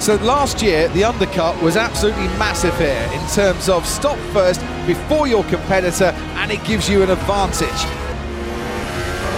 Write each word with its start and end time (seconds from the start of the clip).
So 0.00 0.16
last 0.24 0.62
year, 0.62 0.88
the 0.88 1.04
undercut 1.04 1.62
was 1.62 1.76
absolutely 1.76 2.26
massive 2.38 2.76
here 2.78 3.06
in 3.12 3.20
terms 3.28 3.68
of 3.68 3.84
stop 3.84 4.16
first 4.32 4.62
before 4.86 5.28
your 5.28 5.44
competitor, 5.44 6.14
and 6.40 6.50
it 6.50 6.64
gives 6.64 6.88
you 6.88 7.02
an 7.02 7.10
advantage. 7.10 7.68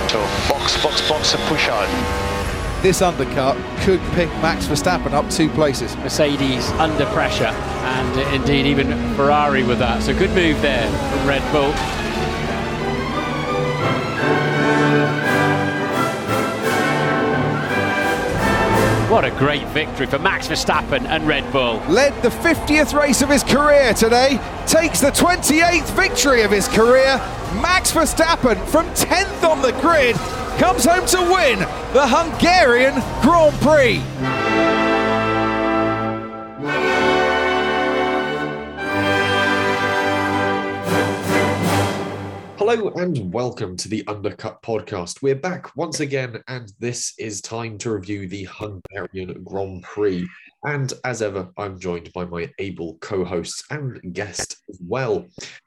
So 0.08 0.20
box, 0.48 0.80
box, 0.80 1.08
box, 1.08 1.34
and 1.34 1.42
push 1.44 1.68
on. 1.68 1.88
This 2.80 3.02
undercut 3.02 3.56
could 3.80 4.00
pick 4.12 4.28
Max 4.40 4.66
Verstappen 4.66 5.12
up 5.12 5.28
two 5.30 5.48
places. 5.50 5.96
Mercedes 5.96 6.70
under 6.72 7.06
pressure, 7.06 7.46
and 7.46 8.34
indeed 8.40 8.64
even 8.64 8.86
Ferrari 9.16 9.64
with 9.64 9.80
that. 9.80 10.00
So 10.04 10.16
good 10.16 10.30
move 10.30 10.62
there 10.62 10.86
from 10.86 11.26
Red 11.26 11.42
Bull. 11.50 11.72
What 19.12 19.26
a 19.26 19.30
great 19.32 19.68
victory 19.68 20.06
for 20.06 20.18
Max 20.18 20.48
Verstappen 20.48 21.04
and 21.04 21.28
Red 21.28 21.52
Bull. 21.52 21.82
Led 21.86 22.14
the 22.22 22.30
50th 22.30 22.98
race 22.98 23.20
of 23.20 23.28
his 23.28 23.42
career 23.42 23.92
today, 23.92 24.40
takes 24.66 25.02
the 25.02 25.10
28th 25.10 25.94
victory 25.94 26.40
of 26.40 26.50
his 26.50 26.66
career. 26.66 27.18
Max 27.60 27.92
Verstappen 27.92 28.66
from 28.68 28.86
10th 28.94 29.46
on 29.46 29.60
the 29.60 29.72
grid 29.82 30.16
comes 30.58 30.86
home 30.86 31.04
to 31.08 31.20
win 31.30 31.58
the 31.92 32.06
Hungarian 32.08 32.94
Grand 33.20 33.54
Prix. 33.60 34.71
Hello 42.64 42.90
and 42.90 43.34
welcome 43.34 43.76
to 43.76 43.88
the 43.88 44.06
Undercut 44.06 44.62
podcast. 44.62 45.20
We're 45.20 45.34
back 45.34 45.76
once 45.76 45.98
again, 45.98 46.40
and 46.46 46.72
this 46.78 47.12
is 47.18 47.40
time 47.40 47.76
to 47.78 47.90
review 47.90 48.28
the 48.28 48.44
Hungarian 48.44 49.42
Grand 49.42 49.82
Prix. 49.82 50.24
And 50.62 50.92
as 51.04 51.22
ever, 51.22 51.50
I'm 51.58 51.80
joined 51.80 52.12
by 52.12 52.24
my 52.24 52.48
able 52.60 52.98
co 52.98 53.24
hosts 53.24 53.64
and 53.70 54.00
guest 54.14 54.58
as 54.70 54.78
well. 54.80 55.26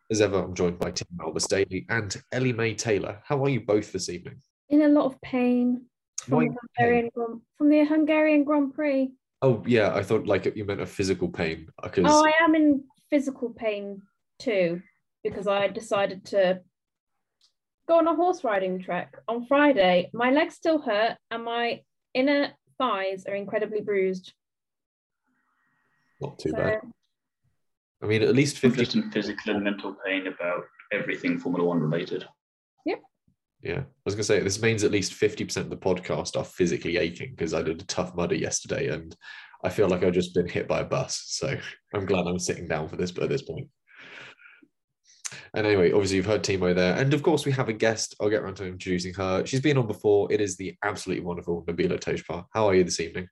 As 0.10 0.22
ever, 0.22 0.42
I'm 0.42 0.56
joined 0.56 0.80
by 0.80 0.92
Tim 0.92 1.10
Albus 1.20 1.48
Daly 1.48 1.86
and 1.90 2.16
Ellie 2.32 2.54
Mae 2.54 2.74
Taylor. 2.74 3.22
How 3.26 3.44
are 3.44 3.50
you 3.50 3.60
both 3.60 3.92
this 3.92 4.08
evening? 4.08 4.42
in 4.70 4.84
a 4.84 4.88
lot 4.88 5.08
of 5.08 5.20
pain 5.20 5.88
from, 6.22 6.48
the 6.48 6.56
Hungarian, 6.78 7.10
Grand- 7.14 7.42
from 7.58 7.70
the 7.70 7.84
Hungarian 7.84 8.46
Grand 8.46 8.74
Prix. 8.74 9.12
Oh, 9.42 9.62
yeah, 9.68 9.94
I 9.94 10.02
thought 10.02 10.28
like 10.28 10.46
you 10.56 10.64
meant 10.64 10.80
a 10.80 10.86
physical 10.86 11.28
pain. 11.28 11.68
Because 11.84 12.06
Oh, 12.08 12.26
I 12.26 12.32
am 12.42 12.56
in 12.56 12.86
physical 13.10 13.50
pain 13.50 14.02
too 14.40 14.82
because 15.26 15.46
I 15.46 15.68
decided 15.68 16.24
to 16.28 16.62
go 17.88 17.98
on 17.98 18.08
a 18.08 18.16
horse 18.16 18.44
riding 18.44 18.82
trek 18.82 19.16
on 19.28 19.46
Friday. 19.46 20.10
My 20.14 20.32
legs 20.32 20.56
still 20.56 20.80
hurt 20.80 21.18
and 21.32 21.44
my 21.44 21.82
inner 22.14 22.52
thighs 22.78 23.26
are 23.28 23.36
incredibly 23.36 23.82
bruised. 23.82 24.34
not 26.22 26.40
too 26.40 26.50
So, 26.52 26.58
bad. 26.58 26.80
I 28.04 28.08
mean, 28.08 28.22
at 28.22 28.36
least 28.36 28.64
I'm 28.64 28.72
50 28.72 28.84
just 28.84 28.96
in 28.96 29.12
physical 29.12 29.56
and 29.56 29.64
mental 29.64 29.96
pain 30.06 30.28
about 30.28 30.64
everything 30.92 31.38
Formula 31.40 31.66
One 31.68 31.80
related. 31.80 32.28
Yep. 32.86 33.02
Yeah, 33.62 33.80
I 33.80 33.86
was 34.04 34.16
gonna 34.16 34.24
say 34.24 34.40
this 34.42 34.62
means 34.62 34.84
at 34.84 34.92
least 34.92 35.14
fifty 35.14 35.44
percent 35.44 35.66
of 35.66 35.70
the 35.72 35.78
podcast 35.78 36.38
are 36.38 36.44
physically 36.44 36.98
aching 36.98 37.32
because 37.32 37.54
I 37.54 37.64
did 37.64 37.82
a 37.82 37.86
tough 37.86 38.16
mudder 38.16 38.36
yesterday, 38.36 38.90
and 38.90 39.16
I 39.64 39.70
feel 39.70 39.88
like 39.88 40.04
I've 40.04 40.14
just 40.14 40.36
been 40.36 40.48
hit 40.48 40.68
by 40.68 40.82
a 40.82 40.86
bus. 40.86 41.24
So 41.28 41.58
I'm 41.96 42.06
glad 42.06 42.28
I'm 42.28 42.38
sitting 42.38 42.68
down 42.68 42.88
for 42.90 42.96
this 42.98 43.12
but 43.12 43.24
at 43.24 43.30
this 43.30 43.42
point. 43.42 43.68
And 45.54 45.66
anyway, 45.66 45.92
obviously 45.92 46.18
you've 46.18 46.26
heard 46.26 46.44
Timo 46.44 46.74
there, 46.76 46.96
and 46.96 47.14
of 47.14 47.24
course 47.24 47.46
we 47.46 47.52
have 47.54 47.70
a 47.70 47.74
guest. 47.74 48.16
I'll 48.20 48.30
get 48.30 48.42
around 48.42 48.56
to 48.56 48.66
introducing 48.66 49.14
her. 49.16 49.46
She's 49.46 49.62
been 49.62 49.78
on 49.78 49.88
before. 49.88 50.32
It 50.32 50.42
is 50.42 50.58
the 50.58 50.76
absolutely 50.84 51.24
wonderful 51.24 51.64
Nabila 51.66 52.00
Tejpar. 52.00 52.46
How 52.54 52.68
are 52.68 52.76
you 52.76 52.84
this 52.84 53.00
evening? 53.00 53.28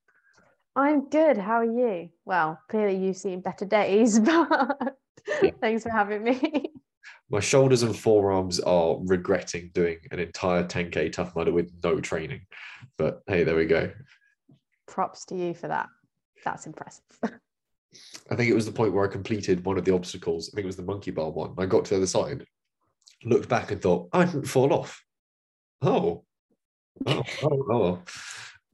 I'm 0.75 1.09
good. 1.09 1.37
How 1.37 1.57
are 1.57 1.65
you? 1.65 2.09
Well, 2.25 2.59
clearly 2.69 2.95
you've 2.97 3.17
seen 3.17 3.41
better 3.41 3.65
days, 3.65 4.19
but 4.19 4.97
Yeah. 5.41 5.51
thanks 5.61 5.83
for 5.83 5.89
having 5.91 6.23
me. 6.23 6.71
My 7.29 7.39
shoulders 7.39 7.83
and 7.83 7.97
forearms 7.97 8.59
are 8.59 8.97
regretting 9.05 9.71
doing 9.73 9.97
an 10.11 10.19
entire 10.19 10.63
10k 10.63 11.11
tough 11.11 11.35
mudder 11.35 11.51
with 11.51 11.71
no 11.83 11.99
training, 11.99 12.41
but 12.97 13.21
hey, 13.27 13.43
there 13.43 13.55
we 13.55 13.65
go. 13.65 13.91
Props 14.87 15.25
to 15.25 15.35
you 15.35 15.53
for 15.53 15.67
that. 15.67 15.87
That's 16.43 16.65
impressive. 16.65 17.03
I 18.29 18.35
think 18.35 18.49
it 18.49 18.55
was 18.55 18.65
the 18.65 18.71
point 18.71 18.93
where 18.93 19.05
I 19.05 19.11
completed 19.11 19.65
one 19.65 19.77
of 19.77 19.85
the 19.85 19.93
obstacles. 19.93 20.49
I 20.49 20.55
think 20.55 20.63
it 20.63 20.67
was 20.67 20.77
the 20.77 20.83
monkey 20.83 21.11
bar 21.11 21.29
one. 21.29 21.53
I 21.57 21.65
got 21.65 21.85
to 21.85 21.89
the 21.91 21.97
other 21.97 22.07
side, 22.07 22.45
looked 23.23 23.49
back 23.49 23.71
and 23.71 23.81
thought, 23.81 24.09
I 24.13 24.25
didn't 24.25 24.45
fall 24.45 24.73
off. 24.73 25.03
Oh, 25.81 26.23
oh, 27.05 27.23
oh, 27.43 27.63
oh. 27.71 28.01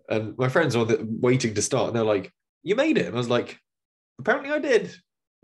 And 0.09 0.37
my 0.37 0.49
friends 0.49 0.75
were 0.75 0.87
waiting 1.01 1.53
to 1.53 1.61
start, 1.61 1.87
and 1.87 1.95
they're 1.95 2.03
like, 2.03 2.31
You 2.63 2.75
made 2.75 2.97
it. 2.97 3.07
And 3.07 3.15
I 3.15 3.17
was 3.17 3.29
like, 3.29 3.59
Apparently 4.19 4.51
I 4.51 4.59
did. 4.59 4.95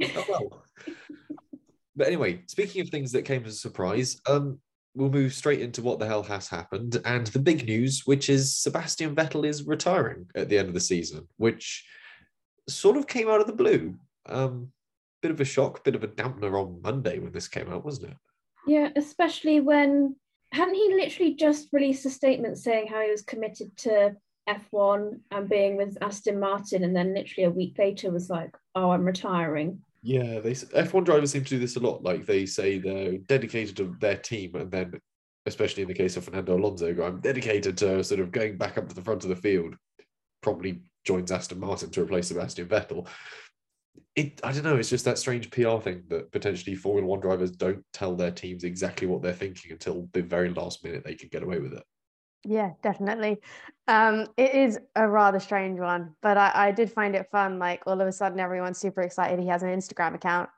Oh, 0.04 0.26
well. 0.28 0.64
but 1.96 2.08
anyway, 2.08 2.44
speaking 2.48 2.82
of 2.82 2.90
things 2.90 3.12
that 3.14 3.24
came 3.24 3.46
as 3.46 3.54
a 3.54 3.58
surprise, 3.58 4.20
um, 4.28 4.60
we'll 4.96 5.10
move 5.10 5.34
straight 5.34 5.62
into 5.62 5.82
what 5.82 6.00
the 6.00 6.08
hell 6.08 6.24
has 6.24 6.48
happened. 6.48 7.00
And 7.06 7.28
the 7.28 7.40
big 7.40 7.66
news, 7.66 8.04
which 8.06 8.30
is 8.30 8.56
Sebastian 8.56 9.16
Vettel 9.16 9.46
is 9.46 9.64
retiring 9.64 10.28
at 10.36 10.50
the 10.50 10.58
end 10.58 10.68
of 10.68 10.74
the 10.74 10.80
season, 10.80 11.28
which 11.38 11.86
sort 12.68 12.98
of 12.98 13.08
came 13.08 13.30
out 13.30 13.42
of 13.42 13.48
the 13.48 13.54
blue. 13.54 13.96
Um, 14.28 14.72
bit 15.22 15.32
of 15.32 15.42
a 15.42 15.46
shock, 15.46 15.84
bit 15.84 15.96
of 15.96 16.04
a 16.04 16.08
dampener 16.08 16.60
on 16.60 16.82
Monday 16.82 17.20
when 17.20 17.32
this 17.32 17.48
came 17.48 17.72
out, 17.72 17.86
wasn't 17.86 18.12
it? 18.12 18.18
yeah, 18.66 18.90
especially 18.96 19.60
when 19.60 20.16
hadn't 20.52 20.76
he 20.76 20.94
literally 20.96 21.34
just 21.34 21.70
released 21.72 22.06
a 22.06 22.10
statement 22.10 22.58
saying 22.58 22.88
how 22.88 23.02
he 23.02 23.12
was 23.12 23.22
committed 23.22 23.76
to 23.78 24.16
F1 24.48 25.20
and 25.32 25.50
being 25.50 25.76
with 25.76 25.98
Aston 26.02 26.40
Martin, 26.40 26.84
and 26.84 26.96
then 26.96 27.14
literally 27.14 27.46
a 27.46 27.52
week 27.52 27.78
later 27.78 28.12
was 28.12 28.30
like, 28.30 28.56
"Oh, 28.76 28.92
I'm 28.92 29.06
retiring." 29.06 29.82
Yeah, 30.04 30.40
they 30.40 30.52
F1 30.52 31.04
drivers 31.04 31.32
seem 31.32 31.44
to 31.44 31.50
do 31.50 31.60
this 31.60 31.78
a 31.78 31.80
lot. 31.80 32.04
Like 32.04 32.26
they 32.26 32.46
say 32.46 32.78
they're 32.78 33.18
dedicated 33.18 33.76
to 33.78 33.96
their 34.00 34.18
team, 34.18 34.56
and 34.56 34.72
then, 34.72 34.94
especially 35.46 35.84
in 35.84 35.90
the 35.90 35.96
case 35.96 36.16
of 36.16 36.26
Fernando 36.26 36.58
Alonso, 36.58 36.94
go, 36.94 37.06
I'm 37.06 37.22
dedicated 37.22 37.78
to 37.80 38.04
sort 38.04 38.20
of 38.20 38.32
going 38.32 38.58
back 38.58 38.78
up 38.78 38.88
to 38.88 38.96
the 38.96 39.02
front 39.02 39.24
of 39.24 39.30
the 39.30 39.36
field. 39.36 39.76
Probably 40.42 40.82
joins 41.06 41.32
Aston 41.32 41.60
Martin 41.60 41.90
to 41.92 42.02
replace 42.04 42.28
Sebastian 42.28 42.68
Vettel. 42.68 43.08
It, 44.16 44.42
I 44.44 44.52
don't 44.52 44.64
know. 44.64 44.76
It's 44.76 44.90
just 44.90 45.06
that 45.06 45.18
strange 45.18 45.50
PR 45.52 45.78
thing 45.78 46.04
that 46.10 46.32
potentially 46.32 46.76
Formula 46.76 47.08
One 47.08 47.20
drivers 47.20 47.52
don't 47.52 47.84
tell 47.94 48.16
their 48.16 48.32
teams 48.32 48.64
exactly 48.64 49.08
what 49.08 49.22
they're 49.22 49.34
thinking 49.34 49.72
until 49.72 50.10
the 50.14 50.22
very 50.22 50.50
last 50.50 50.84
minute 50.84 51.04
they 51.04 51.16
can 51.16 51.30
get 51.30 51.44
away 51.44 51.60
with 51.60 51.74
it. 51.74 51.84
yeah, 52.46 52.72
definitely. 52.84 53.38
Um, 53.88 54.28
it 54.38 54.54
is 54.54 54.80
a 54.96 55.08
rather 55.08 55.40
strange 55.40 55.80
one, 55.80 56.16
but 56.22 56.38
I, 56.38 56.52
I 56.54 56.72
did 56.72 56.92
find 56.92 57.16
it 57.16 57.30
fun. 57.32 57.60
Like 57.60 57.84
all 57.88 58.00
of 58.00 58.08
a 58.08 58.12
sudden, 58.12 58.40
everyone's 58.40 58.78
super 58.78 59.02
excited 59.02 59.40
he 59.40 59.48
has 59.48 59.64
an 59.64 59.70
Instagram 59.70 60.16
account, 60.16 60.50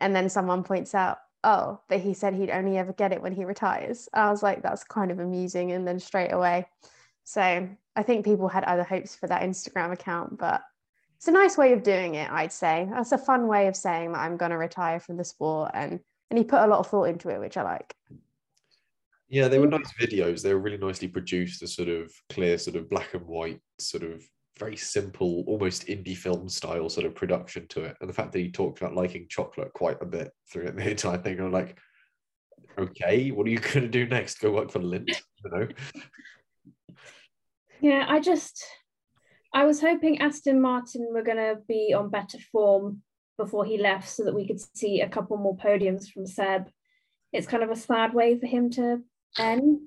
and 0.00 0.14
then 0.14 0.28
someone 0.28 0.62
points 0.64 0.94
out, 0.94 1.18
"Oh, 1.44 1.80
but 1.88 2.00
he 2.00 2.14
said 2.14 2.34
he'd 2.34 2.50
only 2.50 2.76
ever 2.78 2.92
get 2.92 3.12
it 3.12 3.22
when 3.22 3.32
he 3.32 3.44
retires." 3.44 4.08
I 4.12 4.30
was 4.30 4.42
like, 4.42 4.62
"That's 4.62 4.84
kind 4.84 5.10
of 5.10 5.20
amusing," 5.20 5.72
and 5.72 5.86
then 5.86 6.00
straight 6.00 6.32
away. 6.32 6.66
So 7.24 7.68
I 7.96 8.02
think 8.02 8.24
people 8.24 8.48
had 8.48 8.64
other 8.64 8.84
hopes 8.84 9.16
for 9.16 9.26
that 9.26 9.42
Instagram 9.42 9.92
account, 9.92 10.38
but 10.38 10.62
it's 11.16 11.28
a 11.28 11.32
nice 11.32 11.56
way 11.56 11.72
of 11.72 11.82
doing 11.82 12.14
it, 12.14 12.30
I'd 12.30 12.52
say. 12.52 12.86
That's 12.90 13.12
a 13.12 13.18
fun 13.18 13.48
way 13.48 13.66
of 13.68 13.76
saying 13.76 14.12
that 14.12 14.20
I'm 14.20 14.36
going 14.36 14.50
to 14.50 14.58
retire 14.58 15.00
from 15.00 15.16
the 15.16 15.24
sport, 15.24 15.70
and 15.74 16.00
and 16.30 16.38
he 16.38 16.44
put 16.44 16.60
a 16.60 16.66
lot 16.66 16.80
of 16.80 16.88
thought 16.88 17.04
into 17.04 17.30
it, 17.30 17.40
which 17.40 17.56
I 17.56 17.62
like. 17.62 17.94
Yeah, 19.28 19.48
they 19.48 19.58
were 19.58 19.66
nice 19.66 19.92
videos. 20.00 20.42
They 20.42 20.54
were 20.54 20.60
really 20.60 20.76
nicely 20.76 21.08
produced, 21.08 21.62
a 21.62 21.66
sort 21.66 21.88
of 21.88 22.12
clear, 22.30 22.58
sort 22.58 22.76
of 22.76 22.90
black 22.90 23.14
and 23.14 23.26
white, 23.26 23.60
sort 23.78 24.04
of 24.04 24.22
very 24.58 24.76
simple, 24.76 25.44
almost 25.46 25.86
indie 25.86 26.16
film 26.16 26.48
style 26.48 26.88
sort 26.88 27.06
of 27.06 27.14
production 27.14 27.66
to 27.68 27.84
it. 27.84 27.96
And 28.00 28.08
the 28.08 28.14
fact 28.14 28.32
that 28.32 28.38
he 28.38 28.50
talked 28.50 28.80
about 28.80 28.94
liking 28.94 29.26
chocolate 29.28 29.72
quite 29.72 30.00
a 30.00 30.06
bit 30.06 30.30
through 30.50 30.70
the 30.70 30.90
entire 30.90 31.18
thing, 31.18 31.40
I'm 31.40 31.52
like, 31.52 31.78
okay, 32.78 33.30
what 33.30 33.46
are 33.46 33.50
you 33.50 33.58
going 33.58 33.82
to 33.82 33.88
do 33.88 34.06
next? 34.06 34.40
Go 34.40 34.52
work 34.52 34.70
for 34.70 34.80
Lindt? 34.80 35.20
You 35.44 35.50
know? 35.50 35.68
Yeah, 37.80 38.04
I 38.08 38.20
just 38.20 38.64
I 39.54 39.64
was 39.64 39.80
hoping 39.80 40.20
Aston 40.20 40.60
Martin 40.60 41.08
were 41.12 41.22
going 41.22 41.38
to 41.38 41.58
be 41.66 41.94
on 41.94 42.10
better 42.10 42.38
form 42.52 43.02
before 43.38 43.64
he 43.64 43.78
left 43.78 44.08
so 44.08 44.24
that 44.24 44.34
we 44.34 44.46
could 44.46 44.60
see 44.76 45.00
a 45.00 45.08
couple 45.08 45.36
more 45.36 45.56
podiums 45.56 46.08
from 46.08 46.26
Seb. 46.26 46.68
It's 47.32 47.46
kind 47.46 47.62
of 47.62 47.70
a 47.70 47.76
sad 47.76 48.14
way 48.14 48.38
for 48.38 48.46
him 48.46 48.70
to 48.72 49.02
end. 49.38 49.80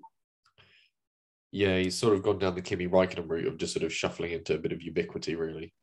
Yeah, 1.51 1.77
he's 1.77 1.97
sort 1.97 2.13
of 2.13 2.23
gone 2.23 2.37
down 2.37 2.55
the 2.55 2.61
Kimi 2.61 2.87
Raikkonen 2.87 3.27
route 3.27 3.47
of 3.47 3.57
just 3.57 3.73
sort 3.73 3.83
of 3.83 3.93
shuffling 3.93 4.31
into 4.31 4.53
a 4.53 4.59
bit 4.59 4.71
of 4.71 4.83
ubiquity, 4.83 5.35
really. 5.35 5.73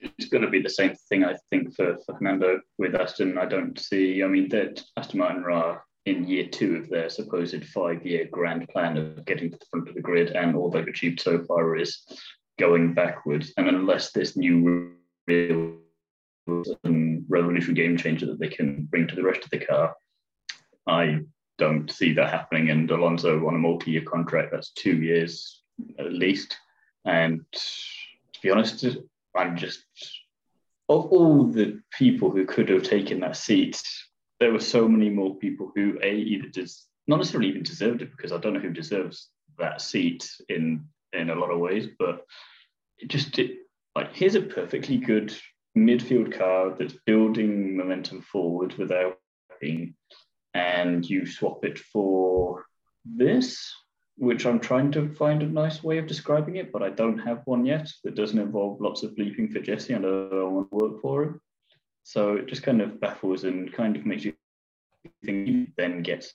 It's 0.00 0.28
going 0.28 0.42
to 0.42 0.50
be 0.50 0.60
the 0.60 0.68
same 0.68 0.94
thing, 1.08 1.24
I 1.24 1.36
think, 1.48 1.74
for, 1.74 1.96
for 2.04 2.18
Fernando 2.18 2.60
with 2.76 2.94
Aston. 2.94 3.38
I 3.38 3.46
don't 3.46 3.78
see, 3.78 4.22
I 4.22 4.26
mean, 4.26 4.48
that 4.50 4.82
Aston 4.96 5.20
Martin 5.20 5.44
are 5.50 5.84
in 6.06 6.26
year 6.26 6.46
two 6.46 6.76
of 6.76 6.88
their 6.88 7.08
supposed 7.08 7.64
five 7.66 8.04
year 8.04 8.26
grand 8.30 8.68
plan 8.68 8.96
of 8.96 9.24
getting 9.24 9.50
to 9.50 9.56
the 9.56 9.66
front 9.70 9.88
of 9.88 9.94
the 9.94 10.00
grid, 10.00 10.30
and 10.30 10.56
all 10.56 10.70
they've 10.70 10.86
achieved 10.86 11.20
so 11.20 11.44
far 11.44 11.76
is 11.76 12.04
going 12.58 12.94
backwards. 12.94 13.52
And 13.56 13.68
unless 13.68 14.12
this 14.12 14.36
new 14.36 14.94
real 15.26 15.76
revolutionary 16.46 17.74
game 17.74 17.96
changer 17.96 18.26
that 18.26 18.40
they 18.40 18.48
can 18.48 18.84
bring 18.84 19.06
to 19.06 19.14
the 19.14 19.22
rest 19.22 19.44
of 19.44 19.50
the 19.50 19.64
car, 19.64 19.94
I 20.86 21.20
don't 21.58 21.90
see 21.90 22.12
that 22.14 22.30
happening. 22.30 22.70
And 22.70 22.90
Alonso 22.90 23.46
on 23.46 23.54
a 23.54 23.58
multi 23.58 23.92
year 23.92 24.02
contract, 24.02 24.50
that's 24.52 24.72
two 24.72 24.96
years 24.96 25.62
at 25.98 26.12
least. 26.12 26.56
And 27.04 27.44
to 27.52 28.40
be 28.42 28.50
honest, 28.50 28.84
I'm 29.36 29.56
just 29.56 29.84
of 30.88 31.06
all 31.06 31.44
the 31.44 31.80
people 31.96 32.30
who 32.30 32.44
could 32.44 32.68
have 32.68 32.82
taken 32.82 33.20
that 33.20 33.36
seat, 33.36 33.80
there 34.42 34.52
were 34.52 34.58
so 34.58 34.88
many 34.88 35.08
more 35.08 35.36
people 35.36 35.70
who 35.76 36.00
a 36.02 36.12
either 36.12 36.48
just 36.48 36.88
not 37.06 37.18
necessarily 37.18 37.48
even 37.48 37.62
deserved 37.62 38.02
it 38.02 38.10
because 38.10 38.32
I 38.32 38.38
don't 38.38 38.54
know 38.54 38.58
who 38.58 38.72
deserves 38.72 39.28
that 39.56 39.80
seat 39.80 40.28
in 40.48 40.84
in 41.12 41.30
a 41.30 41.36
lot 41.36 41.52
of 41.52 41.60
ways, 41.60 41.86
but 41.96 42.26
it 42.98 43.06
just 43.06 43.38
it, 43.38 43.58
like 43.94 44.16
here's 44.16 44.34
a 44.34 44.42
perfectly 44.42 44.96
good 44.96 45.32
midfield 45.78 46.36
car 46.36 46.74
that's 46.76 46.96
building 47.06 47.76
momentum 47.76 48.20
forward 48.20 48.74
without 48.74 49.16
being, 49.60 49.94
and 50.54 51.08
you 51.08 51.24
swap 51.24 51.64
it 51.64 51.78
for 51.78 52.64
this, 53.04 53.72
which 54.16 54.44
I'm 54.44 54.58
trying 54.58 54.90
to 54.92 55.14
find 55.14 55.44
a 55.44 55.46
nice 55.46 55.84
way 55.84 55.98
of 55.98 56.08
describing 56.08 56.56
it, 56.56 56.72
but 56.72 56.82
I 56.82 56.90
don't 56.90 57.18
have 57.18 57.42
one 57.44 57.64
yet 57.64 57.88
that 58.02 58.16
doesn't 58.16 58.40
involve 58.40 58.80
lots 58.80 59.04
of 59.04 59.12
bleeping 59.12 59.52
for 59.52 59.60
Jesse 59.60 59.94
I 59.94 59.98
don't 59.98 60.54
want 60.54 60.70
to 60.70 60.76
work 60.76 61.00
for 61.00 61.22
him. 61.22 61.40
So 62.04 62.36
it 62.36 62.46
just 62.46 62.62
kind 62.62 62.80
of 62.80 63.00
baffles 63.00 63.44
and 63.44 63.72
kind 63.72 63.96
of 63.96 64.06
makes 64.06 64.24
you 64.24 64.34
think 65.24 65.46
he 65.46 65.68
then 65.76 66.02
gets 66.02 66.34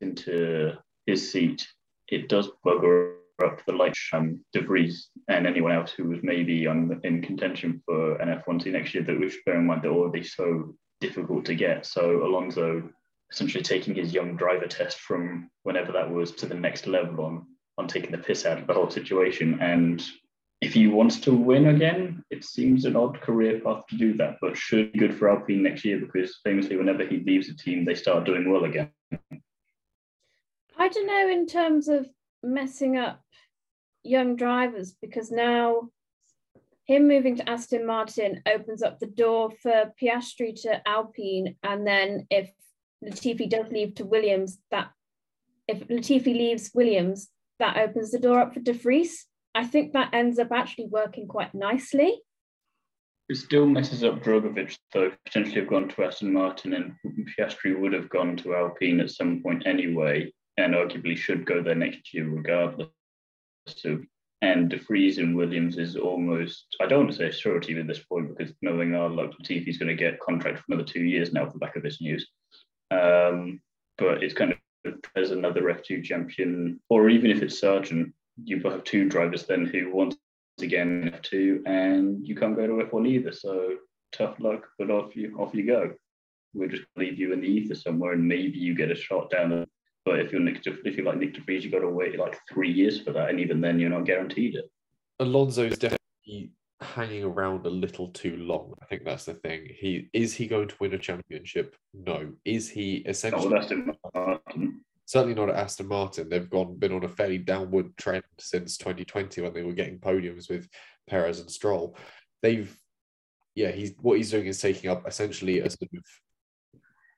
into 0.00 0.76
his 1.06 1.30
seat. 1.30 1.66
It 2.08 2.28
does 2.28 2.50
bugger 2.64 3.14
up 3.44 3.64
the 3.66 3.72
like 3.72 3.94
um, 4.12 4.40
De 4.52 4.62
Vries 4.62 5.08
and 5.28 5.46
anyone 5.46 5.72
else 5.72 5.92
who 5.92 6.04
was 6.04 6.20
maybe 6.22 6.66
on, 6.66 7.00
in 7.04 7.20
contention 7.20 7.82
for 7.84 8.16
an 8.16 8.28
F1 8.28 8.66
next 8.72 8.94
year 8.94 9.04
that 9.04 9.18
we 9.18 9.28
should 9.28 9.44
bear 9.44 9.58
in 9.58 9.66
mind 9.66 9.82
they're 9.82 9.90
already 9.90 10.22
so 10.22 10.74
difficult 11.00 11.44
to 11.44 11.54
get. 11.54 11.84
So 11.84 12.24
Alonso 12.24 12.88
essentially 13.30 13.62
taking 13.62 13.94
his 13.94 14.14
young 14.14 14.36
driver 14.36 14.66
test 14.66 15.00
from 15.00 15.50
whenever 15.64 15.92
that 15.92 16.10
was 16.10 16.32
to 16.32 16.46
the 16.46 16.54
next 16.54 16.86
level 16.86 17.24
on 17.24 17.46
on 17.78 17.86
taking 17.86 18.10
the 18.10 18.18
piss 18.18 18.46
out 18.46 18.58
of 18.58 18.66
the 18.66 18.72
whole 18.72 18.88
situation. 18.88 19.58
And 19.60 20.02
if 20.60 20.72
he 20.72 20.86
wants 20.86 21.20
to 21.20 21.32
win 21.32 21.66
again, 21.68 22.22
it 22.30 22.44
seems 22.44 22.84
an 22.84 22.96
odd 22.96 23.20
career 23.20 23.60
path 23.60 23.86
to 23.88 23.96
do 23.96 24.14
that, 24.14 24.36
but 24.40 24.56
should 24.56 24.92
be 24.92 24.98
good 24.98 25.16
for 25.16 25.28
Alpine 25.28 25.62
next 25.62 25.84
year 25.84 25.98
because 25.98 26.38
famously, 26.44 26.76
whenever 26.76 27.04
he 27.04 27.18
leaves 27.18 27.48
a 27.48 27.56
team, 27.56 27.84
they 27.84 27.94
start 27.94 28.24
doing 28.24 28.50
well 28.50 28.64
again. 28.64 28.90
I 30.78 30.88
don't 30.88 31.06
know 31.06 31.28
in 31.28 31.46
terms 31.46 31.88
of 31.88 32.08
messing 32.42 32.96
up 32.96 33.22
young 34.02 34.36
drivers 34.36 34.92
because 35.00 35.30
now 35.30 35.90
him 36.86 37.08
moving 37.08 37.36
to 37.36 37.48
Aston 37.48 37.84
Martin 37.84 38.42
opens 38.46 38.82
up 38.82 38.98
the 38.98 39.06
door 39.06 39.50
for 39.62 39.92
Piastri 40.00 40.54
to 40.62 40.80
Alpine, 40.88 41.56
and 41.62 41.86
then 41.86 42.26
if 42.30 42.50
Latifi 43.04 43.50
does 43.50 43.70
leave 43.70 43.94
to 43.96 44.04
Williams, 44.04 44.58
that 44.70 44.90
if 45.68 45.80
Latifi 45.88 46.26
leaves 46.26 46.70
Williams, 46.74 47.28
that 47.58 47.76
opens 47.76 48.10
the 48.10 48.20
door 48.20 48.40
up 48.40 48.54
for 48.54 48.60
De 48.60 48.72
Vries. 48.72 49.26
I 49.56 49.64
think 49.64 49.94
that 49.94 50.12
ends 50.12 50.38
up 50.38 50.52
actually 50.52 50.88
working 50.88 51.26
quite 51.26 51.54
nicely. 51.54 52.20
It 53.30 53.36
still 53.36 53.64
messes 53.64 54.04
up 54.04 54.22
Drugovich, 54.22 54.76
though. 54.92 55.10
Potentially 55.24 55.60
have 55.60 55.70
gone 55.70 55.88
to 55.88 56.04
Aston 56.04 56.30
Martin, 56.32 56.74
and 56.74 56.94
Piastri 57.26 57.76
would 57.76 57.94
have 57.94 58.10
gone 58.10 58.36
to 58.36 58.54
Alpine 58.54 59.00
at 59.00 59.10
some 59.10 59.42
point 59.42 59.66
anyway, 59.66 60.30
and 60.58 60.74
arguably 60.74 61.16
should 61.16 61.46
go 61.46 61.62
there 61.62 61.74
next 61.74 62.12
year 62.12 62.28
regardless. 62.28 62.88
So, 63.66 63.98
and 64.42 64.68
De 64.68 64.76
Vries 64.76 65.16
and 65.16 65.34
Williams 65.34 65.78
is 65.78 65.96
almost, 65.96 66.76
I 66.80 66.86
don't 66.86 67.06
want 67.06 67.12
to 67.12 67.16
say 67.16 67.30
surety 67.30 67.78
at 67.80 67.86
this 67.86 68.04
point 68.04 68.36
because 68.36 68.54
knowing 68.60 68.94
our 68.94 69.08
luck, 69.08 69.32
Latifi's 69.40 69.78
going 69.78 69.88
to 69.88 69.94
get 69.94 70.20
contract 70.20 70.58
for 70.58 70.64
another 70.68 70.84
two 70.84 71.02
years 71.02 71.32
now 71.32 71.46
for 71.46 71.52
the 71.52 71.58
back 71.58 71.76
of 71.76 71.82
this 71.82 72.02
news. 72.02 72.28
Um, 72.90 73.60
but 73.96 74.22
it's 74.22 74.34
kind 74.34 74.52
of 74.52 74.58
there's 75.14 75.30
another 75.30 75.62
F2 75.62 76.04
champion, 76.04 76.78
or 76.90 77.08
even 77.08 77.30
if 77.30 77.42
it's 77.42 77.58
Sargent, 77.58 78.12
you 78.44 78.60
have 78.60 78.84
two 78.84 79.08
drivers 79.08 79.46
then 79.46 79.66
who 79.66 79.92
once 79.92 80.16
again 80.60 81.12
F2 81.22 81.62
and 81.66 82.26
you 82.26 82.34
can't 82.34 82.56
go 82.56 82.66
to 82.66 82.84
F1 82.84 83.08
either. 83.08 83.32
So 83.32 83.76
tough 84.12 84.38
luck, 84.40 84.66
but 84.78 84.90
off 84.90 85.16
you 85.16 85.36
off 85.38 85.54
you 85.54 85.66
go. 85.66 85.92
We'll 86.54 86.68
just 86.68 86.84
leave 86.96 87.18
you 87.18 87.32
in 87.32 87.40
the 87.40 87.48
ether 87.48 87.74
somewhere 87.74 88.12
and 88.12 88.26
maybe 88.26 88.58
you 88.58 88.74
get 88.74 88.90
a 88.90 88.94
shot 88.94 89.30
down 89.30 89.50
the 89.50 89.66
but 90.06 90.20
if 90.20 90.30
you're 90.30 90.40
Nick, 90.40 90.62
if 90.64 90.96
you're 90.96 91.04
like 91.04 91.18
Nick 91.18 91.34
De 91.34 91.40
Vries, 91.40 91.64
you 91.64 91.70
got 91.70 91.80
to 91.80 91.88
wait 91.88 92.16
like 92.16 92.38
three 92.48 92.70
years 92.70 93.00
for 93.00 93.10
that, 93.10 93.28
and 93.28 93.40
even 93.40 93.60
then, 93.60 93.80
you're 93.80 93.90
not 93.90 94.06
guaranteed 94.06 94.54
it. 94.54 94.70
Alonso's 95.18 95.76
definitely 95.76 96.52
hanging 96.80 97.24
around 97.24 97.66
a 97.66 97.70
little 97.70 98.08
too 98.08 98.36
long. 98.36 98.72
I 98.80 98.84
think 98.84 99.04
that's 99.04 99.24
the 99.24 99.34
thing. 99.34 99.68
He 99.76 100.08
is 100.12 100.32
he 100.32 100.46
going 100.46 100.68
to 100.68 100.76
win 100.78 100.94
a 100.94 100.98
championship? 100.98 101.74
No. 101.92 102.32
Is 102.44 102.70
he 102.70 103.02
oh, 103.04 103.10
essentially? 103.10 103.46
Oh, 103.46 103.50
Martin. 104.14 104.80
Certainly 105.06 105.34
not 105.36 105.48
at 105.48 105.56
Aston 105.56 105.86
Martin. 105.86 106.28
They've 106.28 106.50
gone 106.50 106.76
been 106.78 106.92
on 106.92 107.04
a 107.04 107.08
fairly 107.08 107.38
downward 107.38 107.96
trend 107.96 108.24
since 108.38 108.76
2020 108.76 109.40
when 109.40 109.52
they 109.52 109.62
were 109.62 109.72
getting 109.72 109.98
podiums 109.98 110.50
with 110.50 110.68
Perez 111.08 111.40
and 111.40 111.50
Stroll. 111.50 111.96
They've, 112.42 112.76
yeah, 113.54 113.70
he's 113.70 113.94
what 114.00 114.18
he's 114.18 114.32
doing 114.32 114.46
is 114.46 114.60
taking 114.60 114.90
up 114.90 115.06
essentially 115.06 115.60
a 115.60 115.70
sort 115.70 115.90
of 115.96 116.04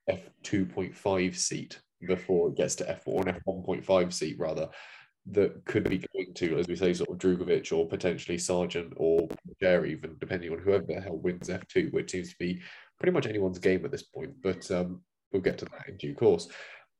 F 0.07 0.29
2.5 0.43 1.35
seat 1.35 1.79
before 2.07 2.49
it 2.49 2.55
gets 2.55 2.75
to 2.75 2.85
F4 2.85 3.27
and 3.27 3.43
F1.5 3.43 4.13
seat 4.13 4.39
rather 4.39 4.69
that 5.31 5.63
could 5.65 5.83
be 5.83 6.03
going 6.13 6.33
to, 6.33 6.57
as 6.57 6.67
we 6.67 6.75
say, 6.75 6.93
sort 6.93 7.09
of 7.09 7.17
Drugovich 7.17 7.75
or 7.75 7.87
potentially 7.87 8.37
Sargent 8.37 8.93
or 8.97 9.27
Jerry, 9.59 9.91
even 9.91 10.15
depending 10.19 10.51
on 10.51 10.59
whoever 10.59 10.85
the 10.87 11.01
hell 11.01 11.17
wins 11.17 11.49
F2, 11.49 11.91
which 11.91 12.11
seems 12.11 12.29
to 12.29 12.35
be 12.39 12.61
pretty 12.99 13.13
much 13.13 13.27
anyone's 13.27 13.59
game 13.59 13.85
at 13.85 13.91
this 13.91 14.03
point. 14.03 14.31
But 14.41 14.69
um, 14.71 15.01
we'll 15.31 15.41
get 15.41 15.57
to 15.59 15.65
that 15.65 15.87
in 15.87 15.97
due 15.97 16.15
course. 16.15 16.47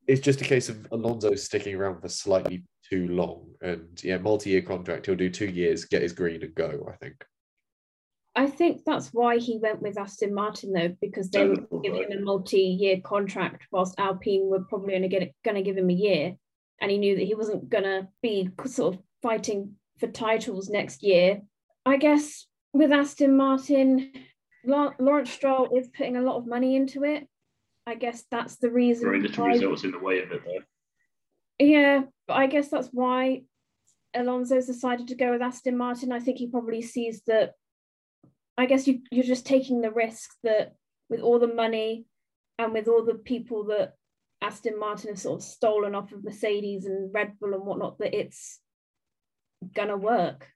It's 0.09 0.21
just 0.21 0.41
a 0.41 0.45
case 0.45 0.69
of 0.69 0.88
Alonso 0.91 1.35
sticking 1.35 1.75
around 1.75 2.01
for 2.01 2.09
slightly 2.09 2.63
too 2.89 3.07
long. 3.09 3.45
And 3.61 3.88
yeah, 4.03 4.17
multi 4.17 4.50
year 4.50 4.63
contract, 4.63 5.06
he'll 5.06 5.15
do 5.15 5.29
two 5.29 5.45
years, 5.45 5.85
get 5.85 6.01
his 6.01 6.13
green 6.13 6.41
and 6.41 6.56
go, 6.56 6.89
I 6.91 6.95
think. 6.95 7.23
I 8.35 8.47
think 8.47 8.81
that's 8.85 9.09
why 9.13 9.38
he 9.38 9.59
went 9.61 9.83
with 9.83 10.00
Aston 10.00 10.33
Martin 10.33 10.73
though, 10.73 10.95
because 11.00 11.29
they 11.29 11.47
were 11.47 11.81
giving 11.83 12.09
him 12.09 12.19
a 12.19 12.21
multi-year 12.21 13.01
contract, 13.01 13.67
whilst 13.71 14.00
Alpine 14.00 14.47
were 14.47 14.63
probably 14.63 14.95
only 14.95 15.09
going 15.09 15.56
to 15.56 15.61
give 15.61 15.77
him 15.77 15.89
a 15.89 15.94
year, 15.94 16.35
and 16.81 16.89
he 16.89 16.97
knew 16.97 17.15
that 17.15 17.25
he 17.25 17.35
wasn't 17.35 17.69
going 17.69 17.83
to 17.83 18.07
be 18.23 18.50
sort 18.65 18.95
of 18.95 19.01
fighting 19.21 19.75
for 20.00 20.07
titles 20.07 20.69
next 20.69 21.03
year. 21.03 21.41
I 21.85 21.97
guess 21.97 22.47
with 22.73 22.91
Aston 22.91 23.38
Martin, 23.38 24.11
Lawrence 24.65 25.31
Stroll 25.31 25.77
is 25.77 25.89
putting 25.89 26.17
a 26.17 26.21
lot 26.21 26.38
of 26.38 26.47
money 26.47 26.75
into 26.75 27.03
it. 27.03 27.27
I 27.89 27.95
guess 27.95 28.24
that's 28.30 28.57
the 28.57 28.69
reason. 28.69 29.06
Very 29.06 29.19
little 29.19 29.45
why... 29.45 29.53
results 29.53 29.83
in 29.83 29.91
the 29.91 30.00
way 30.00 30.21
of 30.21 30.31
it, 30.31 30.44
though. 30.45 31.65
Yeah, 31.65 32.03
but 32.27 32.36
I 32.36 32.45
guess 32.45 32.69
that's 32.69 32.89
why 32.89 33.41
Alonso's 34.13 34.68
decided 34.68 35.07
to 35.07 35.15
go 35.15 35.31
with 35.31 35.41
Aston 35.41 35.75
Martin. 35.75 36.12
I 36.12 36.19
think 36.19 36.38
he 36.38 36.47
probably 36.47 36.83
sees 36.83 37.24
that 37.25 37.53
I 38.59 38.68
guess 38.68 38.88
you, 38.88 39.00
you're 39.09 39.23
just 39.23 39.45
taking 39.45 39.81
the 39.81 39.90
risk 39.90 40.31
that 40.44 40.75
with 41.09 41.21
all 41.21 41.40
the 41.40 41.54
money 41.54 42.06
and 42.59 42.73
with 42.73 42.87
all 42.87 43.04
the 43.04 43.16
people 43.16 43.66
that 43.66 43.94
Aston 44.42 44.80
Martin 44.80 45.09
has 45.09 45.23
sort 45.23 45.42
of 45.42 45.47
stolen 45.47 45.95
off 45.95 46.11
of 46.11 46.23
Mercedes 46.23 46.85
and 46.85 47.14
Red 47.14 47.40
Bull 47.40 47.54
and 47.54 47.66
whatnot, 47.66 47.97
that 47.99 48.14
it's 48.14 48.59
gonna 49.73 49.97
work. 49.97 50.47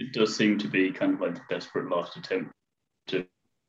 It 0.00 0.12
does 0.12 0.34
seem 0.34 0.58
to 0.58 0.66
be 0.66 0.90
kind 0.90 1.14
of 1.14 1.20
like 1.20 1.34
the 1.34 1.42
desperate 1.48 1.88
last 1.88 2.16
attempt 2.16 2.52
to 3.08 3.24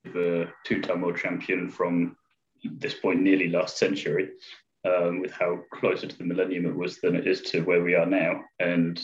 the 0.06 0.48
two-time 0.66 1.02
world 1.02 1.18
champion 1.18 1.70
from 1.70 2.16
this 2.64 2.96
point 2.96 3.22
nearly 3.22 3.50
last 3.50 3.78
century, 3.78 4.30
um, 4.86 5.20
with 5.20 5.32
how 5.32 5.60
closer 5.74 6.08
to 6.08 6.18
the 6.18 6.24
millennium 6.24 6.66
it 6.66 6.76
was 6.76 7.00
than 7.00 7.16
it 7.16 7.28
is 7.28 7.42
to 7.42 7.62
where 7.62 7.84
we 7.84 7.96
are 7.96 8.06
now. 8.06 8.42
And 8.60 9.02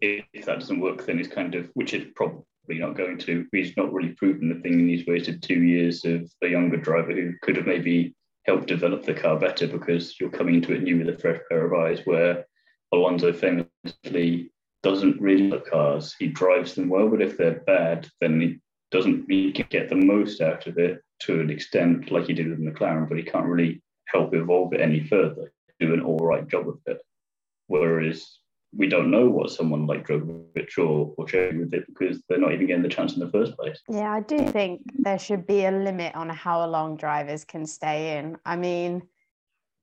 if, 0.00 0.24
if 0.32 0.44
that 0.46 0.60
doesn't 0.60 0.80
work, 0.80 1.04
then 1.06 1.18
it's 1.18 1.28
kind 1.28 1.54
of, 1.54 1.70
which 1.74 1.94
is 1.94 2.06
probably 2.16 2.44
not 2.68 2.96
going 2.96 3.18
to. 3.18 3.46
He's 3.52 3.76
not 3.76 3.92
really 3.92 4.12
proven 4.14 4.48
the 4.48 4.60
thing, 4.60 4.74
and 4.74 4.90
he's 4.90 5.06
wasted 5.06 5.42
two 5.42 5.62
years 5.62 6.04
of 6.04 6.30
a 6.42 6.48
younger 6.48 6.76
driver 6.76 7.12
who 7.12 7.32
could 7.42 7.56
have 7.56 7.66
maybe 7.66 8.14
helped 8.44 8.66
develop 8.66 9.04
the 9.04 9.14
car 9.14 9.38
better 9.38 9.68
because 9.68 10.18
you're 10.18 10.30
coming 10.30 10.56
into 10.56 10.72
it 10.72 10.82
new 10.82 10.98
with 10.98 11.14
a 11.14 11.18
fresh 11.18 11.40
pair 11.48 11.66
of 11.66 11.72
eyes. 11.72 12.00
Where 12.04 12.44
Alonso 12.92 13.32
famously 13.32 14.50
doesn't 14.82 15.20
really 15.20 15.48
look 15.48 15.70
cars. 15.70 16.14
He 16.18 16.26
drives 16.26 16.74
them 16.74 16.88
well, 16.88 17.08
but 17.08 17.22
if 17.22 17.36
they're 17.36 17.62
bad, 17.66 18.08
then 18.20 18.40
he 18.40 18.58
doesn't 18.90 19.24
he 19.28 19.52
can 19.52 19.66
get 19.70 19.88
the 19.88 19.96
most 19.96 20.40
out 20.40 20.66
of 20.66 20.76
it 20.78 21.00
to 21.26 21.40
an 21.40 21.50
extent, 21.50 22.10
like 22.10 22.26
he 22.26 22.32
did 22.32 22.48
with 22.48 22.60
McLaren, 22.60 23.08
but 23.08 23.18
he 23.18 23.22
can't 23.22 23.46
really 23.46 23.82
help 24.06 24.34
evolve 24.34 24.72
it 24.74 24.80
any 24.80 25.00
further, 25.04 25.52
do 25.80 25.94
an 25.94 26.00
all 26.00 26.18
right 26.18 26.46
job 26.48 26.68
of 26.68 26.78
it. 26.86 27.00
Whereas 27.66 28.38
we 28.74 28.88
don't 28.88 29.10
know 29.10 29.28
what 29.28 29.50
someone 29.50 29.86
like 29.86 30.06
Drugovich 30.06 30.78
or, 30.78 31.14
or 31.16 31.26
Cherry 31.26 31.58
with 31.58 31.74
it 31.74 31.86
because 31.86 32.22
they're 32.28 32.38
not 32.38 32.52
even 32.52 32.66
getting 32.66 32.82
the 32.82 32.88
chance 32.88 33.14
in 33.14 33.20
the 33.20 33.30
first 33.30 33.56
place. 33.56 33.80
Yeah, 33.88 34.12
I 34.12 34.20
do 34.20 34.48
think 34.48 34.82
there 34.94 35.18
should 35.18 35.46
be 35.46 35.66
a 35.66 35.70
limit 35.70 36.14
on 36.14 36.30
how 36.30 36.66
long 36.66 36.96
drivers 36.96 37.44
can 37.44 37.66
stay 37.66 38.18
in. 38.18 38.38
I 38.46 38.56
mean, 38.56 39.02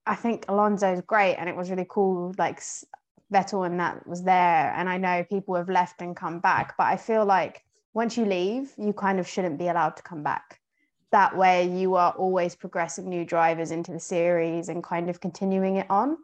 I 0.06 0.16
think 0.16 0.46
Alonso's 0.48 1.02
great 1.02 1.36
and 1.36 1.48
it 1.48 1.56
was 1.56 1.70
really 1.70 1.86
cool, 1.88 2.34
like 2.38 2.62
Vettel 3.32 3.66
and 3.66 3.80
that 3.80 4.08
was 4.08 4.24
there. 4.24 4.74
And 4.76 4.90
I 4.90 4.98
know 4.98 5.24
people 5.24 5.56
have 5.56 5.70
left 5.70 6.02
and 6.02 6.16
come 6.16 6.40
back, 6.40 6.76
but 6.78 6.88
I 6.88 6.98
feel 6.98 7.26
like 7.26 7.64
once 7.94 8.18
you 8.18 8.26
leave, 8.26 8.74
you 8.78 8.94
kind 8.94 9.20
of 9.20 9.28
shouldn't 9.28 9.60
be 9.60 9.68
allowed 9.68 9.98
to 9.98 10.04
come 10.04 10.24
back. 10.24 10.59
That 11.12 11.36
way, 11.36 11.68
you 11.68 11.96
are 11.96 12.12
always 12.12 12.56
progressing 12.56 13.10
new 13.10 13.26
drivers 13.26 13.72
into 13.72 13.92
the 13.92 14.00
series 14.00 14.70
and 14.70 14.84
kind 14.84 15.10
of 15.10 15.20
continuing 15.20 15.78
it 15.78 15.88
on. 15.90 16.18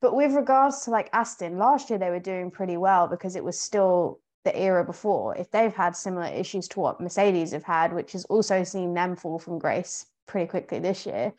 But 0.00 0.16
with 0.16 0.32
regards 0.32 0.84
to 0.84 0.90
like 0.90 1.08
Aston, 1.12 1.58
last 1.58 1.88
year 1.88 1.98
they 1.98 2.10
were 2.10 2.18
doing 2.18 2.50
pretty 2.50 2.76
well 2.76 3.06
because 3.06 3.36
it 3.36 3.44
was 3.44 3.58
still 3.58 4.20
the 4.44 4.56
era 4.58 4.84
before, 4.84 5.36
if 5.36 5.50
they've 5.52 5.74
had 5.74 5.94
similar 5.94 6.26
issues 6.26 6.66
to 6.68 6.80
what 6.80 7.00
Mercedes 7.00 7.52
have 7.52 7.62
had, 7.62 7.92
which 7.92 8.10
has 8.12 8.24
also 8.24 8.64
seen 8.64 8.94
them 8.94 9.14
fall 9.14 9.38
from 9.38 9.58
grace 9.58 10.06
pretty 10.26 10.48
quickly 10.48 10.80
this 10.80 11.06
year, 11.06 11.32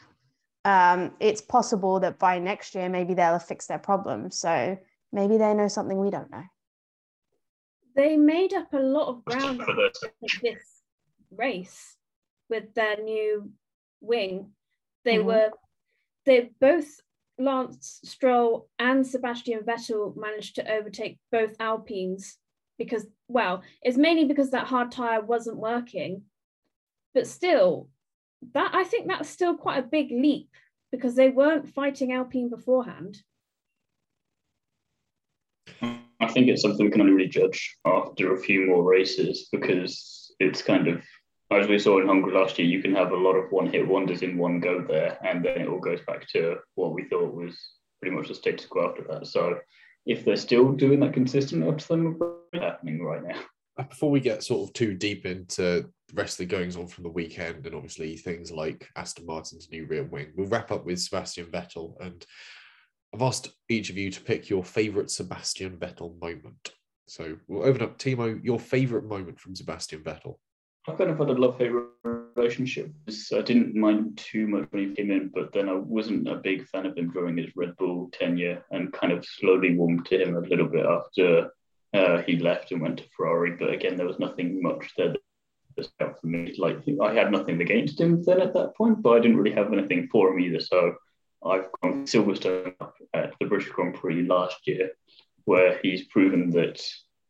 um, 0.64 1.12
it's 1.20 1.42
possible 1.42 2.00
that 2.00 2.18
by 2.18 2.40
next 2.40 2.74
year 2.74 2.88
maybe 2.88 3.14
they'll 3.14 3.34
have 3.34 3.46
fixed 3.46 3.68
their 3.68 3.80
problems. 3.80 4.40
So 4.40 4.78
maybe 5.12 5.38
they 5.38 5.54
know 5.54 5.68
something 5.68 6.00
we 6.00 6.10
don't 6.10 6.32
know. 6.32 6.44
They 7.98 8.16
made 8.16 8.54
up 8.54 8.72
a 8.74 8.80
lot 8.80 9.10
of 9.10 9.26
ground 9.26 9.62
for 9.62 9.76
this 10.42 10.82
race 11.36 11.98
with 12.50 12.74
their 12.74 12.98
new 13.02 13.52
wing. 14.02 14.52
They 15.06 15.18
mm-hmm. 15.18 15.28
were 15.28 15.52
they 16.26 16.52
both 16.60 17.02
Lance 17.38 18.00
Stroll 18.04 18.70
and 18.80 19.06
Sebastian 19.06 19.62
Vettel 19.62 20.16
managed 20.16 20.56
to 20.56 20.72
overtake 20.72 21.20
both 21.32 21.56
Alpines 21.60 22.38
because, 22.78 23.08
well, 23.28 23.64
it's 23.82 23.98
mainly 23.98 24.26
because 24.26 24.52
that 24.52 24.68
hard 24.68 24.92
tyre 24.92 25.22
wasn't 25.22 25.58
working. 25.58 26.24
But 27.14 27.28
still, 27.28 27.90
that 28.54 28.74
I 28.74 28.84
think 28.84 29.08
that's 29.08 29.30
still 29.30 29.56
quite 29.56 29.80
a 29.80 29.88
big 29.88 30.12
leap 30.12 30.50
because 30.92 31.16
they 31.16 31.30
weren't 31.30 31.74
fighting 31.74 32.14
Alpine 32.14 32.50
beforehand. 32.50 33.18
I 35.82 36.28
think 36.28 36.48
it's 36.48 36.62
something 36.62 36.86
we 36.86 36.92
can 36.92 37.02
only 37.02 37.14
really 37.14 37.30
judge 37.30 37.78
after 37.86 38.34
a 38.34 38.40
few 38.40 38.68
more 38.68 38.84
races 38.84 39.50
because 39.52 40.34
it's 40.40 40.62
kind 40.62 40.88
of 40.88 41.04
as 41.56 41.68
we 41.68 41.80
saw 41.80 42.00
in 42.00 42.08
Hungary 42.08 42.34
last 42.34 42.58
year, 42.58 42.68
you 42.68 42.82
can 42.82 42.96
have 42.96 43.12
a 43.12 43.18
lot 43.18 43.34
of 43.34 43.52
one 43.52 43.68
hit 43.68 43.88
wonders 43.88 44.22
in 44.22 44.38
one 44.38 44.60
go 44.60 44.84
there, 44.88 45.18
and 45.26 45.44
then 45.44 45.62
it 45.62 45.68
all 45.68 45.80
goes 45.80 46.00
back 46.08 46.28
to 46.30 46.58
what 46.76 46.94
we 46.94 47.06
thought 47.06 47.34
was 47.34 47.58
pretty 48.02 48.16
much 48.16 48.28
the 48.28 48.36
status 48.36 48.66
quo 48.66 48.90
after 48.90 49.04
that. 49.10 49.28
So 49.28 49.60
if 50.06 50.26
they're 50.26 50.36
still 50.36 50.74
doing 50.74 51.00
that 51.02 51.14
consistently 51.14 51.68
up 51.68 51.78
to 51.80 51.88
them, 51.88 52.20
happening 52.54 53.04
right 53.04 53.24
now. 53.24 53.40
Before 53.90 54.12
we 54.12 54.20
get 54.20 54.44
sort 54.44 54.70
of 54.70 54.74
too 54.74 54.94
deep 54.94 55.26
into 55.26 55.90
the 56.08 56.14
rest 56.14 56.40
of 56.40 56.48
the 56.48 56.56
goings 56.56 56.76
on 56.76 56.88
from 56.88 57.04
the 57.04 57.10
weekend, 57.10 57.66
and 57.66 57.76
obviously 57.76 58.16
things 58.18 58.52
like 58.52 58.88
Aston 58.96 59.26
Martin's 59.26 59.70
new 59.72 59.86
rear 59.88 60.04
wing, 60.04 60.32
we'll 60.36 60.48
wrap 60.48 60.72
up 60.72 60.86
with 60.86 61.02
Sebastian 61.02 61.48
Vettel. 61.48 61.96
And 62.00 62.26
I've 63.14 63.22
asked 63.22 63.50
each 63.70 63.90
of 63.90 63.98
you 63.98 64.12
to 64.12 64.22
pick 64.22 64.50
your 64.50 64.64
favourite 64.64 65.10
Sebastian 65.10 65.78
Vettel 65.78 66.20
moment. 66.22 66.72
So 67.08 67.38
we'll 67.48 67.68
open 67.68 67.82
up, 67.82 67.98
Timo, 67.98 68.44
your 68.44 68.60
favourite 68.60 69.06
moment 69.06 69.40
from 69.40 69.56
Sebastian 69.56 70.02
Vettel. 70.04 70.36
I 70.88 70.92
kind 70.94 71.10
of 71.10 71.18
had 71.18 71.30
a 71.30 71.34
love 71.34 71.58
hate 71.58 71.72
relationship. 72.36 72.92
I 73.08 73.42
didn't 73.42 73.74
mind 73.74 74.18
too 74.18 74.48
much 74.48 74.68
when 74.72 74.90
he 74.90 74.96
came 74.96 75.12
in, 75.12 75.32
but 75.34 75.54
then 75.54 75.70
I 75.70 75.76
wasn't 75.76 76.28
a 76.28 76.36
big 76.36 76.68
fan 76.68 76.86
of 76.86 76.98
him 76.98 77.12
during 77.12 77.38
his 77.38 77.56
Red 77.56 77.78
Bull 77.78 78.10
tenure 78.12 78.66
and 78.72 78.92
kind 78.92 79.14
of 79.14 79.26
slowly 79.26 79.76
warmed 79.76 80.06
to 80.08 80.22
him 80.22 80.36
a 80.36 80.42
little 80.42 80.68
bit 80.68 80.86
after 80.86 81.52
uh, 81.94 82.22
he 82.24 82.38
left 82.38 82.72
and 82.72 82.82
went 82.82 82.98
to 82.98 83.10
Ferrari. 83.16 83.52
But 83.58 83.70
again, 83.70 83.96
there 83.96 84.08
was 84.08 84.20
nothing 84.20 84.62
much 84.62 84.92
there 84.98 85.14
that 85.78 85.90
out 86.02 86.20
for 86.20 86.28
me. 86.28 86.54
Like 86.58 86.80
I 87.02 87.14
had 87.14 87.32
nothing 87.32 87.62
against 87.62 88.00
him 88.00 88.22
then 88.24 88.42
at 88.42 88.54
that 88.54 88.76
point, 88.76 89.02
but 89.02 89.14
I 89.14 89.20
didn't 89.20 89.38
really 89.38 89.56
have 89.56 89.72
anything 89.72 90.08
for 90.12 90.32
him 90.32 90.40
either. 90.40 90.60
So 90.60 90.96
I've 91.46 91.68
gone 91.82 92.06
Silverstone 92.06 92.74
at 93.14 93.34
the 93.40 93.48
British 93.48 93.70
Grand 93.70 93.96
Prix 93.96 94.24
last 94.24 94.68
year, 94.68 94.92
where 95.46 95.80
he's 95.82 96.08
proven 96.08 96.50
that 96.52 96.82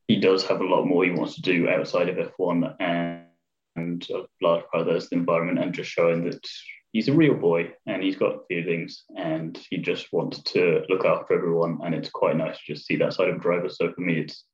he 0.08 0.20
does 0.20 0.46
have 0.48 0.62
a 0.62 0.66
lot 0.66 0.86
more 0.86 1.04
he 1.04 1.12
wants 1.12 1.36
to 1.36 1.42
do 1.42 1.70
outside 1.70 2.10
of 2.10 2.18
F1 2.18 2.76
and 2.80 3.26
and 3.76 4.06
a 4.12 4.24
large 4.42 4.64
of 4.74 4.88
is 4.90 5.10
the 5.10 5.16
environment 5.16 5.60
and 5.60 5.74
just 5.74 5.90
showing 5.90 6.24
that 6.26 6.46
he's 6.92 7.08
a 7.08 7.14
real 7.14 7.34
boy 7.34 7.72
and 7.88 8.04
he's 8.04 8.16
got 8.16 8.48
feelings 8.48 9.04
and 9.18 9.60
he 9.70 9.78
just 9.78 10.14
wants 10.14 10.42
to 10.44 10.84
look 10.90 11.06
after 11.06 11.34
everyone 11.34 11.80
and 11.84 11.94
it's 11.94 12.10
quite 12.10 12.38
nice 12.38 12.58
to 12.58 12.74
just 12.74 12.86
see 12.86 12.96
that 12.96 13.14
side 13.14 13.30
of 13.30 13.42
driver. 13.42 13.70
So 13.70 13.92
for 13.92 14.02
me, 14.02 14.20
it's 14.20 14.46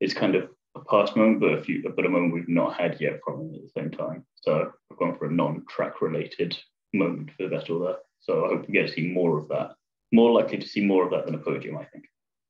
it's 0.00 0.14
kind 0.14 0.36
of 0.36 0.48
a 0.76 0.84
past 0.84 1.16
moment, 1.16 1.40
but 1.40 1.54
a 1.54 1.62
few, 1.62 1.82
but 1.96 2.06
a 2.06 2.08
moment 2.08 2.34
we've 2.34 2.48
not 2.48 2.78
had 2.78 3.00
yet 3.00 3.18
from 3.24 3.40
him 3.40 3.54
at 3.54 3.62
the 3.62 3.80
same 3.80 3.90
time. 3.90 4.24
So 4.36 4.70
I've 4.90 4.98
gone 4.98 5.16
for 5.18 5.26
a 5.26 5.32
non-track 5.32 6.00
related 6.00 6.56
moment 6.94 7.30
for 7.36 7.48
Vettel 7.48 7.84
there. 7.84 7.96
So 8.20 8.44
I 8.44 8.48
hope 8.48 8.66
we 8.66 8.74
get 8.74 8.86
to 8.86 8.92
see 8.92 9.08
more 9.08 9.38
of 9.38 9.48
that. 9.48 9.72
More 10.12 10.30
likely 10.30 10.58
to 10.58 10.68
see 10.68 10.84
more 10.84 11.04
of 11.04 11.10
that 11.10 11.26
than 11.26 11.34
a 11.34 11.38
podium, 11.38 11.76
I 11.76 11.84
think. 11.84 12.04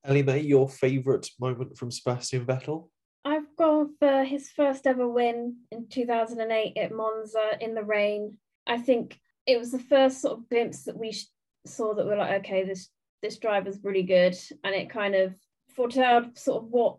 Ellie 0.04 0.22
May, 0.22 0.40
your 0.40 0.68
favourite 0.68 1.28
moment 1.40 1.76
from 1.76 1.90
Sebastian 1.90 2.44
Vettel? 2.44 2.88
Gone 3.58 3.94
for 3.98 4.22
his 4.22 4.50
first 4.50 4.86
ever 4.86 5.08
win 5.08 5.56
in 5.72 5.88
2008 5.88 6.76
at 6.76 6.92
Monza 6.92 7.58
in 7.60 7.74
the 7.74 7.82
rain. 7.82 8.36
I 8.68 8.78
think 8.78 9.18
it 9.46 9.58
was 9.58 9.72
the 9.72 9.80
first 9.80 10.20
sort 10.20 10.38
of 10.38 10.48
glimpse 10.48 10.84
that 10.84 10.96
we 10.96 11.12
saw 11.66 11.94
that 11.94 12.06
we're 12.06 12.16
like, 12.16 12.40
okay, 12.44 12.64
this 12.64 12.88
this 13.20 13.38
driver's 13.38 13.82
really 13.82 14.04
good, 14.04 14.36
and 14.62 14.74
it 14.74 14.90
kind 14.90 15.16
of 15.16 15.34
foretold 15.74 16.38
sort 16.38 16.62
of 16.62 16.70
what 16.70 16.98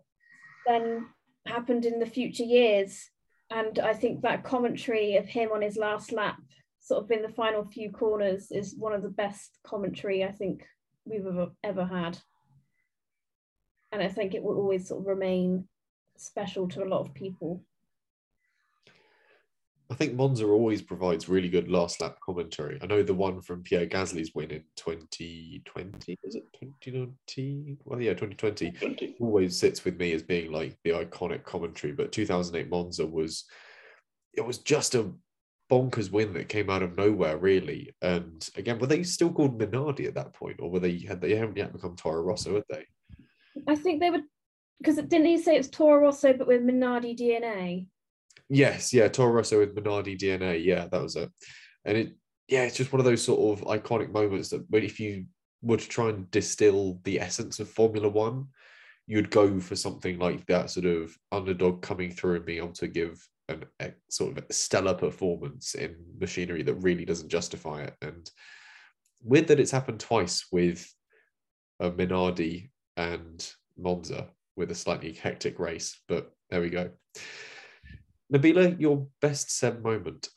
then 0.66 1.06
happened 1.46 1.86
in 1.86 1.98
the 1.98 2.06
future 2.06 2.44
years. 2.44 3.08
And 3.50 3.78
I 3.78 3.94
think 3.94 4.20
that 4.20 4.44
commentary 4.44 5.16
of 5.16 5.26
him 5.26 5.50
on 5.52 5.62
his 5.62 5.78
last 5.78 6.12
lap, 6.12 6.42
sort 6.80 7.04
of 7.04 7.10
in 7.10 7.22
the 7.22 7.28
final 7.28 7.64
few 7.64 7.90
corners, 7.90 8.50
is 8.50 8.76
one 8.76 8.92
of 8.92 9.02
the 9.02 9.08
best 9.08 9.58
commentary 9.64 10.24
I 10.24 10.32
think 10.32 10.66
we've 11.06 11.26
ever, 11.26 11.48
ever 11.64 11.86
had. 11.86 12.18
And 13.92 14.02
I 14.02 14.08
think 14.08 14.34
it 14.34 14.42
will 14.42 14.56
always 14.56 14.88
sort 14.88 15.00
of 15.00 15.06
remain 15.06 15.66
special 16.20 16.68
to 16.68 16.82
a 16.82 16.88
lot 16.88 17.00
of 17.00 17.14
people. 17.14 17.62
I 19.90 19.94
think 19.96 20.14
Monza 20.14 20.46
always 20.46 20.82
provides 20.82 21.28
really 21.28 21.48
good 21.48 21.68
last 21.68 22.00
lap 22.00 22.16
commentary. 22.24 22.78
I 22.80 22.86
know 22.86 23.02
the 23.02 23.12
one 23.12 23.42
from 23.42 23.64
Pierre 23.64 23.86
Gasly's 23.86 24.32
win 24.36 24.52
in 24.52 24.62
2020, 24.76 26.18
is 26.22 26.36
it 26.36 26.44
2020? 26.52 27.78
Well, 27.84 28.00
yeah, 28.00 28.12
2020 28.12 28.70
20. 28.70 29.16
always 29.20 29.58
sits 29.58 29.84
with 29.84 29.98
me 29.98 30.12
as 30.12 30.22
being 30.22 30.52
like 30.52 30.76
the 30.84 30.90
iconic 30.90 31.42
commentary. 31.42 31.92
But 31.92 32.12
2008 32.12 32.70
Monza 32.70 33.04
was, 33.04 33.46
it 34.34 34.46
was 34.46 34.58
just 34.58 34.94
a 34.94 35.10
bonkers 35.70 36.12
win 36.12 36.34
that 36.34 36.48
came 36.48 36.70
out 36.70 36.84
of 36.84 36.96
nowhere, 36.96 37.38
really. 37.38 37.92
And 38.00 38.48
again, 38.56 38.78
were 38.78 38.86
they 38.86 39.02
still 39.02 39.32
called 39.32 39.58
Minardi 39.58 40.06
at 40.06 40.14
that 40.14 40.34
point, 40.34 40.58
or 40.60 40.70
were 40.70 40.80
they 40.80 40.98
had 41.00 41.20
they 41.20 41.34
haven't 41.34 41.56
yet 41.56 41.72
become 41.72 41.96
Toro 41.96 42.22
Rosso, 42.22 42.54
had 42.54 42.64
they? 42.68 42.86
I 43.66 43.74
think 43.74 44.00
they 44.00 44.10
were 44.10 44.22
because 44.80 44.96
didn't 44.96 45.26
he 45.26 45.38
say 45.38 45.56
it's 45.56 45.68
Toro 45.68 46.00
Rosso 46.00 46.32
but 46.32 46.46
with 46.46 46.62
Minardi 46.62 47.18
DNA? 47.18 47.86
Yes, 48.48 48.92
yeah, 48.92 49.08
Toro 49.08 49.32
Rosso 49.32 49.58
with 49.58 49.74
Minardi 49.74 50.18
DNA. 50.18 50.64
Yeah, 50.64 50.86
that 50.90 51.02
was 51.02 51.16
it. 51.16 51.30
And 51.84 51.96
it, 51.96 52.16
yeah, 52.48 52.62
it's 52.62 52.76
just 52.76 52.92
one 52.92 53.00
of 53.00 53.06
those 53.06 53.22
sort 53.22 53.58
of 53.58 53.66
iconic 53.66 54.10
moments 54.10 54.48
that 54.48 54.64
if 54.72 54.98
you 54.98 55.26
were 55.62 55.76
to 55.76 55.88
try 55.88 56.08
and 56.08 56.30
distill 56.30 56.98
the 57.04 57.20
essence 57.20 57.60
of 57.60 57.68
Formula 57.68 58.08
One, 58.08 58.46
you'd 59.06 59.30
go 59.30 59.60
for 59.60 59.76
something 59.76 60.18
like 60.18 60.46
that 60.46 60.70
sort 60.70 60.86
of 60.86 61.16
underdog 61.30 61.82
coming 61.82 62.10
through 62.10 62.36
and 62.36 62.44
being 62.46 62.58
able 62.58 62.72
to 62.72 62.88
give 62.88 63.20
an 63.48 63.64
a 63.80 63.92
sort 64.08 64.38
of 64.38 64.44
stellar 64.50 64.94
performance 64.94 65.74
in 65.74 65.96
machinery 66.18 66.62
that 66.62 66.74
really 66.74 67.04
doesn't 67.04 67.28
justify 67.28 67.82
it. 67.82 67.94
And 68.00 68.30
weird 69.22 69.48
that 69.48 69.60
it's 69.60 69.70
happened 69.70 70.00
twice 70.00 70.46
with 70.50 70.92
uh, 71.80 71.90
Minardi 71.90 72.70
and 72.96 73.46
Monza 73.76 74.28
with 74.56 74.70
a 74.70 74.74
slightly 74.74 75.12
hectic 75.12 75.58
race. 75.58 76.00
But 76.08 76.32
there 76.50 76.60
we 76.60 76.70
go. 76.70 76.90
Nabila, 78.32 78.80
your 78.80 79.06
best 79.20 79.50
Seb 79.50 79.82
moment. 79.82 80.28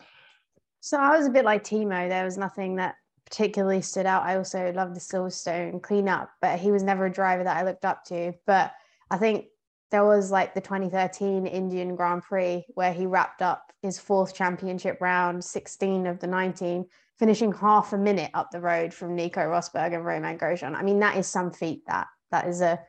So 0.81 0.97
I 0.97 1.15
was 1.17 1.27
a 1.27 1.31
bit 1.31 1.45
like 1.45 1.63
Timo. 1.63 2.09
There 2.09 2.25
was 2.25 2.37
nothing 2.37 2.75
that 2.75 2.95
particularly 3.25 3.81
stood 3.81 4.05
out. 4.05 4.23
I 4.23 4.35
also 4.35 4.71
love 4.73 4.93
the 4.93 4.99
Silverstone 4.99 5.81
cleanup, 5.81 6.29
but 6.41 6.59
he 6.59 6.71
was 6.71 6.83
never 6.83 7.05
a 7.05 7.11
driver 7.11 7.43
that 7.43 7.57
I 7.57 7.63
looked 7.63 7.85
up 7.85 8.03
to. 8.05 8.33
But 8.45 8.73
I 9.09 9.17
think 9.17 9.45
there 9.91 10.05
was 10.05 10.31
like 10.31 10.53
the 10.53 10.61
2013 10.61 11.45
Indian 11.45 11.95
Grand 11.95 12.23
Prix 12.23 12.65
where 12.73 12.93
he 12.93 13.05
wrapped 13.05 13.41
up 13.41 13.71
his 13.81 13.99
fourth 13.99 14.33
championship 14.33 14.97
round, 15.01 15.43
16 15.43 16.07
of 16.07 16.19
the 16.19 16.27
19, 16.27 16.85
finishing 17.19 17.53
half 17.53 17.93
a 17.93 17.97
minute 17.97 18.31
up 18.33 18.49
the 18.51 18.59
road 18.59 18.93
from 18.93 19.15
Nico 19.15 19.41
Rosberg 19.41 19.93
and 19.93 20.05
Romain 20.05 20.37
Grosjean. 20.37 20.75
I 20.75 20.81
mean, 20.81 20.99
that 20.99 21.17
is 21.17 21.27
some 21.27 21.51
feat. 21.51 21.83
That 21.87 22.07
that 22.31 22.47
is 22.47 22.61
a 22.61 22.79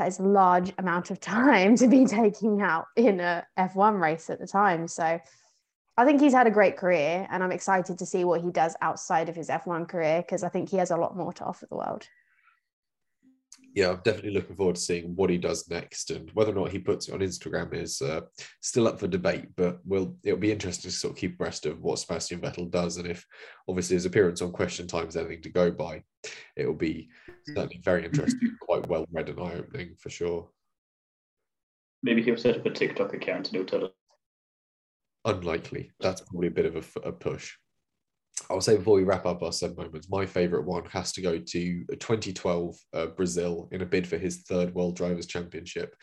that 0.00 0.08
is 0.08 0.18
a 0.18 0.22
large 0.22 0.72
amount 0.78 1.10
of 1.10 1.20
time 1.20 1.76
to 1.76 1.86
be 1.86 2.06
taking 2.06 2.62
out 2.62 2.86
in 2.96 3.20
a 3.20 3.46
F1 3.58 4.00
race 4.00 4.30
at 4.30 4.40
the 4.40 4.46
time. 4.46 4.88
So 4.88 5.20
I 5.98 6.04
think 6.06 6.22
he's 6.22 6.32
had 6.32 6.46
a 6.46 6.50
great 6.50 6.78
career 6.78 7.28
and 7.30 7.44
I'm 7.44 7.52
excited 7.52 7.98
to 7.98 8.06
see 8.06 8.24
what 8.24 8.40
he 8.40 8.50
does 8.50 8.74
outside 8.80 9.28
of 9.28 9.36
his 9.36 9.50
F1 9.50 9.88
career 9.88 10.22
because 10.22 10.42
I 10.42 10.48
think 10.48 10.70
he 10.70 10.78
has 10.78 10.90
a 10.90 10.96
lot 10.96 11.14
more 11.14 11.34
to 11.34 11.44
offer 11.44 11.66
the 11.66 11.76
world. 11.76 12.08
Yeah, 13.74 13.90
I'm 13.90 14.00
definitely 14.04 14.32
looking 14.32 14.56
forward 14.56 14.74
to 14.74 14.80
seeing 14.80 15.14
what 15.14 15.30
he 15.30 15.38
does 15.38 15.68
next, 15.70 16.10
and 16.10 16.28
whether 16.32 16.50
or 16.50 16.54
not 16.54 16.72
he 16.72 16.80
puts 16.80 17.08
it 17.08 17.14
on 17.14 17.20
Instagram 17.20 17.72
is 17.72 18.02
uh, 18.02 18.22
still 18.60 18.88
up 18.88 18.98
for 18.98 19.06
debate. 19.06 19.46
But 19.56 19.78
we'll 19.84 20.16
it'll 20.24 20.40
be 20.40 20.50
interesting 20.50 20.90
to 20.90 20.96
sort 20.96 21.12
of 21.12 21.18
keep 21.18 21.34
abreast 21.34 21.66
of 21.66 21.80
what 21.80 22.00
Sebastian 22.00 22.40
Vettel 22.40 22.70
does, 22.70 22.96
and 22.96 23.06
if 23.06 23.24
obviously 23.68 23.94
his 23.94 24.06
appearance 24.06 24.42
on 24.42 24.50
Question 24.50 24.88
Time 24.88 25.06
is 25.06 25.16
anything 25.16 25.42
to 25.42 25.50
go 25.50 25.70
by, 25.70 26.02
it 26.56 26.66
will 26.66 26.74
be 26.74 27.08
certainly 27.46 27.80
very 27.84 28.04
interesting, 28.04 28.56
quite 28.60 28.88
well 28.88 29.06
read 29.12 29.28
and 29.28 29.38
eye 29.38 29.54
opening 29.54 29.94
for 29.98 30.10
sure. 30.10 30.48
Maybe 32.02 32.22
he'll 32.22 32.36
set 32.36 32.56
up 32.56 32.66
a 32.66 32.70
TikTok 32.70 33.14
account 33.14 33.48
and 33.48 33.56
he'll 33.56 33.66
tell 33.66 33.84
us. 33.84 33.92
Unlikely. 35.26 35.90
That's 36.00 36.22
probably 36.22 36.48
a 36.48 36.52
bit 36.52 36.66
of 36.66 36.76
a, 36.76 37.08
a 37.08 37.12
push. 37.12 37.54
I'll 38.48 38.60
say 38.60 38.76
before 38.76 38.96
we 38.96 39.04
wrap 39.04 39.26
up 39.26 39.42
our 39.42 39.52
seven 39.52 39.76
moments, 39.76 40.08
my 40.08 40.24
favourite 40.26 40.64
one 40.64 40.84
has 40.86 41.12
to 41.12 41.20
go 41.20 41.38
to 41.38 41.84
2012 41.84 42.76
uh, 42.94 43.06
Brazil 43.06 43.68
in 43.72 43.82
a 43.82 43.86
bid 43.86 44.06
for 44.06 44.18
his 44.18 44.42
third 44.42 44.74
World 44.74 44.96
Drivers' 44.96 45.26
Championship. 45.26 45.94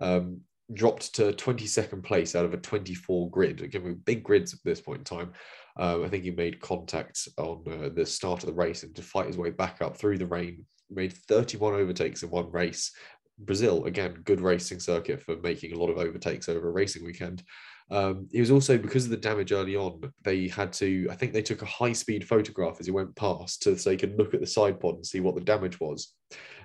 Um, 0.00 0.40
dropped 0.72 1.14
to 1.14 1.32
22nd 1.32 2.02
place 2.02 2.34
out 2.34 2.44
of 2.44 2.54
a 2.54 2.58
24 2.58 3.30
grid. 3.30 3.60
Again, 3.60 4.00
big 4.04 4.22
grids 4.22 4.54
at 4.54 4.60
this 4.64 4.80
point 4.80 5.00
in 5.00 5.04
time. 5.04 5.32
Um, 5.76 6.04
I 6.04 6.08
think 6.08 6.24
he 6.24 6.30
made 6.30 6.60
contact 6.60 7.28
on 7.36 7.64
uh, 7.70 7.90
the 7.94 8.06
start 8.06 8.42
of 8.42 8.46
the 8.46 8.54
race 8.54 8.82
and 8.82 8.94
to 8.96 9.02
fight 9.02 9.26
his 9.26 9.36
way 9.36 9.50
back 9.50 9.82
up 9.82 9.96
through 9.96 10.18
the 10.18 10.26
rain. 10.26 10.64
Made 10.90 11.12
31 11.12 11.74
overtakes 11.74 12.22
in 12.22 12.30
one 12.30 12.50
race. 12.50 12.92
Brazil, 13.38 13.84
again, 13.84 14.14
good 14.24 14.40
racing 14.40 14.78
circuit 14.78 15.20
for 15.20 15.36
making 15.36 15.72
a 15.72 15.78
lot 15.78 15.90
of 15.90 15.98
overtakes 15.98 16.48
over 16.48 16.68
a 16.68 16.72
racing 16.72 17.04
weekend. 17.04 17.42
Um, 17.94 18.28
he 18.32 18.40
was 18.40 18.50
also 18.50 18.76
because 18.76 19.04
of 19.04 19.12
the 19.12 19.16
damage 19.16 19.52
early 19.52 19.76
on, 19.76 20.12
they 20.24 20.48
had 20.48 20.72
to. 20.74 21.06
I 21.12 21.14
think 21.14 21.32
they 21.32 21.42
took 21.42 21.62
a 21.62 21.66
high 21.66 21.92
speed 21.92 22.26
photograph 22.26 22.78
as 22.80 22.86
he 22.86 22.92
went 22.92 23.14
past, 23.14 23.62
to, 23.62 23.78
so 23.78 23.88
they 23.88 23.96
could 23.96 24.18
look 24.18 24.34
at 24.34 24.40
the 24.40 24.48
side 24.48 24.80
pod 24.80 24.96
and 24.96 25.06
see 25.06 25.20
what 25.20 25.36
the 25.36 25.40
damage 25.40 25.78
was. 25.78 26.12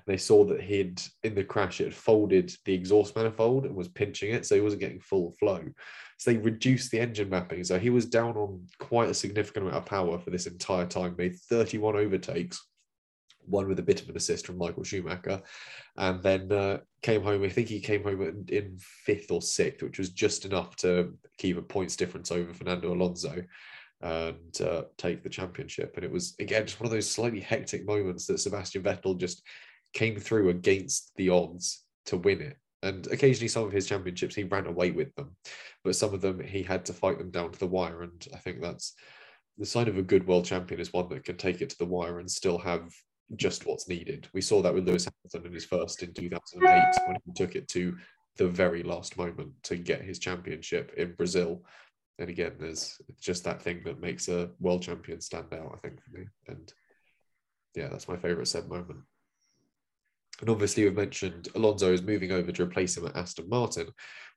They 0.08 0.18
saw 0.18 0.44
that 0.46 0.60
he'd 0.60 1.00
in 1.24 1.36
the 1.36 1.44
crash 1.44 1.82
it 1.82 1.84
had 1.84 1.94
folded 1.94 2.52
the 2.66 2.74
exhaust 2.74 3.16
manifold 3.16 3.66
and 3.66 3.76
was 3.76 3.88
pinching 3.88 4.34
it, 4.34 4.48
so 4.48 4.56
he 4.56 4.62
wasn't 4.62 4.82
getting 4.82 5.00
full 5.00 5.36
flow. 5.40 5.64
So 6.18 6.32
they 6.32 6.38
reduced 6.38 6.90
the 6.90 7.00
engine 7.00 7.30
mapping. 7.30 7.64
So 7.64 7.78
he 7.78 7.92
was 7.92 8.08
down 8.08 8.36
on 8.36 8.66
quite 8.80 9.10
a 9.10 9.14
significant 9.14 9.68
amount 9.68 9.78
of 9.78 9.86
power 9.86 10.18
for 10.18 10.32
this 10.32 10.48
entire 10.48 10.88
time. 10.88 11.14
Made 11.16 11.36
31 11.36 11.96
overtakes 11.96 12.66
one 13.50 13.68
with 13.68 13.80
a 13.80 13.84
bit 13.84 14.02
of 14.02 14.10
an 14.10 14.18
assist 14.18 14.46
from 14.46 14.58
Michael 14.58 14.84
Schumacher, 14.84 15.42
and 15.98 16.22
then 16.22 16.52
uh, 16.52 16.80
came 17.02 17.24
home. 17.24 17.44
I 17.44 17.50
think 17.50 17.68
he 17.68 17.80
came 17.80 18.04
home 18.04 18.22
in, 18.22 18.46
in, 18.48 18.78
fifth 18.78 19.32
or 19.32 19.42
sixth, 19.42 19.84
which 19.84 20.00
was 20.00 20.10
just 20.10 20.46
enough 20.46 20.76
to 20.78 21.14
keep 21.38 21.58
a 21.58 21.62
points 21.62 21.96
difference 21.96 22.32
over 22.32 22.54
Fernando 22.54 22.94
Alonso 22.94 23.44
and 24.02 24.62
uh, 24.62 24.84
take 24.98 25.24
the 25.24 25.30
championship. 25.30 25.94
And 25.96 26.06
it 26.06 26.12
was 26.12 26.36
again 26.40 26.66
just 26.66 26.80
one 26.80 26.86
of 26.86 26.92
those 26.92 27.10
slightly 27.10 27.42
hectic 27.42 27.86
moments 27.86 28.26
that 28.28 28.40
Sebastian 28.40 28.84
Vettel 28.84 29.20
just 29.20 29.44
came 29.94 30.18
through 30.18 30.50
against 30.50 31.12
the 31.16 31.30
odds 31.30 31.84
to 32.06 32.18
win 32.18 32.42
it. 32.42 32.58
And 32.82 33.08
occasionally, 33.08 33.50
some 33.50 33.66
of 33.66 33.74
his 33.74 33.88
championships 33.88 34.36
he 34.36 34.44
ran 34.44 34.66
away 34.66 34.92
with 34.92 35.14
them, 35.16 35.36
but 35.84 35.96
some 35.96 36.14
of 36.14 36.22
them 36.22 36.40
he 36.40 36.64
had 36.64 36.86
to 36.86 36.94
fight 36.94 37.18
them 37.18 37.32
down 37.32 37.52
to 37.52 37.60
the 37.60 37.68
wire. 37.68 38.04
And 38.04 38.26
I 38.34 38.38
think 38.38 38.62
that's 38.62 38.94
the 39.58 39.66
sign 39.66 39.90
of 39.90 39.98
a 39.98 40.04
good 40.04 40.26
world 40.26 40.46
champion 40.46 40.80
is 40.80 40.94
one 40.94 41.10
that 41.10 41.26
can 41.26 41.36
take 41.36 41.62
it 41.62 41.70
to 41.70 41.78
the 41.78 41.86
wire 41.86 42.20
and 42.20 42.32
still 42.32 42.58
have 42.58 42.94
just 43.36 43.66
what's 43.66 43.88
needed. 43.88 44.28
We 44.34 44.42
saw 44.42 44.62
that 44.62 44.74
with 44.74 44.88
Lewis 44.88 45.08
Hamilton 45.08 45.48
in 45.50 45.54
his 45.54 45.66
first 45.66 46.04
in 46.04 46.14
2008 46.14 47.08
when 47.08 47.18
he 47.26 47.34
took 47.34 47.56
it 47.56 47.68
to 47.70 47.96
the 48.38 48.48
very 48.48 48.84
last 48.84 49.18
moment 49.18 49.52
to 49.64 49.76
get 49.76 50.02
his 50.02 50.20
championship 50.20 50.94
in 50.98 51.14
Brazil. 51.14 51.64
And 52.18 52.30
again, 52.30 52.54
there's 52.60 53.00
just 53.20 53.44
that 53.44 53.62
thing 53.62 53.82
that 53.86 54.02
makes 54.02 54.28
a 54.28 54.50
world 54.60 54.82
champion 54.82 55.22
stand 55.22 55.54
out, 55.54 55.72
I 55.74 55.78
think, 55.78 56.02
for 56.02 56.18
me. 56.18 56.26
And 56.48 56.74
yeah, 57.76 57.88
that's 57.88 58.08
my 58.08 58.18
favorite 58.18 58.48
Seb 58.48 58.68
moment. 58.68 59.00
And 60.42 60.50
obviously, 60.50 60.84
we've 60.84 60.96
mentioned 60.96 61.50
Alonso 61.56 61.92
is 61.92 62.02
moving 62.02 62.32
over 62.32 62.52
to 62.52 62.64
replace 62.64 62.96
him 62.96 63.06
at 63.06 63.16
Aston 63.16 63.50
Martin, 63.50 63.88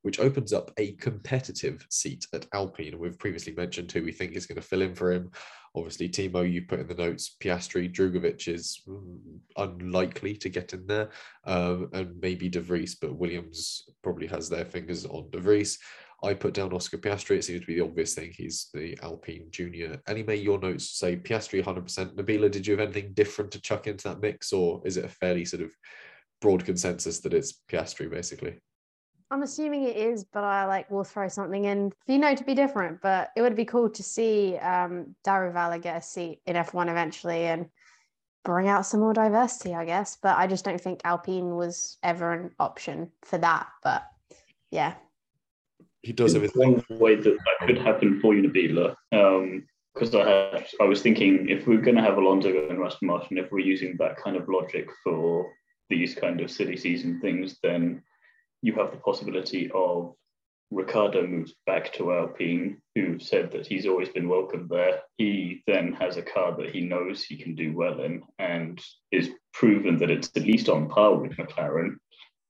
which 0.02 0.18
opens 0.18 0.52
up 0.52 0.71
a 0.78 0.92
competitive 0.92 1.87
seat 1.90 2.26
at 2.32 2.47
Alpine. 2.52 2.92
And 2.92 3.00
we've 3.00 3.18
previously 3.18 3.54
mentioned 3.54 3.92
who 3.92 4.02
we 4.02 4.12
think 4.12 4.35
is 4.35 4.47
going 4.47 4.61
to 4.61 4.66
fill 4.66 4.82
in 4.82 4.94
for 4.94 5.12
him. 5.12 5.30
Obviously, 5.75 6.09
Timo, 6.09 6.50
you 6.50 6.62
put 6.62 6.80
in 6.80 6.88
the 6.88 6.94
notes, 6.94 7.37
Piastri, 7.42 7.90
Drugovich 7.90 8.52
is 8.52 8.82
mm, 8.87 9.18
unlikely 9.56 10.37
to 10.37 10.49
get 10.50 10.75
in 10.75 10.87
there, 10.87 11.09
um, 11.47 11.88
and 11.94 12.21
maybe 12.21 12.50
De 12.50 12.61
Vries, 12.61 12.97
but 12.97 13.16
Williams 13.16 13.85
probably 14.02 14.26
has 14.26 14.50
their 14.50 14.66
fingers 14.66 15.06
on 15.06 15.30
De 15.30 15.38
Vries. 15.38 15.78
I 16.24 16.34
put 16.34 16.54
down 16.54 16.72
Oscar 16.72 16.98
Piastri. 16.98 17.36
It 17.36 17.44
seems 17.44 17.62
to 17.62 17.66
be 17.66 17.74
the 17.76 17.84
obvious 17.84 18.14
thing. 18.14 18.32
He's 18.36 18.68
the 18.72 18.96
Alpine 19.02 19.48
junior. 19.50 20.00
Anyway, 20.06 20.38
your 20.38 20.58
notes 20.58 20.90
say 20.90 21.16
Piastri 21.16 21.64
100%. 21.64 22.14
Nabila, 22.14 22.50
did 22.50 22.66
you 22.66 22.76
have 22.76 22.80
anything 22.80 23.12
different 23.14 23.50
to 23.52 23.60
chuck 23.60 23.86
into 23.88 24.08
that 24.08 24.20
mix, 24.20 24.52
or 24.52 24.80
is 24.84 24.96
it 24.96 25.04
a 25.04 25.08
fairly 25.08 25.44
sort 25.44 25.62
of 25.62 25.70
broad 26.40 26.64
consensus 26.64 27.20
that 27.20 27.34
it's 27.34 27.60
Piastri 27.70 28.08
basically? 28.08 28.60
I'm 29.32 29.42
assuming 29.42 29.84
it 29.84 29.96
is, 29.96 30.24
but 30.24 30.44
I 30.44 30.66
like 30.66 30.90
will 30.90 31.04
throw 31.04 31.26
something 31.26 31.64
in 31.64 31.90
for 32.04 32.12
you 32.12 32.18
know 32.18 32.34
to 32.34 32.44
be 32.44 32.54
different. 32.54 33.00
But 33.00 33.30
it 33.34 33.40
would 33.40 33.56
be 33.56 33.64
cool 33.64 33.88
to 33.88 34.02
see 34.02 34.56
um, 34.58 35.16
Daruvala 35.26 35.80
get 35.80 35.96
a 35.96 36.02
seat 36.02 36.40
in 36.46 36.54
F1 36.54 36.90
eventually 36.90 37.44
and 37.44 37.66
bring 38.44 38.68
out 38.68 38.85
some 38.85 39.00
more 39.00 39.14
diversity, 39.14 39.74
I 39.74 39.87
guess. 39.87 40.18
But 40.22 40.37
I 40.37 40.46
just 40.46 40.64
don't 40.64 40.80
think 40.80 41.00
Alpine 41.04 41.56
was 41.56 41.96
ever 42.02 42.32
an 42.32 42.50
option 42.61 43.11
for 43.22 43.38
that. 43.38 43.68
But 43.82 44.04
yeah, 44.70 44.94
he 46.02 46.12
does 46.12 46.34
have 46.34 46.50
one 46.54 46.84
way 46.90 47.14
that 47.14 47.24
that 47.24 47.66
could 47.66 47.78
happen 47.78 48.20
for 48.20 48.34
you, 48.34 48.42
Nabila. 48.48 48.94
because 49.94 50.14
um, 50.14 50.20
I 50.20 50.28
had, 50.28 50.66
I 50.80 50.84
was 50.84 51.00
thinking 51.00 51.48
if 51.48 51.66
we're 51.66 51.80
going 51.80 51.96
to 51.96 52.02
have 52.02 52.16
Alonso 52.16 52.68
and 52.68 52.82
Aston 52.82 53.08
Martin, 53.08 53.38
if 53.38 53.50
we're 53.52 53.60
using 53.60 53.96
that 53.98 54.16
kind 54.16 54.36
of 54.36 54.48
logic 54.48 54.88
for 55.04 55.50
these 55.88 56.14
kind 56.14 56.40
of 56.40 56.50
silly 56.50 56.76
season 56.76 57.20
things, 57.20 57.58
then 57.62 58.02
you 58.62 58.74
have 58.74 58.90
the 58.90 58.96
possibility 58.96 59.70
of 59.74 60.14
Ricciardo 60.72 61.26
moves 61.26 61.54
back 61.66 61.92
to 61.94 62.12
Alpine, 62.12 62.80
who 62.94 63.18
said 63.18 63.52
that 63.52 63.66
he's 63.66 63.86
always 63.86 64.08
been 64.08 64.28
welcome 64.28 64.66
there. 64.70 65.02
He 65.18 65.62
then 65.66 65.92
has 65.94 66.16
a 66.16 66.22
car 66.22 66.56
that 66.56 66.70
he 66.70 66.80
knows 66.80 67.22
he 67.22 67.36
can 67.36 67.54
do 67.54 67.76
well 67.76 68.00
in 68.00 68.22
and 68.38 68.80
is 69.12 69.30
proven 69.52 69.98
that 69.98 70.10
it's 70.10 70.30
at 70.34 70.44
least 70.44 70.68
on 70.68 70.88
par 70.88 71.14
with 71.14 71.36
McLaren. 71.36 71.96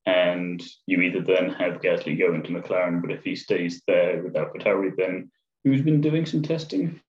And 0.05 0.63
you 0.87 1.01
either 1.01 1.21
then 1.21 1.51
have 1.51 1.81
Gasly 1.81 2.19
go 2.19 2.35
into 2.35 2.51
McLaren, 2.51 3.01
but 3.01 3.13
if 3.13 3.23
he 3.23 3.37
stays 3.37 3.83
there 3.87 4.23
with 4.23 4.35
AlphaTauri, 4.35 4.97
then 4.97 5.31
who's 5.65 5.83
been 5.83 6.01
doing 6.01 6.27
some 6.27 6.43
testing 6.43 7.01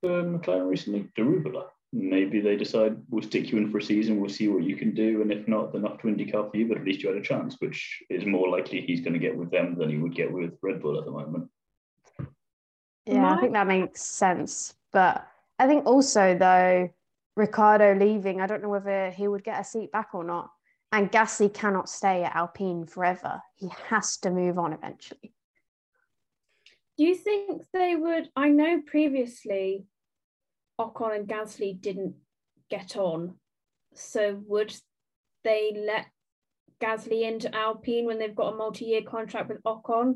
for 0.00 0.22
McLaren 0.22 0.68
recently? 0.68 1.08
Daruvala 1.18 1.64
maybe 1.92 2.40
they 2.40 2.56
decide 2.56 2.96
we'll 3.08 3.22
stick 3.22 3.50
you 3.50 3.58
in 3.58 3.70
for 3.70 3.78
a 3.78 3.82
season, 3.82 4.20
we'll 4.20 4.28
see 4.28 4.48
what 4.48 4.64
you 4.64 4.76
can 4.76 4.94
do, 4.94 5.22
and 5.22 5.32
if 5.32 5.48
not, 5.48 5.72
then 5.72 5.86
off 5.86 5.98
to 6.00 6.08
IndyCar 6.08 6.50
for 6.50 6.56
you. 6.56 6.68
But 6.68 6.78
at 6.78 6.84
least 6.84 7.02
you 7.02 7.08
had 7.08 7.18
a 7.18 7.22
chance, 7.22 7.56
which 7.60 8.02
is 8.10 8.26
more 8.26 8.48
likely 8.48 8.80
he's 8.80 9.00
going 9.00 9.14
to 9.14 9.18
get 9.18 9.36
with 9.36 9.50
them 9.50 9.76
than 9.78 9.88
he 9.88 9.96
would 9.96 10.14
get 10.14 10.30
with 10.30 10.52
Red 10.62 10.82
Bull 10.82 10.98
at 10.98 11.04
the 11.04 11.10
moment. 11.10 11.48
Yeah, 13.06 13.32
I 13.32 13.40
think 13.40 13.54
that 13.54 13.66
makes 13.66 14.02
sense. 14.02 14.74
But 14.92 15.26
I 15.58 15.66
think 15.66 15.86
also 15.86 16.36
though, 16.36 16.90
Ricciardo 17.36 17.94
leaving, 17.94 18.40
I 18.40 18.46
don't 18.46 18.62
know 18.62 18.68
whether 18.68 19.10
he 19.10 19.28
would 19.28 19.44
get 19.44 19.60
a 19.60 19.64
seat 19.64 19.90
back 19.92 20.10
or 20.12 20.24
not. 20.24 20.50
And 20.90 21.12
Gasly 21.12 21.52
cannot 21.52 21.88
stay 21.88 22.24
at 22.24 22.34
Alpine 22.34 22.86
forever. 22.86 23.42
He 23.56 23.68
has 23.88 24.16
to 24.18 24.30
move 24.30 24.58
on 24.58 24.72
eventually. 24.72 25.34
Do 26.96 27.04
you 27.04 27.14
think 27.14 27.62
they 27.72 27.94
would? 27.94 28.28
I 28.34 28.48
know 28.48 28.80
previously 28.84 29.84
Ocon 30.80 31.14
and 31.14 31.28
Gasly 31.28 31.78
didn't 31.80 32.14
get 32.70 32.96
on. 32.96 33.34
So 33.94 34.40
would 34.46 34.74
they 35.44 35.72
let 35.86 36.06
Gasly 36.80 37.22
into 37.22 37.54
Alpine 37.54 38.06
when 38.06 38.18
they've 38.18 38.34
got 38.34 38.54
a 38.54 38.56
multi-year 38.56 39.02
contract 39.02 39.48
with 39.48 39.62
Ocon? 39.64 40.14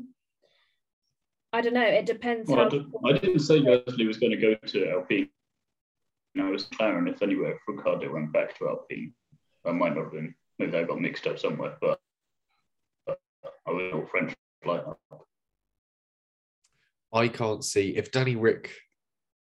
I 1.51 1.61
don't 1.61 1.73
know. 1.73 1.85
It 1.85 2.07
depends. 2.07 2.49
Well, 2.49 2.65
I, 2.65 2.69
did, 2.69 2.85
I, 3.05 3.11
didn't 3.13 3.39
say 3.39 3.61
Gasly 3.61 4.07
was 4.07 4.17
going 4.17 4.31
to 4.31 4.37
go 4.37 4.55
to 4.55 4.89
Alpine. 4.89 5.29
I 6.39 6.49
was 6.49 6.65
McLaren. 6.65 7.09
If 7.13 7.21
anywhere, 7.21 7.59
Ricciardo 7.67 8.11
went 8.11 8.33
back 8.33 8.57
to 8.57 8.69
Alpine. 8.69 9.13
I 9.65 9.71
might 9.71 9.95
not 9.95 10.05
have 10.05 10.13
been. 10.13 10.33
Maybe 10.63 10.77
I 10.77 10.83
got 10.83 11.01
mixed 11.01 11.27
up 11.27 11.37
somewhere, 11.37 11.75
but 11.81 11.99
I 13.07 13.71
was 13.71 13.91
all 13.93 14.05
French 14.09 14.33
like 14.65 14.83
I 17.13 17.27
can't 17.27 17.65
see 17.65 17.97
if 17.97 18.11
Danny 18.11 18.37
Ric 18.37 18.71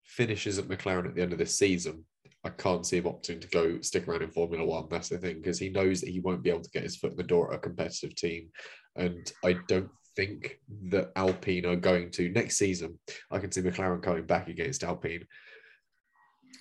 finishes 0.05 0.57
at 0.57 0.65
McLaren 0.65 1.07
at 1.07 1.15
the 1.15 1.21
end 1.21 1.33
of 1.33 1.37
this 1.37 1.57
season, 1.57 2.05
I 2.45 2.49
can't 2.49 2.85
see 2.85 2.97
him 2.97 3.03
opting 3.03 3.41
to 3.41 3.47
go 3.49 3.81
stick 3.81 4.07
around 4.07 4.23
in 4.23 4.31
Formula 4.31 4.65
One. 4.65 4.87
That's 4.89 5.09
the 5.09 5.17
thing, 5.17 5.37
because 5.37 5.59
he 5.59 5.69
knows 5.69 5.99
that 5.99 6.09
he 6.09 6.21
won't 6.21 6.43
be 6.43 6.49
able 6.49 6.61
to 6.61 6.71
get 6.71 6.83
his 6.83 6.95
foot 6.95 7.11
in 7.11 7.17
the 7.17 7.23
door 7.23 7.51
at 7.51 7.57
a 7.57 7.61
competitive 7.61 8.15
team. 8.15 8.49
And 8.95 9.31
I 9.43 9.57
don't 9.67 9.89
think 10.15 10.59
that 10.89 11.11
Alpine 11.15 11.65
are 11.65 11.75
going 11.75 12.09
to 12.11 12.29
next 12.29 12.57
season. 12.57 12.97
I 13.29 13.39
can 13.39 13.51
see 13.51 13.61
McLaren 13.61 14.01
coming 14.01 14.25
back 14.25 14.47
against 14.47 14.83
Alpine. 14.83 15.25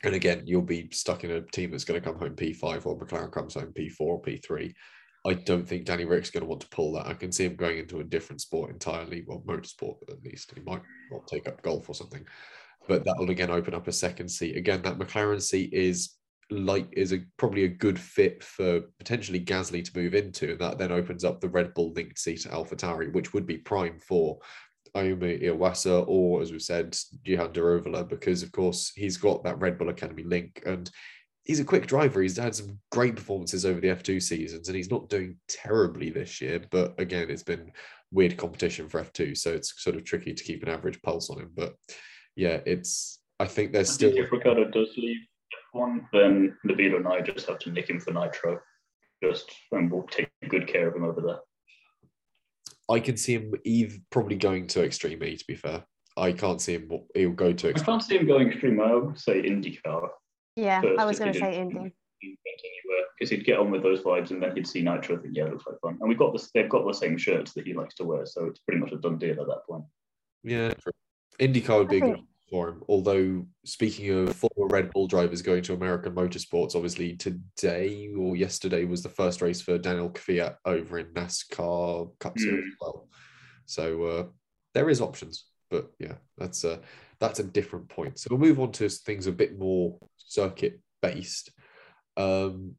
And 0.03 0.15
again, 0.15 0.43
you'll 0.47 0.63
be 0.63 0.89
stuck 0.93 1.25
in 1.25 1.31
a 1.31 1.43
team 1.43 1.71
that's 1.71 1.85
going 1.85 2.01
to 2.01 2.07
come 2.07 2.19
home 2.19 2.35
P5 2.35 2.87
or 2.87 2.99
McLaren 2.99 3.33
comes 3.33 3.55
home 3.55 3.73
P4 3.77 4.01
or 4.01 4.23
P3. 4.23 4.73
I 5.27 5.35
don't 5.35 5.69
think 5.69 5.85
Danny 5.85 6.07
Ric's 6.07 6.31
going 6.31 6.43
to 6.43 6.49
want 6.49 6.63
to 6.63 6.69
pull 6.69 6.93
that. 6.95 7.07
I 7.07 7.13
can 7.13 7.31
see 7.31 7.45
him 7.45 7.57
going 7.57 7.79
into 7.79 8.01
a 8.01 8.05
different 8.05 8.41
sport 8.41 8.71
entirely, 8.71 9.25
well, 9.27 9.43
motorsport 9.47 9.97
at 10.09 10.23
least. 10.25 10.53
He 10.55 10.63
might 10.63 10.81
not 11.11 11.27
take 11.27 11.47
up 11.47 11.61
golf 11.61 11.89
or 11.89 11.95
something 11.95 12.25
but 12.89 13.05
that 13.05 13.17
will 13.19 13.31
again 13.31 13.51
open 13.51 13.75
up 13.75 13.89
a 13.89 13.93
second 13.93 14.29
seat. 14.29 14.57
Again, 14.57 14.83
that 14.83 14.99
McLaren 14.99 15.41
seat 15.41 15.73
is 15.73 16.17
like 16.51 16.89
is 16.93 17.13
a 17.13 17.21
probably 17.37 17.65
a 17.65 17.69
good 17.69 17.99
fit 17.99 18.43
for 18.43 18.81
potentially 18.99 19.41
Gasly 19.41 19.85
to 19.85 19.99
move 19.99 20.15
into, 20.15 20.53
and 20.53 20.59
that 20.61 20.79
then 20.79 20.91
opens 20.93 21.25
up 21.25 21.41
the 21.41 21.49
Red 21.49 21.75
Bull 21.75 21.93
linked 21.93 22.19
seat 22.19 22.47
at 22.47 22.53
AlphaTauri, 22.53 23.13
which 23.13 23.33
would 23.33 23.47
be 23.47 23.59
prime 23.59 23.99
for 23.99 24.39
Ayumu 24.95 25.43
Iwasa 25.43 26.05
or, 26.07 26.43
as 26.43 26.53
we 26.53 26.59
said, 26.59 26.97
Jehan 27.25 27.53
Daruvala, 27.53 28.09
because 28.09 28.43
of 28.43 28.53
course 28.53 28.93
he's 28.95 29.17
got 29.17 29.45
that 29.45 29.59
Red 29.59 29.79
Bull 29.79 29.89
Academy 29.89 30.23
link 30.23 30.63
and 30.67 30.91
he's 31.45 31.61
a 31.61 31.65
quick 31.65 31.87
driver. 31.87 32.23
He's 32.23 32.37
had 32.37 32.55
some 32.55 32.79
great 32.91 33.17
performances 33.17 33.65
over 33.65 33.81
the 33.81 33.89
F2 33.89 34.23
seasons 34.23 34.69
and 34.69 34.77
he's 34.77 34.91
not 34.91 35.09
doing 35.09 35.37
terribly 35.49 36.11
this 36.11 36.41
year, 36.41 36.63
but 36.71 36.95
again, 36.99 37.31
it's 37.31 37.43
been 37.43 37.73
weird 38.13 38.37
competition 38.37 38.89
for 38.89 39.03
F2, 39.03 39.37
so 39.37 39.53
it's 39.53 39.83
sort 39.83 39.97
of 39.97 40.05
tricky 40.05 40.35
to 40.35 40.45
keep 40.45 40.63
an 40.63 40.69
average 40.69 41.01
pulse 41.03 41.31
on 41.31 41.41
him. 41.41 41.51
But 41.55 41.75
yeah, 42.37 42.61
it's. 42.67 43.19
I 43.39 43.47
think 43.47 43.73
there's 43.73 43.91
I 43.91 43.93
still. 43.93 44.11
Think 44.11 44.27
if 44.27 44.33
Ricciardo 44.33 44.71
does 44.71 44.91
leave 44.97 45.21
F1, 45.75 46.01
then 46.13 46.57
Nabila 46.67 46.97
and 46.97 47.09
I 47.09 47.21
just 47.21 47.47
have 47.49 47.59
to 47.61 47.71
nick 47.71 47.89
him 47.89 48.01
for 48.01 48.13
Nitro, 48.13 48.61
just 49.23 49.51
and 49.73 49.91
we'll 49.91 50.07
take 50.11 50.29
good 50.49 50.67
care 50.67 50.89
of 50.89 50.95
him 50.95 51.05
over 51.05 51.21
there. 51.21 51.39
I 52.91 53.01
can 53.01 53.17
see 53.17 53.35
him 53.35 53.55
either 53.65 53.97
probably 54.11 54.37
going 54.37 54.67
to 54.69 54.85
Extreme 54.85 55.23
E. 55.23 55.37
To 55.37 55.45
be 55.47 55.55
fair, 55.55 55.85
I 56.17 56.33
can't 56.33 56.61
see 56.61 56.75
him. 56.75 56.91
He'll 57.15 57.31
go 57.31 57.53
to 57.53 57.69
I 57.69 57.71
Extreme. 57.71 57.85
can't 57.87 58.03
see 58.03 58.17
him 58.19 58.27
going 58.27 58.49
extreme. 58.49 58.81
I 58.81 58.95
would 58.95 59.19
say 59.19 59.41
IndyCar. 59.43 60.09
Yeah, 60.57 60.83
I 60.99 61.05
was 61.05 61.19
going 61.19 61.33
to 61.33 61.39
say 61.39 61.59
Indy. 61.59 61.93
because 63.19 63.31
he'd 63.31 63.45
get 63.45 63.59
on 63.59 63.71
with 63.71 63.83
those 63.83 64.01
vibes 64.03 64.31
and 64.33 64.43
then 64.43 64.55
he'd 64.57 64.67
see 64.67 64.83
Nitro 64.83 65.15
and 65.15 65.23
think, 65.23 65.37
yeah, 65.37 65.45
it 65.45 65.53
looks 65.53 65.65
like 65.67 65.81
fun. 65.81 65.97
And 66.01 66.09
we've 66.09 66.19
got 66.19 66.33
this, 66.33 66.51
they've 66.53 66.69
got 66.69 66.85
the 66.87 66.93
same 66.93 67.17
shirts 67.17 67.53
that 67.55 67.67
he 67.67 67.73
likes 67.75 67.95
to 67.97 68.05
wear, 68.05 68.27
so 68.27 68.47
it's 68.47 68.59
pretty 68.61 68.81
much 68.81 68.93
a 68.93 68.97
done 68.97 69.19
deal 69.19 69.41
at 69.41 69.47
that 69.47 69.63
point. 69.69 69.85
Yeah. 70.43 70.73
IndyCar 71.41 71.79
would 71.79 71.89
be 71.89 71.99
a 72.01 72.05
I 72.05 72.07
good 72.09 72.15
think- 72.17 72.27
for 72.51 72.69
him. 72.69 72.83
Although, 72.89 73.47
speaking 73.65 74.11
of 74.11 74.37
former 74.37 74.69
Red 74.69 74.91
Bull 74.93 75.07
drivers 75.07 75.43
going 75.43 75.63
to 75.63 75.75
American 75.75 76.15
Motorsports, 76.15 76.75
obviously 76.75 77.17
today 77.17 78.11
or 78.17 78.37
yesterday 78.37 78.85
was 78.85 79.03
the 79.03 79.09
first 79.09 79.41
race 79.41 79.61
for 79.61 79.79
Daniel 79.79 80.11
Kvyat 80.11 80.57
over 80.65 80.99
in 80.99 81.07
NASCAR 81.07 82.11
Cup 82.19 82.39
Series 82.39 82.65
as 82.67 82.77
well. 82.81 83.09
So 83.67 84.03
uh, 84.05 84.25
there 84.75 84.91
is 84.91 85.01
options, 85.01 85.47
but 85.71 85.91
yeah, 85.99 86.15
that's 86.37 86.65
a 86.65 86.81
that's 87.21 87.39
a 87.39 87.45
different 87.45 87.89
point. 87.89 88.19
So 88.19 88.29
we'll 88.31 88.41
move 88.41 88.61
on 88.61 88.73
to 88.73 88.89
things 88.89 89.27
a 89.27 89.33
bit 89.33 89.59
more 89.59 89.97
circuit 90.17 90.81
based. 91.03 91.53
Um, 92.17 92.75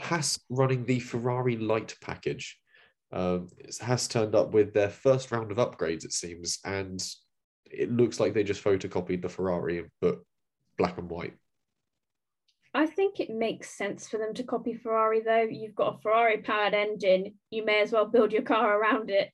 Haas 0.00 0.38
running 0.48 0.84
the 0.84 1.00
Ferrari 1.00 1.56
Light 1.56 1.94
package 2.00 2.58
um, 3.12 3.48
has 3.80 4.08
turned 4.08 4.34
up 4.34 4.52
with 4.52 4.72
their 4.72 4.90
first 4.90 5.32
round 5.32 5.50
of 5.50 5.58
upgrades, 5.58 6.04
it 6.04 6.12
seems, 6.12 6.58
and 6.64 7.02
it 7.78 7.92
looks 7.92 8.20
like 8.20 8.34
they 8.34 8.44
just 8.44 8.62
photocopied 8.62 9.22
the 9.22 9.28
Ferrari, 9.28 9.84
but 10.00 10.20
black 10.78 10.98
and 10.98 11.08
white. 11.08 11.34
I 12.74 12.86
think 12.86 13.20
it 13.20 13.30
makes 13.30 13.70
sense 13.70 14.06
for 14.06 14.18
them 14.18 14.34
to 14.34 14.42
copy 14.42 14.74
Ferrari, 14.74 15.22
though. 15.22 15.46
You've 15.50 15.74
got 15.74 15.94
a 15.94 15.98
Ferrari 15.98 16.38
powered 16.42 16.74
engine, 16.74 17.34
you 17.50 17.64
may 17.64 17.80
as 17.80 17.92
well 17.92 18.06
build 18.06 18.32
your 18.32 18.42
car 18.42 18.78
around 18.78 19.10
it. 19.10 19.30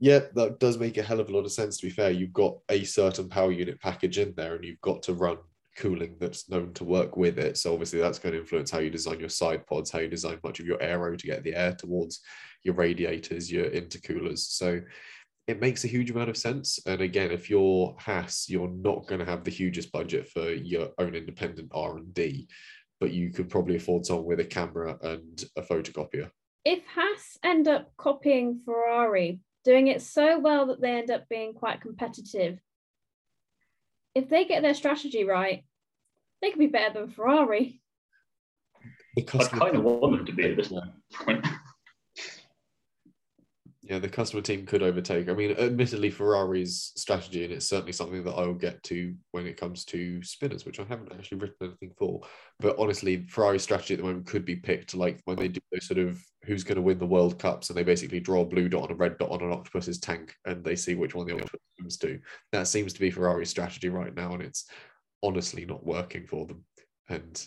Yeah, 0.00 0.20
that 0.34 0.58
does 0.58 0.78
make 0.78 0.96
a 0.96 1.02
hell 1.02 1.20
of 1.20 1.28
a 1.28 1.32
lot 1.32 1.44
of 1.44 1.52
sense. 1.52 1.76
To 1.76 1.86
be 1.86 1.90
fair, 1.90 2.10
you've 2.10 2.32
got 2.32 2.56
a 2.70 2.84
certain 2.84 3.28
power 3.28 3.52
unit 3.52 3.80
package 3.80 4.18
in 4.18 4.34
there, 4.36 4.54
and 4.54 4.64
you've 4.64 4.80
got 4.80 5.02
to 5.04 5.14
run 5.14 5.36
cooling 5.76 6.16
that's 6.18 6.48
known 6.48 6.72
to 6.74 6.84
work 6.84 7.16
with 7.16 7.38
it. 7.38 7.58
So 7.58 7.72
obviously, 7.72 8.00
that's 8.00 8.18
going 8.18 8.32
to 8.32 8.40
influence 8.40 8.70
how 8.70 8.78
you 8.78 8.90
design 8.90 9.20
your 9.20 9.28
side 9.28 9.66
pods, 9.66 9.90
how 9.90 9.98
you 9.98 10.08
design 10.08 10.38
much 10.42 10.58
of 10.58 10.66
your 10.66 10.82
aero 10.82 11.14
to 11.14 11.26
get 11.26 11.44
the 11.44 11.54
air 11.54 11.74
towards 11.74 12.20
your 12.64 12.74
radiators, 12.74 13.52
your 13.52 13.70
intercoolers. 13.70 14.38
So 14.38 14.80
it 15.50 15.60
makes 15.60 15.84
a 15.84 15.88
huge 15.88 16.10
amount 16.10 16.30
of 16.30 16.36
sense. 16.36 16.78
And 16.86 17.00
again, 17.00 17.30
if 17.30 17.50
you're 17.50 17.94
Haas, 17.98 18.48
you're 18.48 18.70
not 18.70 19.06
going 19.06 19.18
to 19.18 19.24
have 19.24 19.44
the 19.44 19.50
hugest 19.50 19.92
budget 19.92 20.28
for 20.28 20.50
your 20.50 20.90
own 20.98 21.14
independent 21.14 21.70
R 21.72 21.96
and 21.96 22.14
D, 22.14 22.48
but 23.00 23.12
you 23.12 23.30
could 23.30 23.48
probably 23.48 23.76
afford 23.76 24.06
someone 24.06 24.26
with 24.26 24.40
a 24.40 24.44
camera 24.44 24.96
and 25.02 25.44
a 25.56 25.62
photocopier. 25.62 26.30
If 26.64 26.84
Haas 26.94 27.38
end 27.42 27.68
up 27.68 27.92
copying 27.96 28.60
Ferrari, 28.64 29.40
doing 29.64 29.88
it 29.88 30.02
so 30.02 30.38
well 30.38 30.66
that 30.66 30.80
they 30.80 30.92
end 30.92 31.10
up 31.10 31.28
being 31.28 31.54
quite 31.54 31.80
competitive, 31.80 32.58
if 34.14 34.28
they 34.28 34.44
get 34.44 34.62
their 34.62 34.74
strategy 34.74 35.24
right, 35.24 35.64
they 36.42 36.50
could 36.50 36.58
be 36.58 36.66
better 36.66 37.00
than 37.00 37.10
Ferrari. 37.10 37.80
The 39.16 39.26
I 39.38 39.44
kind 39.44 39.76
of 39.76 39.82
want 39.82 40.16
them 40.16 40.26
to 40.26 40.32
be 40.32 40.44
at 40.44 40.56
this 40.56 40.72
point. 41.12 41.46
Yeah, 43.90 43.98
the 43.98 44.08
customer 44.08 44.40
team 44.40 44.66
could 44.66 44.84
overtake. 44.84 45.28
I 45.28 45.32
mean, 45.32 45.50
admittedly, 45.50 46.10
Ferrari's 46.10 46.92
strategy, 46.94 47.42
and 47.42 47.52
it's 47.52 47.68
certainly 47.68 47.90
something 47.90 48.22
that 48.22 48.34
I 48.34 48.46
will 48.46 48.54
get 48.54 48.80
to 48.84 49.12
when 49.32 49.48
it 49.48 49.56
comes 49.56 49.84
to 49.86 50.22
spinners, 50.22 50.64
which 50.64 50.78
I 50.78 50.84
haven't 50.84 51.10
actually 51.10 51.38
written 51.38 51.56
anything 51.60 51.90
for. 51.98 52.20
But 52.60 52.78
honestly, 52.78 53.26
Ferrari's 53.28 53.64
strategy 53.64 53.94
at 53.94 53.98
the 53.98 54.06
moment 54.06 54.28
could 54.28 54.44
be 54.44 54.54
picked 54.54 54.94
like 54.94 55.20
when 55.24 55.38
they 55.38 55.48
do 55.48 55.58
those 55.72 55.88
sort 55.88 55.98
of 55.98 56.22
who's 56.44 56.62
going 56.62 56.76
to 56.76 56.82
win 56.82 57.00
the 57.00 57.04
World 57.04 57.40
Cups, 57.40 57.68
and 57.68 57.76
they 57.76 57.82
basically 57.82 58.20
draw 58.20 58.42
a 58.42 58.46
blue 58.46 58.68
dot 58.68 58.84
and 58.84 58.92
a 58.92 58.94
red 58.94 59.18
dot 59.18 59.32
on 59.32 59.42
an 59.42 59.50
octopus's 59.50 59.98
tank, 59.98 60.36
and 60.44 60.62
they 60.62 60.76
see 60.76 60.94
which 60.94 61.16
one 61.16 61.26
the 61.26 61.34
octopus 61.34 61.58
swims 61.76 61.96
to. 61.96 62.20
That 62.52 62.68
seems 62.68 62.92
to 62.92 63.00
be 63.00 63.10
Ferrari's 63.10 63.50
strategy 63.50 63.88
right 63.88 64.14
now, 64.14 64.34
and 64.34 64.42
it's 64.42 64.66
honestly 65.20 65.64
not 65.64 65.84
working 65.84 66.28
for 66.28 66.46
them. 66.46 66.64
And 67.08 67.44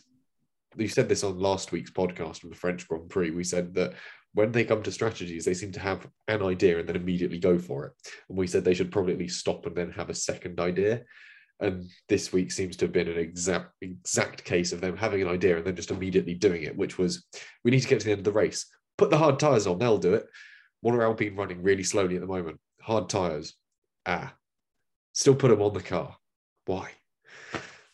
you 0.77 0.87
said 0.87 1.09
this 1.09 1.23
on 1.23 1.39
last 1.39 1.71
week's 1.71 1.91
podcast 1.91 2.39
from 2.39 2.49
the 2.49 2.55
French 2.55 2.87
Grand 2.87 3.09
Prix. 3.09 3.31
We 3.31 3.43
said 3.43 3.73
that 3.75 3.93
when 4.33 4.51
they 4.51 4.63
come 4.63 4.81
to 4.83 4.91
strategies, 4.91 5.45
they 5.45 5.53
seem 5.53 5.71
to 5.73 5.79
have 5.79 6.07
an 6.27 6.41
idea 6.41 6.79
and 6.79 6.87
then 6.87 6.95
immediately 6.95 7.39
go 7.39 7.59
for 7.59 7.85
it. 7.85 7.93
And 8.29 8.37
we 8.37 8.47
said 8.47 8.63
they 8.63 8.73
should 8.73 8.91
probably 8.91 9.13
at 9.13 9.19
least 9.19 9.39
stop 9.39 9.65
and 9.65 9.75
then 9.75 9.91
have 9.91 10.09
a 10.09 10.15
second 10.15 10.59
idea. 10.59 11.03
And 11.59 11.89
this 12.09 12.33
week 12.33 12.51
seems 12.51 12.75
to 12.77 12.85
have 12.85 12.91
been 12.91 13.07
an 13.07 13.17
exact 13.17 13.73
exact 13.81 14.43
case 14.43 14.73
of 14.73 14.81
them 14.81 14.97
having 14.97 15.21
an 15.21 15.29
idea 15.29 15.57
and 15.57 15.65
then 15.65 15.75
just 15.75 15.91
immediately 15.91 16.33
doing 16.33 16.63
it, 16.63 16.75
which 16.75 16.97
was 16.97 17.25
we 17.63 17.71
need 17.71 17.81
to 17.81 17.87
get 17.87 17.99
to 17.99 18.05
the 18.05 18.11
end 18.11 18.19
of 18.19 18.25
the 18.25 18.31
race. 18.31 18.65
Put 18.97 19.11
the 19.11 19.17
hard 19.17 19.39
tires 19.39 19.67
on, 19.67 19.77
they'll 19.77 19.97
do 19.97 20.15
it. 20.15 20.25
What 20.81 20.95
are 20.95 21.03
Alpine 21.03 21.35
running 21.35 21.63
really 21.63 21.83
slowly 21.83 22.15
at 22.15 22.21
the 22.21 22.27
moment? 22.27 22.59
Hard 22.81 23.09
tires. 23.09 23.53
Ah. 24.05 24.33
Still 25.13 25.35
put 25.35 25.49
them 25.49 25.61
on 25.61 25.73
the 25.73 25.81
car. 25.81 26.17
Why? 26.65 26.89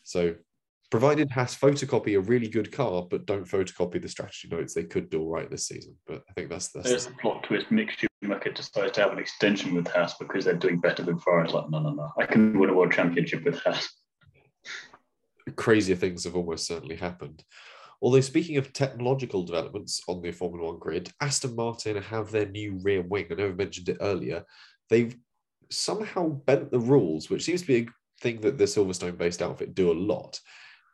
So 0.02 0.34
provided 0.90 1.30
Haas 1.30 1.56
photocopy 1.56 2.16
a 2.16 2.20
really 2.20 2.48
good 2.48 2.72
car, 2.72 3.06
but 3.08 3.26
don't 3.26 3.48
photocopy 3.48 4.02
the 4.02 4.08
strategy 4.08 4.48
notes, 4.50 4.74
they 4.74 4.84
could 4.84 5.08
do 5.08 5.20
all 5.22 5.30
right 5.30 5.50
this 5.50 5.66
season. 5.66 5.96
But 6.06 6.24
I 6.28 6.32
think 6.32 6.50
that's 6.50 6.68
that's 6.68 6.88
There's 6.88 7.06
a 7.06 7.12
plot 7.12 7.44
twist. 7.44 7.66
Mick 7.70 7.90
Schumacher 7.90 8.52
decides 8.52 8.92
to 8.92 9.02
have 9.02 9.12
an 9.12 9.18
extension 9.18 9.74
with 9.74 9.88
Haas 9.88 10.14
because 10.18 10.44
they're 10.44 10.54
doing 10.54 10.80
better 10.80 11.02
than 11.02 11.18
Ferrari. 11.18 11.44
It's 11.44 11.54
like, 11.54 11.70
no, 11.70 11.80
no, 11.80 11.90
no. 11.90 12.10
I 12.18 12.26
can 12.26 12.58
win 12.58 12.70
a 12.70 12.74
world 12.74 12.92
championship 12.92 13.44
with 13.44 13.58
Haas. 13.60 13.88
crazier 15.56 15.96
things 15.96 16.24
have 16.24 16.36
almost 16.36 16.66
certainly 16.66 16.96
happened. 16.96 17.44
Although 18.02 18.20
speaking 18.20 18.56
of 18.56 18.72
technological 18.72 19.42
developments 19.42 20.00
on 20.08 20.22
the 20.22 20.32
Formula 20.32 20.70
One 20.70 20.78
grid, 20.78 21.12
Aston 21.20 21.54
Martin 21.54 22.00
have 22.02 22.30
their 22.30 22.46
new 22.46 22.80
rear 22.82 23.02
wing. 23.02 23.26
I 23.30 23.34
know 23.34 23.48
I 23.48 23.52
mentioned 23.52 23.90
it 23.90 23.98
earlier. 24.00 24.44
They've 24.88 25.14
somehow 25.70 26.28
bent 26.28 26.70
the 26.70 26.80
rules, 26.80 27.28
which 27.28 27.44
seems 27.44 27.60
to 27.60 27.66
be 27.66 27.76
a 27.76 27.86
thing 28.20 28.40
that 28.40 28.58
the 28.58 28.64
Silverstone-based 28.64 29.42
outfit 29.42 29.74
do 29.74 29.92
a 29.92 29.92
lot, 29.92 30.40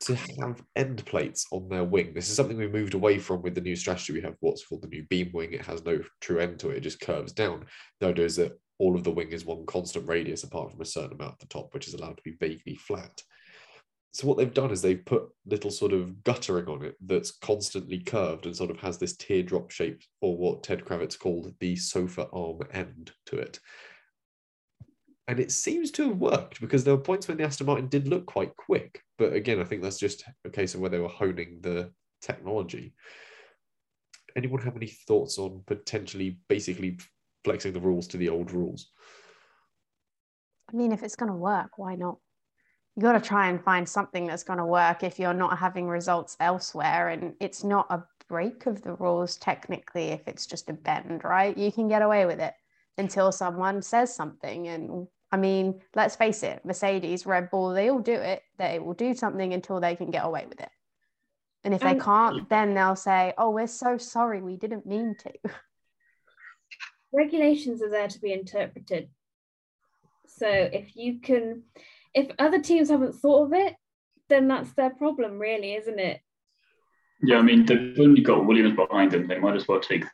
to 0.03 0.15
have 0.15 0.63
end 0.75 1.05
plates 1.07 1.47
on 1.53 1.69
their 1.69 1.85
wing. 1.85 2.13
This 2.15 2.29
is 2.29 2.37
something 2.37 2.57
we 2.57 2.69
moved 2.69 2.95
away 2.95 3.19
from 3.19 3.43
with 3.43 3.55
the 3.55 3.61
new 3.61 3.77
strategy. 3.77 4.13
We 4.13 4.21
have 4.23 4.37
what's 4.41 4.67
called 4.67 4.83
the 4.83 4.89
new 4.89 5.05
beam 5.09 5.31
wing. 5.33 5.53
It 5.53 5.65
has 5.65 5.85
no 5.85 6.01
true 6.21 6.39
end 6.39 6.59
to 6.61 6.71
it; 6.71 6.79
it 6.79 6.81
just 6.81 7.01
curves 7.01 7.33
down. 7.33 7.67
The 8.01 8.09
idea 8.09 8.25
is 8.25 8.37
that 8.37 8.59
all 8.79 8.95
of 8.95 9.05
the 9.05 9.11
wing 9.11 9.31
is 9.31 9.45
one 9.45 9.65
constant 9.67 10.07
radius, 10.07 10.45
apart 10.45 10.71
from 10.71 10.81
a 10.81 10.85
certain 10.85 11.15
amount 11.15 11.35
at 11.35 11.39
the 11.41 11.47
top, 11.47 11.73
which 11.73 11.89
is 11.89 11.95
allowed 11.95 12.17
to 12.19 12.23
be 12.23 12.37
vaguely 12.39 12.77
flat. 12.77 13.23
So 14.13 14.27
what 14.27 14.39
they've 14.39 14.55
done 14.55 14.71
is 14.71 14.81
they've 14.81 15.05
put 15.05 15.29
little 15.45 15.71
sort 15.71 15.93
of 15.93 16.25
guttering 16.25 16.69
on 16.69 16.83
it 16.83 16.95
that's 17.05 17.33
constantly 17.33 17.99
curved 17.99 18.47
and 18.47 18.57
sort 18.57 18.71
of 18.71 18.79
has 18.79 18.97
this 18.97 19.15
teardrop 19.17 19.71
shape, 19.71 20.01
or 20.23 20.37
what 20.37 20.63
Ted 20.63 20.85
Kravitz 20.85 21.19
called 21.19 21.53
the 21.61 21.77
sofa 21.77 22.27
arm 22.33 22.61
end 22.73 23.13
to 23.27 23.37
it. 23.37 23.61
And 25.29 25.41
it 25.41 25.51
seems 25.51 25.91
to 25.93 26.09
have 26.09 26.19
worked 26.19 26.61
because 26.61 26.85
there 26.85 26.95
were 26.95 27.03
points 27.03 27.27
when 27.27 27.37
the 27.37 27.45
Aston 27.45 27.67
Martin 27.67 27.89
did 27.89 28.07
look 28.07 28.27
quite 28.27 28.55
quick. 28.57 29.03
But 29.19 29.33
again, 29.33 29.61
I 29.61 29.65
think 29.65 29.83
that's 29.83 29.99
just 29.99 30.23
a 30.45 30.51
case 30.51 30.75
of 30.75 30.81
where 30.81 30.91
they 30.91 31.01
were 31.01 31.09
honing 31.09 31.59
the 31.63 31.91
technology. 32.23 32.95
Anyone 34.37 34.63
have 34.63 34.77
any 34.77 34.87
thoughts 34.87 35.39
on 35.39 35.63
potentially 35.67 36.39
basically 36.49 36.99
flexing 37.45 37.73
the 37.73 37.81
rules 37.81 38.07
to 38.09 38.19
the 38.19 38.29
old 38.29 38.53
rules? 38.53 38.91
I 40.73 40.77
mean, 40.77 40.93
if 40.93 41.03
it's 41.03 41.17
going 41.17 41.31
to 41.31 41.37
work, 41.37 41.79
why 41.79 41.97
not? 41.97 42.19
You 42.95 43.03
got 43.03 43.13
to 43.13 43.21
try 43.21 43.49
and 43.49 43.63
find 43.63 43.89
something 43.89 44.27
that's 44.27 44.43
going 44.43 44.59
to 44.59 44.65
work 44.65 45.03
if 45.03 45.19
you're 45.19 45.35
not 45.35 45.59
having 45.59 45.89
results 45.89 46.37
elsewhere. 46.41 47.09
And 47.09 47.35
it's 47.41 47.65
not 47.65 47.87
a 47.91 48.05
break 48.29 48.67
of 48.67 48.83
the 48.83 48.95
rules, 48.95 49.37
technically, 49.37 50.09
if 50.09 50.27
it's 50.27 50.47
just 50.47 50.71
a 50.71 50.73
bend, 50.73 51.25
right? 51.25 51.57
You 51.57 51.71
can 51.73 51.89
get 51.89 52.03
away 52.03 52.27
with 52.27 52.41
it 52.41 52.55
until 52.97 53.33
someone 53.33 53.83
says 53.83 54.15
something. 54.15 54.69
And 54.69 55.07
I 55.33 55.37
mean, 55.37 55.81
let's 55.95 56.17
face 56.17 56.43
it 56.43 56.65
Mercedes, 56.65 57.27
Red 57.27 57.51
Bull, 57.51 57.71
they 57.75 57.91
all 57.91 57.99
do 57.99 58.15
it. 58.15 58.43
They 58.59 58.79
will 58.79 58.95
do 58.95 59.15
something 59.15 59.53
until 59.53 59.81
they 59.81 59.97
can 59.97 60.11
get 60.11 60.25
away 60.25 60.47
with 60.49 60.61
it. 60.61 60.71
And 61.65 61.75
if 61.75 61.81
they 61.81 61.91
And- 61.91 62.01
can't, 62.01 62.49
then 62.49 62.75
they'll 62.75 62.97
say, 62.97 63.35
oh, 63.37 63.51
we're 63.51 63.67
so 63.67 63.99
sorry. 63.99 64.41
We 64.41 64.57
didn't 64.57 64.87
mean 64.87 65.17
to. 65.21 65.33
regulations 67.13 67.83
are 67.83 67.91
there 67.91 68.09
to 68.09 68.21
be 68.21 68.33
interpreted. 68.33 69.09
So 70.29 70.49
if 70.49 70.95
you 70.95 71.21
can, 71.21 71.63
if 72.15 72.31
other 72.39 72.61
teams 72.61 72.91
haven't 72.91 73.15
thought 73.15 73.47
of 73.47 73.53
it, 73.53 73.75
then 74.29 74.49
that's 74.49 74.73
their 74.73 74.91
problem, 74.91 75.39
really, 75.39 75.75
isn't 75.75 75.99
it? 75.99 76.21
Yeah, 77.23 77.39
I 77.39 77.43
mean, 77.43 77.65
they've 77.65 77.99
only 77.99 78.23
got 78.23 78.45
Williams 78.45 78.77
behind 78.77 79.13
them. 79.13 79.27
They 79.27 79.39
might 79.39 79.57
as 79.57 79.67
well 79.67 79.81
take 79.81 80.05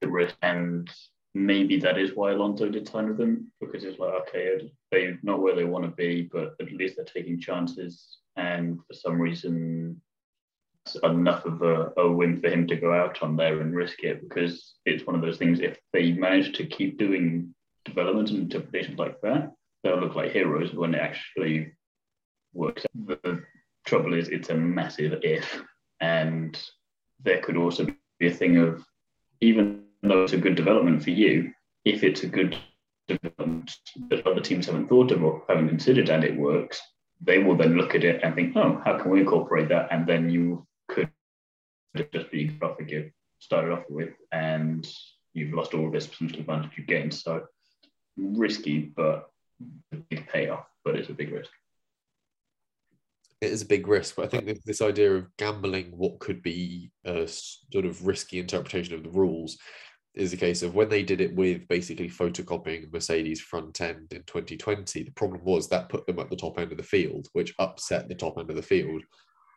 the 0.00 0.08
risk. 0.08 0.36
And 0.40 0.88
maybe 1.34 1.78
that 1.80 1.98
is 1.98 2.14
why 2.14 2.32
Alonso 2.32 2.68
did 2.68 2.88
sign 2.88 3.08
with 3.08 3.18
them 3.18 3.50
because 3.60 3.84
it's 3.84 3.98
like, 3.98 4.12
okay, 4.28 4.70
they're 4.90 5.18
not 5.22 5.42
where 5.42 5.56
they 5.56 5.64
want 5.64 5.84
to 5.84 5.90
be, 5.90 6.28
but 6.32 6.54
at 6.60 6.72
least 6.72 6.96
they're 6.96 7.04
taking 7.04 7.40
chances. 7.40 8.18
And 8.36 8.78
for 8.86 8.94
some 8.94 9.20
reason, 9.20 10.00
it's 10.86 10.96
enough 10.96 11.44
of 11.44 11.62
a, 11.62 11.92
a 11.96 12.10
win 12.10 12.40
for 12.40 12.48
him 12.48 12.66
to 12.68 12.76
go 12.76 12.92
out 12.92 13.22
on 13.22 13.36
there 13.36 13.60
and 13.60 13.74
risk 13.74 14.04
it 14.04 14.20
because 14.22 14.74
it's 14.86 15.06
one 15.06 15.16
of 15.16 15.22
those 15.22 15.38
things. 15.38 15.60
If 15.60 15.78
they 15.92 16.12
manage 16.12 16.56
to 16.56 16.66
keep 16.66 16.98
doing 16.98 17.54
development 17.84 18.30
and 18.30 18.40
interpretations 18.40 18.98
like 18.98 19.20
that, 19.22 19.52
they'll 19.82 20.00
look 20.00 20.14
like 20.14 20.32
heroes 20.32 20.72
when 20.72 20.94
it 20.94 21.00
actually 21.00 21.72
works. 22.52 22.84
The 23.06 23.42
trouble 23.86 24.14
is, 24.14 24.28
it's 24.28 24.50
a 24.50 24.54
massive 24.54 25.20
if 25.22 25.62
and 26.00 26.60
there 27.22 27.40
could 27.40 27.56
also 27.56 27.86
be 28.18 28.26
a 28.28 28.30
thing 28.30 28.58
of 28.58 28.84
even 29.40 29.83
it's 30.12 30.32
a 30.32 30.38
good 30.38 30.54
development 30.54 31.02
for 31.02 31.10
you, 31.10 31.52
if 31.84 32.02
it's 32.02 32.22
a 32.22 32.26
good 32.26 32.56
development 33.08 33.72
that 34.10 34.26
other 34.26 34.40
teams 34.40 34.66
haven't 34.66 34.88
thought 34.88 35.10
of 35.10 35.22
or 35.22 35.42
haven't 35.48 35.68
considered 35.68 36.08
and 36.08 36.24
it 36.24 36.36
works, 36.36 36.80
they 37.20 37.38
will 37.38 37.56
then 37.56 37.76
look 37.76 37.94
at 37.94 38.04
it 38.04 38.22
and 38.22 38.34
think, 38.34 38.56
oh, 38.56 38.80
how 38.84 38.98
can 38.98 39.10
we 39.10 39.20
incorporate 39.20 39.68
that? 39.68 39.88
And 39.90 40.06
then 40.06 40.30
you 40.30 40.66
could 40.88 41.10
just 42.12 42.30
be 42.30 42.50
profit 42.50 42.90
you 42.90 43.10
started 43.38 43.72
off 43.72 43.84
with, 43.88 44.14
and 44.32 44.86
you've 45.32 45.54
lost 45.54 45.74
all 45.74 45.86
of 45.86 45.92
this 45.92 46.06
potential 46.06 46.40
advantage 46.40 46.72
you 46.76 46.84
gained. 46.84 47.14
So 47.14 47.44
risky, 48.16 48.80
but 48.80 49.30
a 49.92 49.96
big 50.10 50.26
payoff, 50.28 50.66
but 50.84 50.96
it's 50.96 51.08
a 51.08 51.14
big 51.14 51.32
risk. 51.32 51.50
It 53.40 53.52
is 53.52 53.62
a 53.62 53.66
big 53.66 53.86
risk, 53.86 54.16
but 54.16 54.32
I 54.34 54.40
think 54.40 54.62
this 54.64 54.80
idea 54.80 55.14
of 55.14 55.36
gambling 55.36 55.92
what 55.96 56.18
could 56.18 56.42
be 56.42 56.90
a 57.04 57.28
sort 57.28 57.84
of 57.84 58.06
risky 58.06 58.38
interpretation 58.38 58.94
of 58.94 59.02
the 59.02 59.10
rules 59.10 59.58
is 60.14 60.32
a 60.32 60.36
case 60.36 60.62
of 60.62 60.74
when 60.74 60.88
they 60.88 61.02
did 61.02 61.20
it 61.20 61.34
with 61.34 61.66
basically 61.68 62.08
photocopying 62.08 62.92
Mercedes 62.92 63.40
front 63.40 63.80
end 63.80 64.12
in 64.12 64.22
2020, 64.22 65.02
the 65.02 65.10
problem 65.12 65.42
was 65.44 65.68
that 65.68 65.88
put 65.88 66.06
them 66.06 66.20
at 66.20 66.30
the 66.30 66.36
top 66.36 66.58
end 66.58 66.70
of 66.70 66.78
the 66.78 66.84
field, 66.84 67.28
which 67.32 67.54
upset 67.58 68.08
the 68.08 68.14
top 68.14 68.38
end 68.38 68.48
of 68.50 68.56
the 68.56 68.62
field 68.62 69.02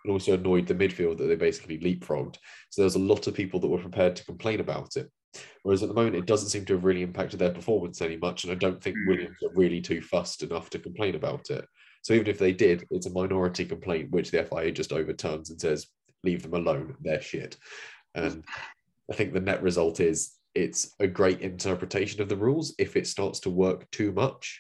and 0.03 0.11
also 0.11 0.33
annoyed 0.33 0.65
the 0.65 0.73
midfield 0.73 1.17
that 1.17 1.25
they 1.25 1.35
basically 1.35 1.77
leapfrogged. 1.79 2.37
So 2.69 2.81
there 2.81 2.85
was 2.85 2.95
a 2.95 2.99
lot 2.99 3.27
of 3.27 3.33
people 3.33 3.59
that 3.59 3.67
were 3.67 3.77
prepared 3.77 4.15
to 4.15 4.25
complain 4.25 4.59
about 4.59 4.95
it. 4.95 5.11
Whereas 5.63 5.83
at 5.83 5.89
the 5.89 5.95
moment, 5.95 6.15
it 6.15 6.25
doesn't 6.25 6.49
seem 6.49 6.65
to 6.65 6.73
have 6.73 6.85
really 6.85 7.03
impacted 7.03 7.39
their 7.39 7.51
performance 7.51 8.01
any 8.01 8.17
much. 8.17 8.43
And 8.43 8.51
I 8.51 8.55
don't 8.55 8.81
think 8.81 8.95
hmm. 8.95 9.09
Williams 9.09 9.37
are 9.43 9.53
really 9.53 9.81
too 9.81 10.01
fussed 10.01 10.43
enough 10.43 10.69
to 10.71 10.79
complain 10.79 11.15
about 11.15 11.49
it. 11.49 11.67
So 12.01 12.13
even 12.13 12.27
if 12.27 12.39
they 12.39 12.53
did, 12.53 12.85
it's 12.89 13.05
a 13.05 13.11
minority 13.11 13.65
complaint, 13.65 14.11
which 14.11 14.31
the 14.31 14.43
FIA 14.43 14.71
just 14.71 14.93
overturns 14.93 15.49
and 15.49 15.59
says, 15.59 15.87
leave 16.23 16.41
them 16.41 16.53
alone, 16.53 16.95
they're 17.01 17.21
shit. 17.21 17.57
And 18.15 18.43
I 19.11 19.15
think 19.15 19.33
the 19.33 19.41
net 19.41 19.61
result 19.61 19.99
is 19.99 20.36
it's 20.57 20.95
a 20.99 21.05
great 21.05 21.41
interpretation 21.41 22.19
of 22.19 22.29
the 22.29 22.35
rules. 22.35 22.73
If 22.79 22.95
it 22.95 23.05
starts 23.05 23.39
to 23.41 23.51
work 23.51 23.89
too 23.91 24.11
much, 24.11 24.59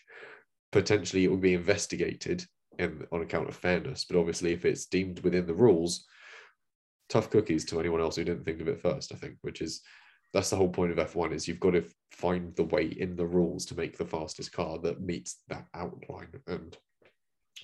potentially 0.71 1.23
it 1.23 1.29
will 1.29 1.37
be 1.37 1.55
investigated 1.55 2.45
in, 2.77 3.07
on 3.11 3.23
account 3.23 3.49
of 3.49 3.55
fairness. 3.55 4.05
But 4.07 4.19
obviously, 4.19 4.53
if 4.53 4.63
it's 4.63 4.85
deemed 4.85 5.21
within 5.21 5.47
the 5.47 5.55
rules, 5.55 6.05
tough 7.09 7.31
cookies 7.31 7.65
to 7.65 7.79
anyone 7.79 7.99
else 7.99 8.15
who 8.15 8.23
didn't 8.23 8.45
think 8.45 8.61
of 8.61 8.67
it 8.67 8.79
first. 8.79 9.11
I 9.11 9.15
think, 9.15 9.37
which 9.41 9.59
is 9.59 9.81
that's 10.33 10.51
the 10.51 10.55
whole 10.55 10.69
point 10.69 10.91
of 10.91 10.99
F1 10.99 11.33
is 11.33 11.47
you've 11.47 11.59
got 11.59 11.71
to 11.71 11.85
find 12.11 12.55
the 12.55 12.65
way 12.65 12.85
in 12.85 13.15
the 13.15 13.25
rules 13.25 13.65
to 13.65 13.75
make 13.75 13.97
the 13.97 14.05
fastest 14.05 14.51
car 14.51 14.77
that 14.83 15.01
meets 15.01 15.37
that 15.47 15.65
outline. 15.73 16.27
And 16.45 16.77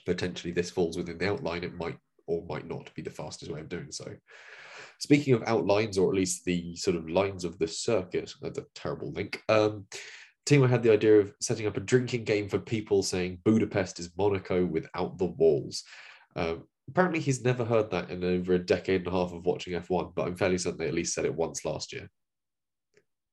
potentially, 0.08 0.54
this 0.54 0.72
falls 0.72 0.98
within 0.98 1.20
the 1.20 1.30
outline. 1.30 1.64
It 1.64 1.78
might 1.78 1.98
or 2.26 2.44
might 2.50 2.68
not 2.68 2.92
be 2.96 3.04
the 3.04 3.12
fastest 3.12 3.52
way 3.52 3.60
of 3.60 3.70
doing 3.70 3.92
so. 3.92 4.12
Speaking 5.00 5.34
of 5.34 5.44
outlines, 5.46 5.98
or 5.98 6.10
at 6.10 6.16
least 6.16 6.46
the 6.46 6.76
sort 6.76 6.96
of 6.96 7.10
lines 7.10 7.44
of 7.44 7.60
the 7.60 7.68
circuit, 7.68 8.34
that's 8.42 8.58
a 8.58 8.66
terrible 8.76 9.12
link. 9.12 9.42
Um, 9.50 9.86
Timo 10.46 10.70
had 10.70 10.84
the 10.84 10.92
idea 10.92 11.20
of 11.20 11.34
setting 11.40 11.68
up 11.68 11.78
a 11.78 11.82
drinking 11.82 12.26
game 12.26 12.50
for 12.50 12.60
people 12.60 13.02
saying 13.02 13.40
Budapest 13.46 14.00
is 14.00 14.12
Monaco 14.18 14.66
without 14.66 15.18
the 15.18 15.26
walls. 15.26 15.84
Um, 16.36 16.64
apparently, 16.90 17.20
he's 17.20 17.44
never 17.44 17.64
heard 17.64 17.90
that 17.92 18.10
in 18.10 18.24
over 18.24 18.54
a 18.54 18.60
decade 18.60 19.02
and 19.02 19.08
a 19.08 19.12
half 19.12 19.34
of 19.34 19.46
watching 19.46 19.74
F1, 19.74 20.14
but 20.16 20.28
I'm 20.28 20.36
fairly 20.36 20.58
certain 20.58 20.80
they 20.80 20.88
at 20.88 20.94
least 20.94 21.14
said 21.14 21.26
it 21.26 21.36
once 21.36 21.64
last 21.64 21.94
year. 21.94 22.10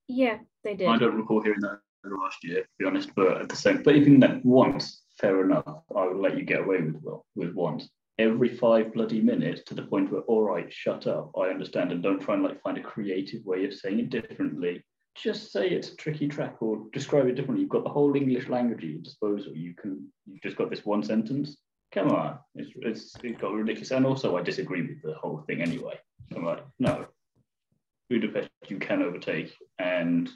Yeah, 0.08 0.38
they 0.64 0.74
did. 0.74 0.88
I 0.88 0.98
don't 0.98 1.16
recall 1.16 1.42
hearing 1.42 1.60
that 1.60 1.80
last 2.04 2.42
year, 2.42 2.62
to 2.62 2.68
be 2.78 2.84
honest, 2.84 3.10
but 3.14 3.40
at 3.42 3.48
the 3.48 3.56
same, 3.56 3.82
but 3.82 3.96
even 3.96 4.20
that 4.20 4.44
once, 4.44 5.02
fair 5.18 5.44
enough. 5.44 5.64
I 5.96 6.06
would 6.06 6.16
let 6.16 6.36
you 6.36 6.44
get 6.44 6.60
away 6.60 6.80
with 6.80 6.96
well, 7.02 7.26
with 7.34 7.54
once 7.54 7.88
every 8.20 8.48
five 8.48 8.92
bloody 8.92 9.20
minutes 9.20 9.62
to 9.64 9.74
the 9.74 9.82
point 9.82 10.12
where, 10.12 10.20
all 10.22 10.42
right, 10.42 10.70
shut 10.72 11.06
up. 11.06 11.32
I 11.36 11.48
understand, 11.48 11.90
and 11.90 12.02
don't 12.02 12.20
try 12.20 12.34
and 12.34 12.42
like 12.42 12.62
find 12.62 12.76
a 12.76 12.82
creative 12.82 13.44
way 13.44 13.64
of 13.64 13.72
saying 13.74 13.98
it 13.98 14.10
differently. 14.10 14.84
Just 15.16 15.50
say 15.50 15.68
it's 15.70 15.88
a 15.88 15.96
tricky 15.96 16.28
track 16.28 16.56
or 16.60 16.86
describe 16.92 17.26
it 17.26 17.34
differently. 17.34 17.62
You've 17.62 17.70
got 17.70 17.84
the 17.84 17.90
whole 17.90 18.14
English 18.14 18.48
language 18.48 18.84
at 18.84 18.90
your 18.90 19.00
disposal. 19.00 19.56
You 19.56 19.74
can, 19.74 20.06
you've 20.26 20.42
just 20.42 20.56
got 20.56 20.70
this 20.70 20.84
one 20.84 21.02
sentence. 21.02 21.56
Come 21.92 22.10
on, 22.10 22.38
it's, 22.54 22.70
it's, 22.76 23.16
it's 23.24 23.40
got 23.40 23.52
ridiculous. 23.52 23.90
And 23.90 24.06
also, 24.06 24.36
I 24.36 24.42
disagree 24.42 24.82
with 24.82 25.02
the 25.02 25.14
whole 25.14 25.42
thing 25.46 25.60
anyway. 25.60 25.98
I'm 26.36 26.44
like, 26.44 26.62
no, 26.78 27.06
Budapest 28.08 28.48
you 28.68 28.78
can 28.78 29.02
overtake, 29.02 29.52
and 29.78 30.28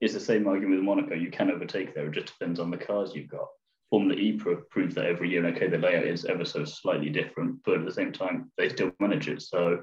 it's 0.00 0.14
the 0.14 0.20
same 0.20 0.46
argument 0.46 0.78
with 0.78 0.84
Monaco. 0.84 1.14
You 1.14 1.30
can 1.30 1.50
overtake 1.50 1.94
there. 1.94 2.06
It 2.06 2.12
just 2.12 2.38
depends 2.38 2.58
on 2.60 2.70
the 2.70 2.78
cars 2.78 3.14
you've 3.14 3.28
got. 3.28 3.48
Formula 3.92 4.18
E 4.18 4.40
proves 4.70 4.94
that 4.94 5.04
every 5.04 5.28
year. 5.28 5.44
And 5.44 5.54
okay, 5.54 5.68
the 5.68 5.76
layout 5.76 6.06
is 6.06 6.24
ever 6.24 6.46
so 6.46 6.64
slightly 6.64 7.10
different, 7.10 7.58
but 7.62 7.74
at 7.74 7.84
the 7.84 7.92
same 7.92 8.10
time, 8.10 8.50
they 8.56 8.70
still 8.70 8.90
manage 9.00 9.28
it. 9.28 9.42
So 9.42 9.82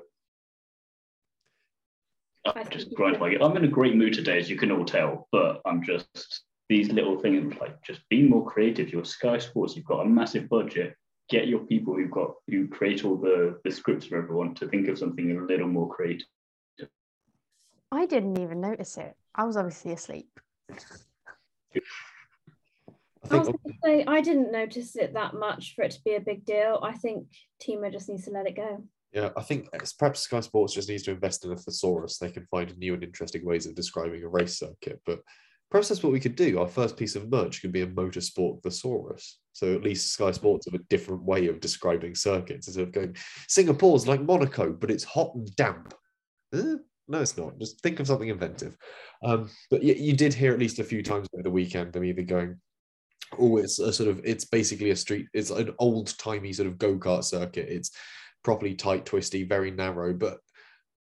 I 2.43 2.63
just 2.63 2.91
grind 2.95 3.19
my. 3.19 3.38
I'm 3.39 3.56
in 3.56 3.65
a 3.65 3.67
great 3.67 3.95
mood 3.95 4.13
today, 4.13 4.39
as 4.39 4.50
you 4.50 4.58
can 4.58 4.72
all 4.72 4.84
tell, 4.84 5.28
but 5.32 5.62
I'm 5.63 5.84
just 5.84 6.43
these 6.69 6.91
little 6.91 7.19
things 7.19 7.54
like 7.62 7.84
just 7.84 8.02
be 8.10 8.28
more 8.28 8.43
creative. 8.50 8.91
Your 8.91 9.06
Sky 9.06 9.38
Sports, 9.38 9.76
you've 9.76 9.86
got 9.86 10.04
a 10.04 10.10
massive 10.10 10.50
budget. 10.50 10.95
Get 11.30 11.48
your 11.48 11.60
people 11.60 11.93
who've 11.93 12.10
got 12.10 12.32
who 12.48 12.67
create 12.67 13.06
all 13.06 13.15
the 13.15 13.60
the 13.63 13.69
scripts 13.69 14.08
for 14.08 14.17
everyone 14.17 14.56
to 14.56 14.67
think 14.67 14.88
of 14.88 14.98
something 14.98 15.38
a 15.38 15.45
little 15.45 15.67
more 15.67 15.88
creative. 15.88 16.26
I 17.91 18.08
didn't 18.08 18.39
even 18.39 18.60
notice 18.60 18.98
it. 18.98 19.15
I 19.36 19.43
was 19.43 19.56
obviously 19.56 19.91
asleep. 19.91 20.39
I, 23.32 23.36
I 23.36 23.39
was 23.39 23.48
going 23.48 23.60
to 23.65 23.74
say 23.84 24.04
I 24.06 24.22
didn't 24.22 24.52
notice 24.52 24.96
it 24.96 25.13
that 25.13 25.34
much 25.34 25.76
for 25.76 25.84
it 25.84 25.92
to 25.92 26.02
be 26.04 26.15
a 26.15 26.22
big 26.22 26.46
deal. 26.46 26.80
I 26.82 26.94
think 26.94 27.28
Timo 27.62 27.92
just 27.92 28.10
needs 28.10 28.26
to 28.26 28.32
let 28.32 28.48
it 28.48 28.56
go. 28.56 28.84
Yeah, 29.12 29.30
I 29.36 29.42
think 29.42 29.70
perhaps 29.98 30.22
Sky 30.22 30.39
Sports 30.39 30.74
just 30.74 30.89
needs 30.89 31.04
to 31.04 31.12
invest 31.12 31.44
in 31.44 31.52
a 31.52 31.56
thesaurus. 31.56 32.18
They 32.18 32.30
can 32.30 32.46
find 32.46 32.78
new 32.78 32.94
and 32.94 33.04
interesting 33.04 33.44
ways 33.44 33.65
of 33.65 33.74
describing 33.76 34.24
a 34.24 34.28
race 34.28 34.60
circuit. 34.60 35.02
But 35.06 35.22
perhaps 35.72 35.89
that's 35.89 36.04
what 36.04 36.13
we 36.13 36.20
could 36.20 36.36
do. 36.36 36.60
Our 36.60 36.68
first 36.68 36.96
piece 36.96 37.15
of 37.15 37.32
merch 37.32 37.62
could 37.62 37.72
be 37.72 37.82
a 37.82 37.88
motorsport 37.88 38.62
thesaurus. 38.62 39.39
So 39.54 39.74
at 39.74 39.84
least 39.84 40.13
Sky 40.13 40.32
Sports 40.32 40.68
have 40.68 40.80
a 40.80 40.84
different 40.89 41.24
way 41.24 41.48
of 41.48 41.60
describing 41.60 42.13
circuits 42.13 42.68
instead 42.68 42.84
of 42.84 42.92
going 42.92 43.15
Singapore's 43.48 44.08
like 44.08 44.22
Monaco, 44.22 44.72
but 44.72 44.92
it's 44.92 45.04
hot 45.04 45.34
and 45.34 45.54
damp. 45.56 45.94
Eh? 46.54 46.76
No, 47.08 47.22
it's 47.22 47.38
not. 47.38 47.58
Just 47.58 47.82
think 47.82 48.00
of 48.00 48.06
something 48.06 48.30
inventive. 48.30 48.78
Um, 49.24 49.50
but 49.72 49.82
you, 49.82 49.96
you 49.96 50.13
did 50.13 50.36
hear 50.36 50.54
at 50.54 50.60
least 50.60 50.78
a 50.78 50.84
few 50.84 51.02
times 51.02 51.28
over 51.34 51.42
the 51.42 51.50
weekend 51.50 51.94
them 51.94 52.04
either 52.04 52.22
going, 52.22 52.62
oh, 53.38 53.58
it's 53.58 53.80
a 53.80 53.94
sort 53.94 54.10
of, 54.10 54.22
it's 54.24 54.46
basically 54.46 54.89
a 54.89 54.96
street, 54.96 55.28
it's 55.34 55.50
an 55.50 55.74
old 55.80 56.18
timey 56.18 56.54
sort 56.54 56.68
of 56.68 56.78
go 56.78 56.98
kart 56.98 57.24
circuit. 57.24 57.68
It's 57.70 57.92
properly 58.44 58.76
tight, 58.76 59.06
twisty, 59.06 59.44
very 59.44 59.72
narrow. 59.72 60.13
But 60.13 60.39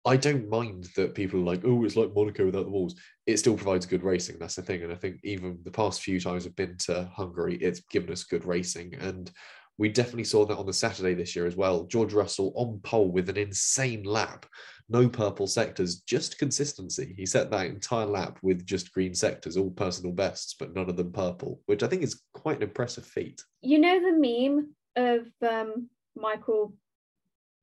I 0.06 0.18
don't 0.18 0.50
mind 0.50 0.88
that 0.96 1.16
people 1.16 1.40
are 1.40 1.44
like, 1.44 1.62
oh, 1.66 1.84
it's 1.84 1.96
like 1.96 2.16
Monaco 2.16 2.46
without 2.46 2.66
the 2.66 2.72
walls. 2.72 2.96
It 3.26 3.38
still 3.38 3.56
provides 3.56 3.86
good 3.86 4.04
racing. 4.04 4.38
That's 4.40 4.56
the 4.56 4.62
thing. 4.62 4.84
And 4.84 4.92
I 4.92 4.96
think 4.96 5.20
even 5.24 5.60
the 5.63 5.72
past 5.72 6.02
few 6.02 6.20
times 6.20 6.46
I've 6.46 6.56
been 6.56 6.78
to 6.86 7.10
Hungary, 7.13 7.56
it's 7.58 7.82
given 7.82 8.12
us 8.12 8.24
good 8.24 8.46
racing. 8.46 8.96
And 8.96 9.30
we 9.78 9.90
definitely 9.90 10.24
saw 10.24 10.46
that 10.46 10.58
on 10.58 10.66
the 10.66 10.74
Saturday 10.74 11.13
this 11.13 11.36
year 11.36 11.46
as 11.46 11.56
well. 11.56 11.84
George 11.84 12.13
Russell 12.13 12.52
on 12.56 12.80
pole 12.84 13.12
with 13.12 13.30
an 13.30 13.38
insane 13.38 14.04
lap. 14.04 14.46
No 14.90 15.10
purple 15.10 15.48
sectors, 15.48 16.00
just 16.02 16.40
consistency. 16.40 17.13
He 17.18 17.26
set 17.26 17.52
that 17.52 17.66
entire 17.66 18.06
lap 18.06 18.40
with 18.42 18.66
just 18.66 18.94
green 18.94 19.13
sectors, 19.13 19.58
all 19.58 19.70
personal 19.70 20.13
bests, 20.13 20.56
but 20.58 20.74
none 20.74 20.90
of 20.90 20.96
them 20.96 21.12
purple, 21.12 21.62
which 21.66 21.84
I 21.84 21.88
think 21.88 22.04
is 22.04 22.22
quite 22.34 22.58
an 22.58 22.63
impressive 22.63 23.06
feat. 23.06 23.44
You 23.62 23.80
know 23.80 24.00
the 24.00 24.13
meme 24.13 24.74
of 24.96 25.28
um, 25.48 25.90
Michael 26.16 26.74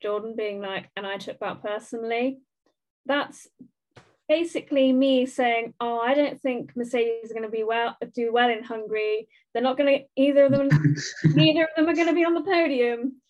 Jordan 0.02 0.34
being 0.36 0.60
like, 0.60 0.90
and 0.96 1.06
I 1.06 1.16
took 1.16 1.40
that 1.40 1.62
personally. 1.62 2.40
That's 3.06 3.48
basically 4.28 4.92
me 4.92 5.26
saying, 5.26 5.74
"Oh, 5.80 5.98
I 5.98 6.14
don't 6.14 6.40
think 6.40 6.76
Mercedes 6.76 7.24
is 7.24 7.32
going 7.32 7.44
to 7.44 7.50
be 7.50 7.64
well 7.64 7.96
do 8.14 8.32
well 8.32 8.50
in 8.50 8.62
Hungary. 8.62 9.28
They're 9.52 9.62
not 9.62 9.78
going 9.78 9.98
to 9.98 10.04
either 10.16 10.44
of 10.46 10.52
them. 10.52 10.68
neither 11.24 11.64
of 11.64 11.68
them 11.76 11.88
are 11.88 11.94
going 11.94 12.08
to 12.08 12.14
be 12.14 12.24
on 12.24 12.34
the 12.34 12.42
podium." 12.42 13.20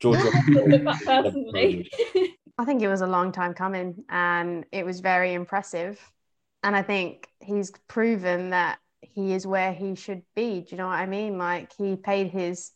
George 0.00 0.20
personally. 1.04 1.90
I 2.58 2.64
think 2.64 2.82
it 2.82 2.88
was 2.88 3.00
a 3.00 3.06
long 3.06 3.32
time 3.32 3.54
coming, 3.54 4.04
and 4.08 4.66
it 4.72 4.84
was 4.84 5.00
very 5.00 5.32
impressive. 5.32 5.98
And 6.62 6.76
I 6.76 6.82
think 6.82 7.28
he's 7.40 7.72
proven 7.88 8.50
that 8.50 8.78
he 9.00 9.32
is 9.32 9.46
where 9.46 9.72
he 9.72 9.94
should 9.94 10.22
be. 10.34 10.60
Do 10.60 10.66
you 10.70 10.76
know 10.76 10.86
what 10.86 10.98
I 10.98 11.06
mean? 11.06 11.38
Like 11.38 11.72
he 11.76 11.96
paid 11.96 12.30
his 12.30 12.72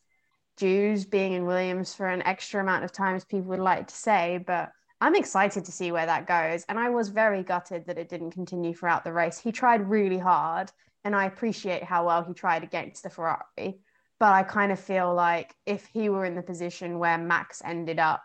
dues 0.56 1.04
being 1.04 1.32
in 1.32 1.46
Williams 1.46 1.94
for 1.94 2.06
an 2.06 2.22
extra 2.22 2.60
amount 2.60 2.84
of 2.84 2.92
times 2.92 3.24
people 3.24 3.50
would 3.50 3.58
like 3.58 3.88
to 3.88 3.94
say, 3.94 4.42
but 4.44 4.70
I'm 5.00 5.14
excited 5.14 5.64
to 5.64 5.72
see 5.72 5.92
where 5.92 6.06
that 6.06 6.26
goes. 6.26 6.64
And 6.68 6.78
I 6.78 6.88
was 6.88 7.08
very 7.08 7.42
gutted 7.42 7.86
that 7.86 7.98
it 7.98 8.08
didn't 8.08 8.30
continue 8.30 8.74
throughout 8.74 9.04
the 9.04 9.12
race. 9.12 9.38
He 9.38 9.52
tried 9.52 9.88
really 9.88 10.18
hard, 10.18 10.72
and 11.04 11.14
I 11.14 11.26
appreciate 11.26 11.82
how 11.82 12.06
well 12.06 12.24
he 12.24 12.32
tried 12.32 12.62
against 12.62 13.02
the 13.02 13.10
Ferrari. 13.10 13.78
But 14.18 14.32
I 14.32 14.42
kind 14.42 14.72
of 14.72 14.80
feel 14.80 15.14
like 15.14 15.54
if 15.66 15.86
he 15.86 16.08
were 16.08 16.24
in 16.24 16.34
the 16.34 16.42
position 16.42 16.98
where 16.98 17.18
Max 17.18 17.60
ended 17.64 17.98
up, 17.98 18.24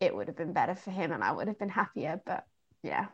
it 0.00 0.14
would 0.14 0.26
have 0.26 0.36
been 0.36 0.52
better 0.52 0.74
for 0.74 0.90
him 0.90 1.12
and 1.12 1.22
I 1.22 1.30
would 1.30 1.46
have 1.46 1.58
been 1.58 1.68
happier. 1.68 2.20
But 2.26 2.44
yeah. 2.82 3.06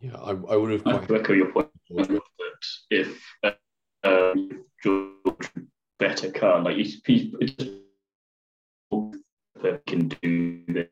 Yeah, 0.00 0.16
I, 0.16 0.30
I 0.30 0.56
would 0.56 0.70
have. 0.70 0.86
I 0.86 1.14
echo 1.14 1.34
your 1.34 1.52
point 1.52 1.68
that 1.90 2.20
if 2.90 3.22
uh, 3.42 3.50
um, 4.04 4.64
George 4.82 5.50
better 5.98 6.30
car, 6.30 6.62
like 6.62 6.76
he, 6.76 7.02
he 7.06 7.34
can 9.86 10.08
do 10.08 10.64
this 10.68 10.88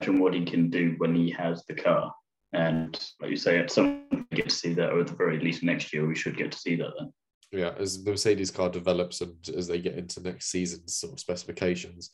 and 0.00 0.20
what 0.20 0.34
he 0.34 0.44
can 0.44 0.70
do 0.70 0.94
when 0.98 1.14
he 1.14 1.30
has 1.30 1.64
the 1.66 1.74
car. 1.74 2.12
And 2.52 2.98
like 3.20 3.30
you 3.30 3.36
say, 3.36 3.58
at 3.58 3.70
some 3.70 4.04
get 4.32 4.48
to 4.48 4.54
see 4.54 4.72
that, 4.74 4.90
or 4.90 5.00
at 5.00 5.06
the 5.06 5.14
very 5.14 5.38
least 5.38 5.62
next 5.62 5.92
year 5.92 6.06
we 6.06 6.14
should 6.14 6.36
get 6.36 6.52
to 6.52 6.58
see 6.58 6.76
that 6.76 6.90
then. 6.98 7.12
Yeah, 7.50 7.72
as 7.78 8.02
the 8.02 8.10
Mercedes 8.10 8.50
car 8.50 8.68
develops 8.68 9.20
and 9.20 9.34
as 9.56 9.66
they 9.66 9.78
get 9.78 9.96
into 9.96 10.20
next 10.20 10.50
season's 10.50 10.96
sort 10.96 11.14
of 11.14 11.20
specifications, 11.20 12.10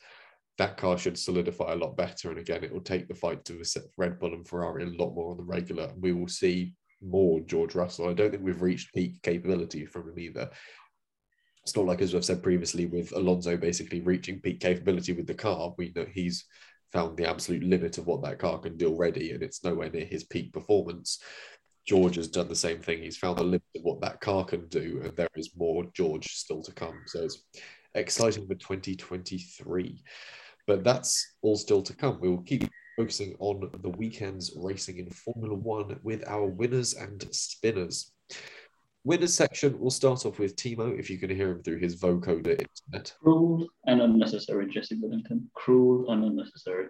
that 0.57 0.77
car 0.77 0.97
should 0.97 1.17
solidify 1.17 1.73
a 1.73 1.75
lot 1.75 1.97
better. 1.97 2.29
And 2.29 2.39
again, 2.39 2.63
it 2.63 2.71
will 2.71 2.81
take 2.81 3.07
the 3.07 3.15
fight 3.15 3.43
to 3.45 3.61
Red 3.97 4.19
Bull 4.19 4.33
and 4.33 4.47
Ferrari 4.47 4.83
a 4.83 4.87
lot 4.87 5.13
more 5.13 5.31
on 5.31 5.37
the 5.37 5.43
regular. 5.43 5.91
We 5.99 6.13
will 6.13 6.29
see 6.29 6.73
more 7.01 7.41
George 7.41 7.75
Russell. 7.75 8.09
I 8.09 8.13
don't 8.13 8.31
think 8.31 8.43
we've 8.43 8.61
reached 8.61 8.93
peak 8.93 9.21
capability 9.21 9.85
from 9.85 10.09
him 10.09 10.17
either. 10.17 10.49
It's 11.63 11.75
not 11.75 11.85
like, 11.85 12.01
as 12.01 12.15
I've 12.15 12.23
said 12.23 12.41
previously, 12.43 12.85
with 12.85 13.11
Alonso 13.11 13.57
basically 13.57 13.99
reaching 13.99 14.39
peak 14.39 14.61
capability 14.61 15.11
with 15.11 15.27
the 15.27 15.33
car. 15.33 15.73
We 15.77 15.91
know 15.95 16.05
he's 16.09 16.45
found 16.95 17.17
the 17.17 17.29
absolute 17.29 17.61
limit 17.61 17.97
of 17.97 18.07
what 18.07 18.23
that 18.23 18.39
car 18.39 18.57
can 18.57 18.77
do 18.77 18.87
already, 18.87 19.31
and 19.31 19.43
it's 19.43 19.65
nowhere 19.65 19.89
near 19.91 20.05
his 20.05 20.23
peak 20.23 20.53
performance. 20.53 21.21
George 21.85 22.15
has 22.15 22.29
done 22.29 22.47
the 22.47 22.55
same 22.55 22.79
thing. 22.79 23.03
He's 23.03 23.17
found 23.17 23.37
the 23.37 23.43
limit 23.43 23.61
of 23.75 23.83
what 23.83 23.99
that 23.99 24.21
car 24.21 24.45
can 24.45 24.67
do, 24.69 25.01
and 25.03 25.15
there 25.17 25.27
is 25.35 25.57
more 25.57 25.83
George 25.93 26.27
still 26.27 26.63
to 26.63 26.71
come. 26.71 27.01
So 27.07 27.25
it's 27.25 27.43
exciting 27.95 28.47
for 28.47 28.55
2023. 28.55 30.01
But 30.67 30.85
that's 30.85 31.35
all 31.41 31.57
still 31.57 31.83
to 31.83 31.93
come. 31.93 32.17
We 32.21 32.29
will 32.29 32.43
keep 32.43 32.67
focusing 32.97 33.35
on 33.39 33.69
the 33.81 33.89
weekend's 33.89 34.53
racing 34.55 34.97
in 34.97 35.09
Formula 35.09 35.53
One 35.53 35.99
with 36.01 36.25
our 36.27 36.45
winners 36.45 36.93
and 36.93 37.21
spinners. 37.31 38.13
Winners 39.05 39.35
section, 39.35 39.79
we'll 39.79 39.91
start 39.91 40.25
off 40.25 40.39
with 40.39 40.55
Thiemo, 40.55 40.97
if 40.97 41.11
you 41.11 41.19
can 41.19 41.29
hear 41.29 41.51
him 41.51 41.61
through 41.61 41.77
his 41.77 41.95
vocoder 41.95 42.59
internet. 42.59 43.13
Cruel 43.21 43.67
and 43.85 44.01
unnecessary, 44.01 44.67
Jesse 44.67 44.95
Billington. 44.95 45.47
Cruel 45.53 46.11
and 46.11 46.25
unnecessary. 46.25 46.87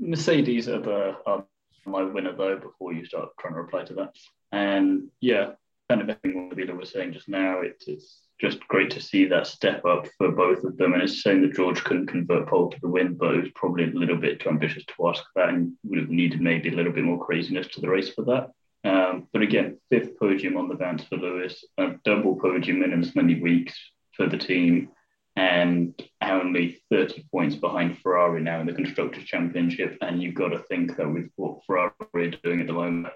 Mercedes 0.00 0.68
are, 0.68 0.80
the, 0.80 1.16
are 1.24 1.44
my 1.86 2.02
winner, 2.02 2.34
though, 2.34 2.56
before 2.56 2.92
you 2.92 3.04
start 3.04 3.28
trying 3.38 3.54
to 3.54 3.60
reply 3.60 3.84
to 3.84 3.94
that. 3.94 4.16
And 4.50 5.08
yeah, 5.20 5.52
kind 5.88 6.00
of 6.00 6.10
everything 6.10 6.48
what 6.48 6.76
was 6.76 6.90
saying 6.90 7.12
just 7.12 7.28
now, 7.28 7.60
it, 7.60 7.80
it's 7.86 8.22
just 8.40 8.66
great 8.66 8.90
to 8.90 9.00
see 9.00 9.26
that 9.26 9.46
step 9.46 9.84
up 9.84 10.08
for 10.18 10.32
both 10.32 10.64
of 10.64 10.76
them. 10.76 10.94
And 10.94 11.02
it's 11.02 11.22
saying 11.22 11.42
that 11.42 11.54
George 11.54 11.84
couldn't 11.84 12.08
convert 12.08 12.48
pole 12.48 12.72
to 12.72 12.80
the 12.82 12.88
win, 12.88 13.14
but 13.14 13.36
it 13.36 13.42
was 13.42 13.52
probably 13.54 13.84
a 13.84 13.94
little 13.94 14.16
bit 14.16 14.40
too 14.40 14.48
ambitious 14.48 14.84
to 14.84 15.08
ask 15.08 15.22
that 15.36 15.50
and 15.50 15.74
would 15.84 16.00
have 16.00 16.10
needed 16.10 16.40
maybe 16.40 16.70
a 16.70 16.74
little 16.74 16.92
bit 16.92 17.04
more 17.04 17.24
craziness 17.24 17.68
to 17.68 17.80
the 17.80 17.88
race 17.88 18.08
for 18.08 18.24
that. 18.24 18.50
Um, 18.86 19.26
but 19.32 19.42
again, 19.42 19.78
fifth 19.90 20.16
podium 20.16 20.56
on 20.56 20.68
the 20.68 20.76
bounce 20.76 21.02
for 21.04 21.16
Lewis, 21.16 21.64
a 21.76 21.94
double 22.04 22.36
podium 22.36 22.84
in 22.84 22.92
as 22.92 23.16
many 23.16 23.40
weeks 23.40 23.76
for 24.12 24.28
the 24.28 24.38
team, 24.38 24.90
and 25.34 26.00
only 26.22 26.80
30 26.90 27.26
points 27.32 27.56
behind 27.56 27.98
Ferrari 27.98 28.40
now 28.40 28.60
in 28.60 28.66
the 28.66 28.72
Constructors' 28.72 29.24
Championship. 29.24 29.98
And 30.00 30.22
you've 30.22 30.36
got 30.36 30.50
to 30.50 30.60
think 30.60 30.96
that 30.96 31.12
with 31.12 31.30
what 31.34 31.64
Ferrari 31.66 31.92
are 32.14 32.30
doing 32.44 32.60
at 32.60 32.68
the 32.68 32.72
moment, 32.72 33.12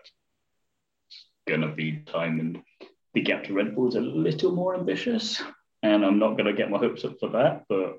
it's 1.08 1.26
going 1.46 1.60
to 1.60 1.68
be 1.68 1.98
time. 1.98 2.40
And 2.40 2.62
the 3.14 3.20
gap 3.20 3.44
to 3.44 3.54
Red 3.54 3.76
Bull 3.76 3.88
is 3.88 3.94
a 3.94 4.00
little 4.00 4.50
more 4.50 4.74
ambitious. 4.74 5.40
And 5.84 6.04
I'm 6.04 6.18
not 6.18 6.32
going 6.32 6.46
to 6.46 6.52
get 6.52 6.70
my 6.70 6.78
hopes 6.78 7.04
up 7.04 7.18
for 7.20 7.28
that, 7.30 7.64
but 7.68 7.98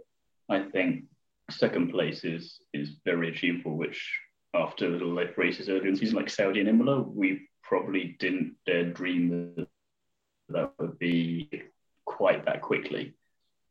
I 0.50 0.60
think 0.60 1.06
second 1.50 1.92
place 1.92 2.24
is 2.24 2.60
is 2.74 2.92
very 3.06 3.30
achievable, 3.30 3.78
which 3.78 4.20
after 4.54 4.90
late 4.90 5.38
races 5.38 5.70
earlier 5.70 5.88
in 5.88 5.94
the 5.94 6.00
season, 6.00 6.18
like 6.18 6.30
Saudi 6.30 6.60
and 6.60 6.70
Imola, 6.70 7.02
we 7.02 7.48
probably 7.72 8.18
didn't 8.20 8.54
dare 8.66 8.92
dream 8.92 9.56
that 9.56 9.68
that 10.50 10.74
would 10.78 11.00
be 11.00 11.50
quite 12.06 12.44
that 12.46 12.62
quickly. 12.62 13.14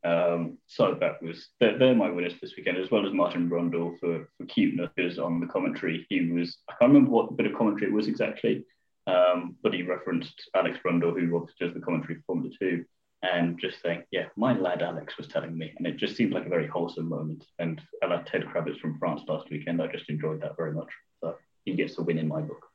Um, 0.03 0.57
so 0.65 0.97
that 0.99 1.21
was 1.21 1.49
they're, 1.59 1.77
they're, 1.77 1.93
my 1.93 2.09
winners 2.09 2.33
this 2.41 2.55
weekend, 2.57 2.79
as 2.79 2.89
well 2.89 3.05
as 3.05 3.13
Martin 3.13 3.47
Brundle 3.47 3.99
for 3.99 4.27
for 4.35 4.45
cuteness. 4.47 5.19
On 5.19 5.39
the 5.39 5.45
commentary, 5.45 6.07
he 6.09 6.31
was 6.31 6.57
I 6.67 6.73
can't 6.79 6.91
remember 6.93 7.11
what 7.11 7.37
bit 7.37 7.45
of 7.45 7.55
commentary 7.55 7.91
it 7.91 7.93
was 7.93 8.07
exactly, 8.07 8.65
um, 9.05 9.55
but 9.61 9.75
he 9.75 9.83
referenced 9.83 10.49
Alex 10.55 10.79
Brundle, 10.83 11.13
who 11.13 11.37
obviously 11.37 11.67
does 11.67 11.75
the 11.75 11.85
commentary 11.87 12.15
for 12.15 12.23
Formula 12.29 12.51
Two, 12.59 12.83
and 13.21 13.59
just 13.59 13.83
saying, 13.83 14.01
yeah, 14.09 14.25
my 14.35 14.57
lad 14.57 14.81
Alex 14.81 15.15
was 15.15 15.27
telling 15.27 15.55
me, 15.55 15.73
and 15.77 15.85
it 15.85 15.97
just 15.97 16.15
seemed 16.15 16.33
like 16.33 16.47
a 16.47 16.55
very 16.55 16.65
wholesome 16.65 17.07
moment. 17.07 17.45
And 17.59 17.79
I 18.01 18.07
Ted 18.23 18.45
Kravitz 18.45 18.79
from 18.79 18.97
France 18.97 19.21
last 19.27 19.51
weekend. 19.51 19.79
I 19.79 19.85
just 19.85 20.09
enjoyed 20.09 20.41
that 20.41 20.57
very 20.57 20.73
much. 20.73 20.89
So 21.19 21.35
he 21.65 21.75
gets 21.75 21.99
a 21.99 22.01
win 22.01 22.17
in 22.17 22.27
my 22.27 22.41
book. 22.41 22.70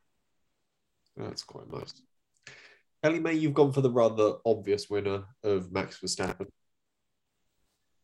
That's 1.16 1.42
quite 1.42 1.70
nice. 1.72 2.02
Ellie 3.02 3.20
May, 3.20 3.34
you've 3.34 3.54
gone 3.54 3.72
for 3.72 3.80
the 3.80 3.90
rather 3.90 4.34
obvious 4.44 4.90
winner 4.90 5.24
of 5.42 5.72
Max 5.72 5.98
Verstappen. 6.00 6.48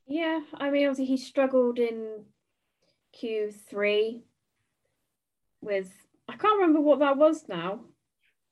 Yeah, 0.07 0.40
I 0.55 0.70
mean, 0.70 0.87
obviously 0.87 1.07
he 1.07 1.16
struggled 1.16 1.79
in 1.79 2.25
Q3 3.20 4.22
with 5.61 5.90
I 6.29 6.37
can't 6.37 6.61
remember 6.61 6.81
what 6.81 7.01
that 7.01 7.16
was 7.16 7.48
now. 7.48 7.81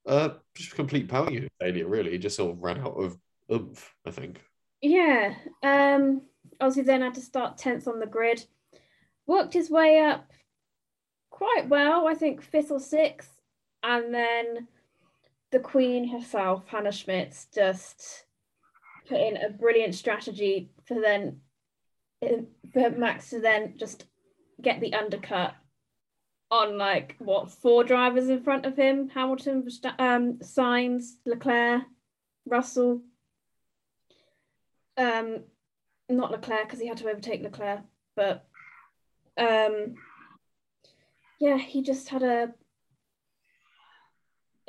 Uh, 0.06 0.30
just 0.54 0.74
complete 0.74 1.08
power 1.08 1.30
unit 1.30 1.52
failure, 1.60 1.86
really. 1.86 2.12
He 2.12 2.18
just 2.18 2.36
sort 2.36 2.52
of 2.52 2.62
ran 2.62 2.80
out 2.80 2.94
of 2.94 3.16
oomph, 3.52 3.94
I 4.06 4.10
think. 4.10 4.42
Yeah. 4.80 5.34
Um. 5.62 6.22
Obviously, 6.60 6.82
then 6.82 7.02
had 7.02 7.14
to 7.14 7.20
start 7.20 7.58
tenth 7.58 7.86
on 7.88 8.00
the 8.00 8.06
grid. 8.06 8.44
Worked 9.26 9.54
his 9.54 9.70
way 9.70 10.00
up 10.00 10.30
quite 11.30 11.68
well. 11.68 12.06
I 12.08 12.14
think 12.14 12.42
fifth 12.42 12.70
or 12.70 12.80
sixth, 12.80 13.39
and 13.82 14.14
then 14.14 14.68
the 15.50 15.58
queen 15.58 16.08
herself, 16.08 16.64
Hannah 16.68 16.92
Schmitz, 16.92 17.46
just 17.54 18.24
put 19.08 19.20
in 19.20 19.36
a 19.36 19.50
brilliant 19.50 19.94
strategy 19.94 20.70
for 20.86 21.00
then 21.00 21.40
for 22.72 22.90
Max 22.90 23.30
to 23.30 23.40
then 23.40 23.74
just 23.76 24.04
get 24.60 24.80
the 24.80 24.94
undercut 24.94 25.54
on 26.50 26.76
like 26.76 27.16
what 27.18 27.50
four 27.50 27.84
drivers 27.84 28.28
in 28.28 28.42
front 28.42 28.66
of 28.66 28.76
him: 28.76 29.08
Hamilton, 29.08 29.66
um, 29.98 30.34
Sainz, 30.38 31.12
Leclerc, 31.24 31.82
Russell. 32.46 33.02
Um, 34.96 35.44
not 36.08 36.30
Leclerc 36.30 36.64
because 36.64 36.80
he 36.80 36.88
had 36.88 36.98
to 36.98 37.08
overtake 37.08 37.42
Leclerc, 37.42 37.80
but 38.16 38.46
um, 39.38 39.94
yeah, 41.38 41.56
he 41.56 41.82
just 41.82 42.08
had 42.08 42.22
a. 42.22 42.52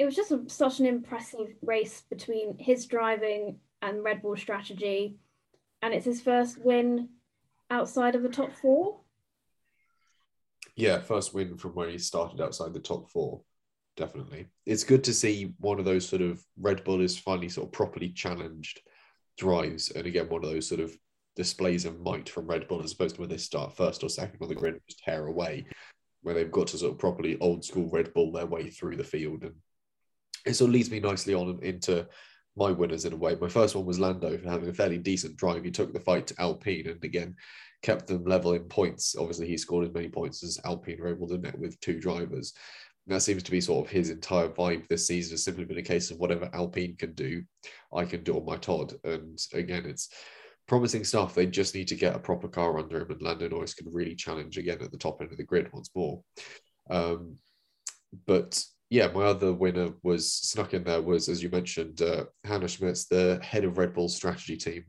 It 0.01 0.05
was 0.05 0.15
just 0.15 0.33
such 0.49 0.79
an 0.79 0.87
impressive 0.87 1.53
race 1.61 2.01
between 2.09 2.57
his 2.57 2.87
driving 2.87 3.59
and 3.83 4.03
Red 4.03 4.23
Bull 4.23 4.35
strategy, 4.35 5.17
and 5.83 5.93
it's 5.93 6.07
his 6.07 6.19
first 6.19 6.57
win 6.57 7.09
outside 7.69 8.15
of 8.15 8.23
the 8.23 8.29
top 8.29 8.51
four. 8.51 9.01
Yeah, 10.75 11.01
first 11.01 11.35
win 11.35 11.55
from 11.55 11.75
where 11.75 11.87
he 11.87 11.99
started 11.99 12.41
outside 12.41 12.73
the 12.73 12.79
top 12.79 13.11
four. 13.11 13.41
Definitely. 13.95 14.47
It's 14.65 14.83
good 14.83 15.03
to 15.03 15.13
see 15.13 15.53
one 15.59 15.77
of 15.77 15.85
those 15.85 16.09
sort 16.09 16.23
of 16.23 16.43
Red 16.59 16.83
Bull 16.83 17.01
is 17.01 17.19
finally 17.19 17.49
sort 17.49 17.67
of 17.67 17.71
properly 17.71 18.09
challenged 18.09 18.81
drives. 19.37 19.91
And 19.91 20.07
again, 20.07 20.29
one 20.29 20.43
of 20.43 20.49
those 20.49 20.67
sort 20.67 20.81
of 20.81 20.97
displays 21.35 21.85
of 21.85 21.99
might 21.99 22.27
from 22.27 22.47
Red 22.47 22.67
Bull 22.67 22.81
as 22.81 22.93
opposed 22.93 23.17
to 23.17 23.21
when 23.21 23.29
they 23.29 23.37
start 23.37 23.77
first 23.77 24.03
or 24.03 24.09
second 24.09 24.39
on 24.41 24.49
the 24.49 24.55
grid, 24.55 24.81
just 24.89 25.03
tear 25.03 25.27
away, 25.27 25.67
where 26.23 26.33
they've 26.33 26.51
got 26.51 26.65
to 26.69 26.79
sort 26.79 26.93
of 26.93 26.97
properly 26.97 27.37
old 27.39 27.63
school 27.63 27.87
Red 27.91 28.11
Bull 28.15 28.31
their 28.31 28.47
way 28.47 28.67
through 28.71 28.97
the 28.97 29.03
field. 29.03 29.43
And 29.43 29.53
it 30.45 30.53
sort 30.53 30.69
of 30.69 30.73
leads 30.73 30.91
me 30.91 30.99
nicely 30.99 31.33
on 31.33 31.59
into 31.61 32.07
my 32.55 32.71
winners 32.71 33.05
in 33.05 33.13
a 33.13 33.17
way. 33.17 33.35
My 33.39 33.47
first 33.47 33.75
one 33.75 33.85
was 33.85 33.99
Lando 33.99 34.37
for 34.37 34.49
having 34.49 34.69
a 34.69 34.73
fairly 34.73 34.97
decent 34.97 35.37
drive. 35.37 35.63
He 35.63 35.71
took 35.71 35.93
the 35.93 35.99
fight 35.99 36.27
to 36.27 36.41
Alpine 36.41 36.87
and 36.87 37.03
again 37.03 37.35
kept 37.81 38.07
them 38.07 38.23
level 38.25 38.53
in 38.53 38.63
points. 38.63 39.15
Obviously, 39.17 39.47
he 39.47 39.57
scored 39.57 39.87
as 39.87 39.93
many 39.93 40.09
points 40.09 40.43
as 40.43 40.59
Alpine 40.65 40.99
were 40.99 41.07
able 41.07 41.27
to 41.27 41.37
net 41.37 41.57
with 41.57 41.79
two 41.79 41.99
drivers. 41.99 42.53
That 43.07 43.21
seems 43.21 43.43
to 43.43 43.51
be 43.51 43.61
sort 43.61 43.85
of 43.85 43.91
his 43.91 44.09
entire 44.09 44.49
vibe 44.49 44.87
this 44.87 45.07
season. 45.07 45.33
Has 45.33 45.43
simply 45.43 45.65
been 45.65 45.79
a 45.79 45.83
case 45.83 46.11
of 46.11 46.19
whatever 46.19 46.49
Alpine 46.53 46.95
can 46.97 47.13
do, 47.13 47.43
I 47.93 48.05
can 48.05 48.23
do 48.23 48.37
on 48.37 48.45
my 48.45 48.57
Todd. 48.57 48.93
And 49.03 49.39
again, 49.53 49.85
it's 49.85 50.09
promising 50.67 51.03
stuff. 51.03 51.33
They 51.33 51.47
just 51.47 51.73
need 51.73 51.87
to 51.87 51.95
get 51.95 52.15
a 52.15 52.19
proper 52.19 52.47
car 52.47 52.77
under 52.77 53.01
him, 53.01 53.09
and 53.09 53.21
Lando 53.21 53.49
Norris 53.49 53.73
can 53.73 53.91
really 53.91 54.15
challenge 54.15 54.57
again 54.57 54.81
at 54.81 54.91
the 54.91 54.97
top 54.97 55.21
end 55.21 55.31
of 55.31 55.37
the 55.37 55.43
grid 55.43 55.73
once 55.73 55.89
more. 55.95 56.21
Um, 56.89 57.37
but 58.27 58.63
yeah, 58.91 59.07
my 59.07 59.23
other 59.23 59.53
winner 59.53 59.93
was 60.03 60.29
snuck 60.35 60.73
in 60.73 60.83
there 60.83 61.01
was, 61.01 61.29
as 61.29 61.41
you 61.41 61.49
mentioned, 61.49 62.01
uh, 62.01 62.25
Hannah 62.43 62.67
Schmitz, 62.67 63.05
the 63.05 63.39
head 63.41 63.63
of 63.63 63.77
Red 63.77 63.93
Bull's 63.93 64.13
strategy 64.13 64.57
team. 64.57 64.83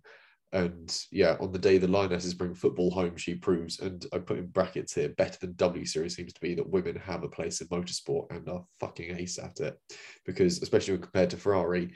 And 0.51 0.93
yeah, 1.13 1.37
on 1.41 1.53
the 1.53 1.59
day 1.61 1.79
the 1.79 1.87
Lionesses 1.87 2.35
bring 2.35 2.53
football 2.53 2.91
home, 2.91 3.17
she 3.17 3.37
proves, 3.37 3.79
and 3.79 4.05
I 4.13 4.19
put 4.19 4.39
in 4.39 4.49
brackets 4.49 4.93
here, 4.93 5.11
better 5.11 5.39
than 5.41 5.55
W 5.55 5.85
Series 5.87 6.17
seems 6.17 6.33
to 6.33 6.41
be 6.41 6.55
that 6.55 6.69
women 6.69 6.97
have 6.97 7.23
a 7.23 7.29
place 7.29 7.61
in 7.61 7.69
motorsport 7.69 8.35
and 8.35 8.49
are 8.49 8.65
fucking 8.81 9.17
ace 9.17 9.39
at 9.39 9.61
it. 9.61 9.79
Because 10.27 10.61
especially 10.63 10.95
when 10.95 11.03
compared 11.03 11.31
to 11.31 11.37
Ferrari, 11.37 11.93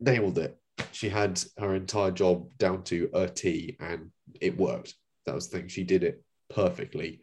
nailed 0.00 0.38
it. 0.38 0.58
She 0.90 1.08
had 1.08 1.40
her 1.58 1.76
entire 1.76 2.10
job 2.10 2.50
down 2.58 2.82
to 2.84 3.08
a 3.14 3.28
T 3.28 3.76
and 3.78 4.10
it 4.40 4.58
worked. 4.58 4.94
That 5.26 5.36
was 5.36 5.48
the 5.48 5.58
thing. 5.58 5.68
She 5.68 5.84
did 5.84 6.02
it 6.02 6.24
perfectly. 6.50 7.20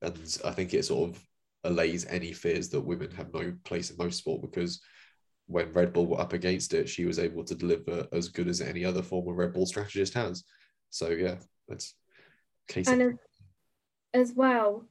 And 0.00 0.16
I 0.42 0.52
think 0.52 0.72
it 0.72 0.86
sort 0.86 1.10
of 1.10 1.26
allays 1.64 2.06
any 2.06 2.32
fears 2.32 2.68
that 2.70 2.80
women 2.80 3.10
have 3.10 3.32
no 3.32 3.52
place 3.64 3.90
in 3.90 3.96
motorsport 3.96 4.40
because 4.40 4.80
when 5.46 5.72
Red 5.72 5.92
Bull 5.92 6.06
were 6.06 6.20
up 6.20 6.32
against 6.32 6.74
it, 6.74 6.88
she 6.88 7.04
was 7.04 7.18
able 7.18 7.44
to 7.44 7.54
deliver 7.54 8.06
as 8.12 8.28
good 8.28 8.48
as 8.48 8.60
any 8.60 8.84
other 8.84 9.02
former 9.02 9.34
Red 9.34 9.52
Bull 9.52 9.66
strategist 9.66 10.14
has. 10.14 10.44
So 10.90 11.08
yeah, 11.08 11.36
that's 11.68 11.94
case. 12.68 12.88
And 12.88 13.02
as, 13.02 13.14
as 14.14 14.32
well, 14.34 14.86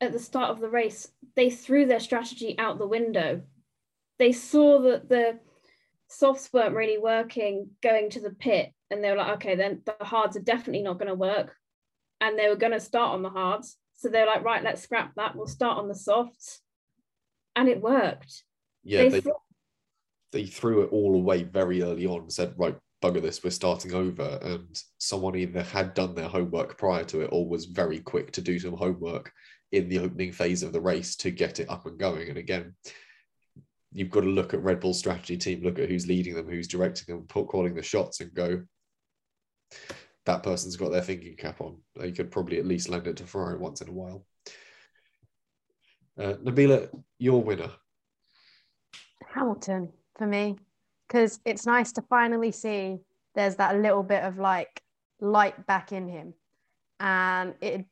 at 0.00 0.12
the 0.12 0.18
start 0.18 0.50
of 0.50 0.60
the 0.60 0.68
race, 0.68 1.08
they 1.36 1.48
threw 1.48 1.86
their 1.86 2.00
strategy 2.00 2.58
out 2.58 2.78
the 2.78 2.86
window. 2.86 3.42
They 4.18 4.32
saw 4.32 4.80
that 4.82 5.08
the 5.08 5.38
softs 6.08 6.52
weren't 6.52 6.74
really 6.74 6.98
working 6.98 7.70
going 7.82 8.10
to 8.10 8.20
the 8.20 8.30
pit, 8.30 8.72
and 8.90 9.02
they 9.02 9.10
were 9.10 9.16
like, 9.16 9.36
okay, 9.36 9.56
then 9.56 9.82
the 9.86 10.04
hards 10.04 10.36
are 10.36 10.40
definitely 10.40 10.82
not 10.82 10.98
going 10.98 11.08
to 11.08 11.14
work. 11.14 11.56
And 12.20 12.38
they 12.38 12.48
were 12.48 12.56
going 12.56 12.72
to 12.72 12.80
start 12.80 13.14
on 13.14 13.22
the 13.22 13.30
hards. 13.30 13.76
So 14.02 14.08
they're 14.08 14.26
like, 14.26 14.42
right, 14.42 14.64
let's 14.64 14.82
scrap 14.82 15.14
that. 15.14 15.36
We'll 15.36 15.46
start 15.46 15.78
on 15.78 15.86
the 15.86 15.94
softs. 15.94 16.60
And 17.54 17.68
it 17.68 17.80
worked. 17.80 18.42
Yeah, 18.82 19.02
They 19.02 19.08
they, 19.10 19.20
thought- 19.20 19.42
they 20.32 20.44
threw 20.44 20.82
it 20.82 20.90
all 20.90 21.14
away 21.14 21.44
very 21.44 21.82
early 21.84 22.04
on 22.06 22.22
and 22.22 22.32
said, 22.32 22.54
right, 22.56 22.76
bugger 23.00 23.22
this, 23.22 23.44
we're 23.44 23.50
starting 23.50 23.94
over. 23.94 24.40
And 24.42 24.76
someone 24.98 25.36
either 25.36 25.62
had 25.62 25.94
done 25.94 26.16
their 26.16 26.26
homework 26.26 26.76
prior 26.76 27.04
to 27.04 27.20
it 27.20 27.28
or 27.30 27.48
was 27.48 27.66
very 27.66 28.00
quick 28.00 28.32
to 28.32 28.40
do 28.40 28.58
some 28.58 28.76
homework 28.76 29.32
in 29.70 29.88
the 29.88 30.00
opening 30.00 30.32
phase 30.32 30.64
of 30.64 30.72
the 30.72 30.80
race 30.80 31.14
to 31.16 31.30
get 31.30 31.60
it 31.60 31.70
up 31.70 31.86
and 31.86 31.96
going. 31.96 32.28
And 32.28 32.38
again, 32.38 32.74
you've 33.92 34.10
got 34.10 34.22
to 34.22 34.26
look 34.26 34.52
at 34.52 34.64
Red 34.64 34.80
Bull's 34.80 34.98
strategy 34.98 35.36
team, 35.36 35.62
look 35.62 35.78
at 35.78 35.88
who's 35.88 36.08
leading 36.08 36.34
them, 36.34 36.48
who's 36.48 36.66
directing 36.66 37.14
them, 37.14 37.26
calling 37.28 37.74
the 37.74 37.82
shots, 37.84 38.20
and 38.20 38.34
go, 38.34 38.62
that 40.24 40.42
person's 40.42 40.76
got 40.76 40.92
their 40.92 41.02
thinking 41.02 41.36
cap 41.36 41.60
on. 41.60 41.78
They 41.96 42.12
could 42.12 42.30
probably 42.30 42.58
at 42.58 42.66
least 42.66 42.88
lend 42.88 43.06
it 43.06 43.16
to 43.18 43.26
Ferrari 43.26 43.58
once 43.58 43.80
in 43.80 43.88
a 43.88 43.92
while. 43.92 44.24
Uh, 46.18 46.34
Nabila, 46.44 46.88
your 47.18 47.42
winner. 47.42 47.70
Hamilton 49.34 49.90
for 50.16 50.26
me 50.26 50.56
because 51.08 51.40
it's 51.44 51.66
nice 51.66 51.92
to 51.92 52.02
finally 52.02 52.52
see 52.52 52.98
there's 53.34 53.56
that 53.56 53.80
little 53.80 54.02
bit 54.02 54.22
of 54.22 54.38
like 54.38 54.82
light 55.20 55.66
back 55.66 55.92
in 55.92 56.08
him 56.08 56.34
and 57.00 57.54
it 57.60 57.84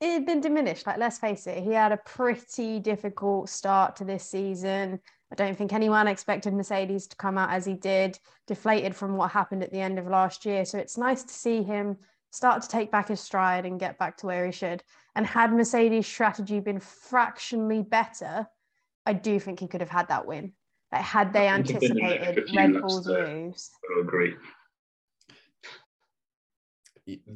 it 0.00 0.12
had 0.12 0.26
been 0.26 0.40
diminished 0.40 0.86
like 0.86 0.98
let's 0.98 1.18
face 1.18 1.46
it 1.46 1.62
he 1.62 1.70
had 1.70 1.92
a 1.92 1.96
pretty 1.98 2.78
difficult 2.78 3.48
start 3.48 3.96
to 3.96 4.04
this 4.04 4.24
season 4.24 4.98
i 5.32 5.34
don't 5.34 5.56
think 5.56 5.72
anyone 5.72 6.06
expected 6.06 6.52
mercedes 6.52 7.06
to 7.06 7.16
come 7.16 7.38
out 7.38 7.50
as 7.50 7.64
he 7.64 7.74
did 7.74 8.18
deflated 8.46 8.94
from 8.94 9.16
what 9.16 9.30
happened 9.30 9.62
at 9.62 9.72
the 9.72 9.80
end 9.80 9.98
of 9.98 10.06
last 10.06 10.44
year 10.44 10.64
so 10.64 10.78
it's 10.78 10.98
nice 10.98 11.22
to 11.22 11.32
see 11.32 11.62
him 11.62 11.96
start 12.30 12.62
to 12.62 12.68
take 12.68 12.90
back 12.90 13.08
his 13.08 13.20
stride 13.20 13.64
and 13.64 13.80
get 13.80 13.98
back 13.98 14.16
to 14.16 14.26
where 14.26 14.46
he 14.46 14.52
should 14.52 14.82
and 15.14 15.26
had 15.26 15.52
mercedes 15.52 16.06
strategy 16.06 16.60
been 16.60 16.80
fractionally 16.80 17.82
better 17.82 18.46
i 19.04 19.12
do 19.12 19.38
think 19.38 19.60
he 19.60 19.68
could 19.68 19.80
have 19.80 19.90
had 19.90 20.08
that 20.08 20.26
win 20.26 20.52
like 20.92 21.02
had 21.02 21.32
they 21.32 21.48
I 21.48 21.62
think 21.62 21.70
it's 21.70 21.88
been 21.88 21.98
an 21.98 22.12
anticipated 22.12 22.56
Red 22.56 22.80
Bull's 22.80 23.06
moves. 23.08 23.70
I 23.96 24.00
agree. 24.00 24.34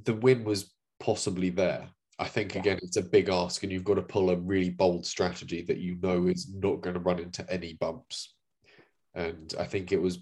the 0.05 0.14
win 0.14 0.45
was 0.45 0.72
possibly 0.99 1.51
there. 1.51 1.88
I 2.20 2.28
think 2.28 2.54
again 2.54 2.78
it's 2.82 2.98
a 2.98 3.02
big 3.02 3.30
ask, 3.30 3.62
and 3.62 3.72
you've 3.72 3.84
got 3.84 3.94
to 3.94 4.02
pull 4.02 4.30
a 4.30 4.36
really 4.36 4.70
bold 4.70 5.06
strategy 5.06 5.62
that 5.62 5.78
you 5.78 5.96
know 6.02 6.26
is 6.26 6.52
not 6.54 6.82
going 6.82 6.94
to 6.94 7.00
run 7.00 7.18
into 7.18 7.50
any 7.50 7.72
bumps. 7.74 8.34
And 9.14 9.52
I 9.58 9.64
think 9.64 9.90
it 9.90 10.00
was 10.00 10.18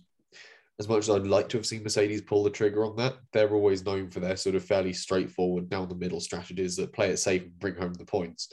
as 0.78 0.88
much 0.88 1.00
as 1.00 1.10
I'd 1.10 1.26
like 1.26 1.48
to 1.48 1.56
have 1.56 1.66
seen 1.66 1.82
Mercedes 1.82 2.22
pull 2.22 2.44
the 2.44 2.50
trigger 2.50 2.84
on 2.84 2.94
that, 2.96 3.16
they're 3.32 3.52
always 3.52 3.84
known 3.84 4.10
for 4.10 4.20
their 4.20 4.36
sort 4.36 4.54
of 4.54 4.64
fairly 4.64 4.92
straightforward 4.92 5.68
down 5.68 5.88
the 5.88 5.94
middle 5.96 6.20
strategies 6.20 6.76
that 6.76 6.92
play 6.92 7.10
it 7.10 7.16
safe 7.16 7.42
and 7.42 7.58
bring 7.58 7.74
home 7.74 7.94
the 7.94 8.04
points. 8.04 8.48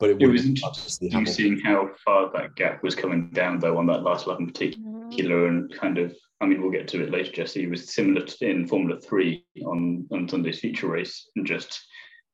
But 0.00 0.10
it 0.10 0.20
It 0.20 0.26
was 0.26 0.44
interesting 0.44 1.12
Hamilton. 1.12 1.34
seeing 1.34 1.60
how 1.60 1.88
far 2.04 2.32
that 2.32 2.56
gap 2.56 2.82
was 2.82 2.96
coming 2.96 3.30
down, 3.30 3.60
though, 3.60 3.78
on 3.78 3.86
that 3.86 4.02
last 4.02 4.26
lap 4.26 4.40
in 4.40 4.48
mm-hmm. 4.50 5.08
particular, 5.08 5.46
and 5.46 5.72
kind 5.72 5.98
of. 5.98 6.12
I 6.40 6.46
mean, 6.46 6.60
we'll 6.60 6.72
get 6.72 6.88
to 6.88 7.04
it 7.04 7.12
later, 7.12 7.30
Jesse. 7.30 7.62
It 7.62 7.70
was 7.70 7.94
similar 7.94 8.26
to 8.26 8.50
in 8.50 8.66
Formula 8.66 9.00
Three 9.00 9.44
on 9.64 10.08
on 10.10 10.28
Sunday's 10.28 10.58
feature 10.58 10.88
race, 10.88 11.28
and 11.36 11.46
just 11.46 11.86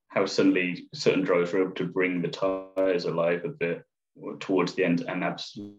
how 0.09 0.27
suddenly 0.27 0.89
certain 0.95 1.23
drivers 1.23 1.53
were 1.53 1.63
able 1.63 1.73
to 1.73 1.87
bring 1.87 2.23
the 2.23 2.29
tires 2.29 3.05
alive 3.05 3.45
a 3.45 3.49
bit 3.49 3.85
towards 4.41 4.75
the 4.75 4.85
end 4.85 5.05
and 5.07 5.23
absolutely 5.23 5.75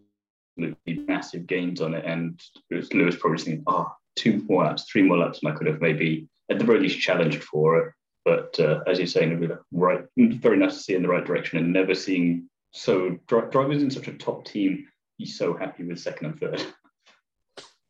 massive 0.86 1.46
gains 1.46 1.80
on 1.80 1.94
it. 1.94 2.04
And 2.04 2.40
Lewis 2.70 3.16
probably 3.16 3.38
thinking, 3.38 3.64
"Oh, 3.66 3.92
two 4.16 4.44
more 4.48 4.64
laps, 4.64 4.90
three 4.90 5.02
more 5.02 5.18
laps, 5.18 5.40
and 5.42 5.52
I 5.52 5.56
could 5.56 5.66
have 5.66 5.80
maybe 5.80 6.28
at 6.50 6.58
the 6.58 6.64
very 6.64 6.80
least 6.80 7.00
challenged 7.00 7.42
for 7.42 7.78
it." 7.78 7.92
But 8.24 8.58
uh, 8.60 8.80
as 8.86 8.98
you 8.98 9.06
say, 9.06 9.24
Nabila, 9.24 9.58
right, 9.72 10.04
very 10.16 10.56
nice 10.58 10.76
to 10.76 10.82
see 10.82 10.94
in 10.94 11.02
the 11.02 11.08
right 11.08 11.24
direction, 11.24 11.58
and 11.58 11.72
never 11.72 11.94
seeing 11.94 12.48
so 12.72 13.18
dri- 13.26 13.50
drivers 13.50 13.82
in 13.82 13.90
such 13.90 14.08
a 14.08 14.12
top 14.12 14.44
team 14.44 14.86
be 15.18 15.26
so 15.26 15.54
happy 15.54 15.84
with 15.84 15.98
second 15.98 16.26
and 16.26 16.40
third. 16.40 16.64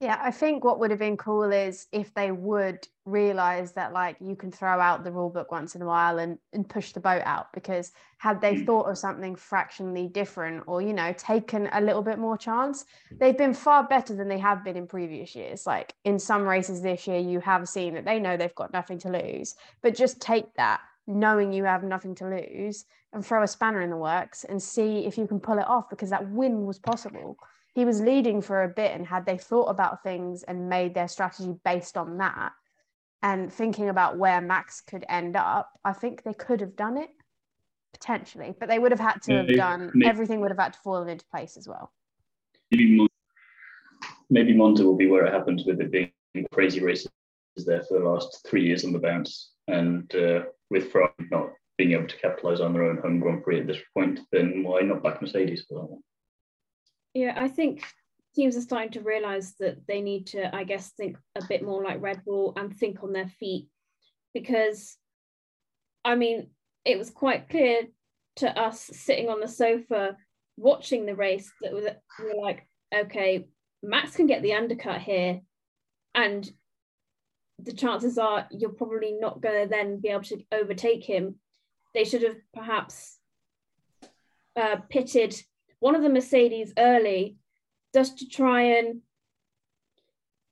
Yeah, 0.03 0.19
I 0.19 0.31
think 0.31 0.65
what 0.65 0.79
would 0.79 0.91
have 0.91 0.99
been 0.99 1.19
cool 1.19 1.53
is 1.53 1.87
if 1.93 2.15
they 2.15 2.33
would 2.33 2.89
realize 3.05 3.73
that 3.73 3.93
like 3.93 4.17
you 4.19 4.35
can 4.35 4.51
throw 4.51 4.81
out 4.81 5.05
the 5.05 5.13
rule 5.13 5.29
book 5.29 5.53
once 5.53 5.75
in 5.75 5.83
a 5.83 5.87
while 5.87 6.19
and, 6.19 6.39
and 6.55 6.67
push 6.67 6.93
the 6.93 7.01
boat 7.01 7.21
out 7.27 7.53
because 7.53 7.93
had 8.17 8.41
they 8.41 8.55
Mm. 8.55 8.65
thought 8.67 8.89
of 8.89 8.97
something 8.97 9.37
fractionally 9.37 10.09
different 10.09 10.65
or 10.67 10.81
you 10.81 10.95
know 10.95 11.13
taken 11.13 11.69
a 11.73 11.83
little 11.83 12.03
bit 12.03 12.19
more 12.19 12.39
chance 12.39 12.87
they've 13.19 13.37
been 13.37 13.53
far 13.53 13.87
better 13.87 14.15
than 14.15 14.29
they 14.29 14.39
have 14.39 14.65
been 14.65 14.77
in 14.77 14.87
previous 14.87 15.35
years. 15.35 15.67
Like 15.67 15.95
in 16.05 16.19
some 16.19 16.49
races 16.49 16.81
this 16.81 17.07
year 17.07 17.19
you 17.19 17.41
have 17.41 17.69
seen 17.69 17.93
that 17.95 18.07
they 18.07 18.19
know 18.19 18.39
they've 18.39 18.55
got 18.55 18.73
nothing 18.73 18.99
to 19.01 19.11
lose 19.11 19.55
but 19.83 19.95
just 19.95 20.19
take 20.21 20.55
that 20.55 20.81
knowing 21.07 21.53
you 21.53 21.65
have 21.65 21.85
nothing 21.85 22.15
to 22.15 22.27
lose 22.27 22.87
and 23.13 23.27
throw 23.27 23.43
a 23.43 23.49
spanner 23.49 23.83
in 23.83 23.91
the 23.91 23.97
works 23.97 24.45
and 24.45 24.63
see 24.63 25.05
if 25.05 25.19
you 25.19 25.27
can 25.27 25.41
pull 25.41 25.59
it 25.59 25.67
off 25.67 25.91
because 25.91 26.09
that 26.09 26.31
win 26.31 26.65
was 26.65 26.79
possible 26.79 27.37
he 27.75 27.85
was 27.85 28.01
leading 28.01 28.43
for 28.43 28.63
a 28.63 28.69
bit 28.69 28.93
and 28.93 29.07
had 29.07 29.27
they 29.27 29.39
thought 29.39 29.67
about 29.67 30.03
things 30.03 30.43
and 30.43 30.69
made 30.69 30.95
their 30.95 31.09
strategy 31.09 31.55
based 31.65 31.97
on 31.97 32.19
that 32.19 32.53
and 33.23 33.53
thinking 33.53 33.89
about 33.89 34.19
where 34.19 34.41
max 34.41 34.81
could 34.81 35.05
end 35.09 35.37
up 35.37 35.71
i 35.85 35.93
think 35.93 36.23
they 36.23 36.35
could 36.35 36.61
have 36.61 36.77
done 36.77 36.97
it 36.97 37.11
potentially 37.93 38.55
but 38.59 38.69
they 38.69 38.79
would 38.79 38.93
have 38.93 39.01
had 39.01 39.21
to 39.23 39.33
have 39.33 39.49
done 39.49 39.93
everything 40.05 40.41
would 40.41 40.51
have 40.51 40.59
had 40.59 40.73
to 40.73 40.79
fall 40.81 41.03
into 41.03 41.25
place 41.31 41.57
as 41.57 41.69
well 41.69 41.93
maybe 42.71 42.97
Mon- 42.97 43.09
maybe 44.31 44.55
Monza 44.55 44.85
will 44.85 44.97
be 44.97 45.09
where 45.09 45.27
it 45.27 45.33
happens 45.33 45.65
with 45.65 45.81
it 45.81 45.91
being 45.91 46.13
crazy 46.53 46.81
races 46.81 47.11
there 47.67 47.83
for 47.83 47.99
the 47.99 48.05
last 48.05 48.47
three 48.47 48.65
years 48.65 48.85
on 48.85 48.93
the 48.93 48.99
bounce, 48.99 49.53
and 49.69 50.15
uh, 50.15 50.43
with 50.71 50.91
Ferrari 50.91 51.13
not 51.31 51.51
being 51.77 51.93
able 51.93 52.07
to 52.07 52.17
capitalise 52.17 52.61
on 52.61 52.73
their 52.73 52.85
own 52.85 52.99
home 52.99 53.21
Grand 53.21 53.43
Prix 53.43 53.61
at 53.61 53.67
this 53.67 53.81
point, 53.95 54.21
then 54.33 54.63
why 54.63 54.81
not 54.81 55.03
back 55.03 55.21
Mercedes 55.21 55.65
for 55.69 55.81
that 55.81 55.91
one? 55.91 56.01
Yeah, 57.15 57.35
I 57.37 57.49
think 57.49 57.85
teams 58.35 58.57
are 58.57 58.63
starting 58.63 58.93
to 58.93 59.01
realize 59.01 59.55
that 59.59 59.87
they 59.87 60.01
need 60.01 60.29
to, 60.29 60.55
I 60.55 60.65
guess, 60.65 60.91
think 60.91 61.17
a 61.37 61.45
bit 61.49 61.63
more 61.63 61.83
like 61.83 62.01
Red 62.01 62.25
Bull 62.25 62.53
and 62.57 62.75
think 62.75 63.03
on 63.03 63.13
their 63.13 63.29
feet. 63.29 63.69
Because, 64.33 64.97
I 66.05 66.15
mean, 66.15 66.51
it 66.85 66.99
was 66.99 67.11
quite 67.11 67.49
clear 67.49 67.89
to 68.37 68.59
us 68.59 68.81
sitting 68.81 69.29
on 69.29 69.41
the 69.41 69.49
sofa 69.49 70.17
watching 70.57 71.07
the 71.07 71.17
race 71.17 71.51
that 71.63 71.75
we 71.75 71.81
we 71.81 72.33
were 72.33 72.41
like, 72.41 72.67
okay, 72.95 73.49
Max 73.83 74.15
can 74.15 74.27
get 74.27 74.43
the 74.43 74.55
undercut 74.55 75.01
here. 75.01 75.41
And 76.15 76.49
the 77.59 77.73
chances 77.73 78.19
are 78.19 78.47
you're 78.51 78.71
probably 78.71 79.13
not 79.13 79.41
going 79.41 79.63
to 79.63 79.69
then 79.69 80.01
be 80.01 80.09
able 80.09 80.23
to 80.25 80.43
overtake 80.53 81.05
him. 81.05 81.37
They 81.93 82.05
should 82.05 82.23
have 82.23 82.37
perhaps 82.55 83.19
uh, 84.57 84.77
pitted 84.89 85.35
one 85.81 85.95
of 85.95 86.03
the 86.03 86.09
Mercedes 86.09 86.73
early 86.79 87.37
just 87.95 88.19
to 88.19 88.29
try 88.29 88.63
and 88.79 89.01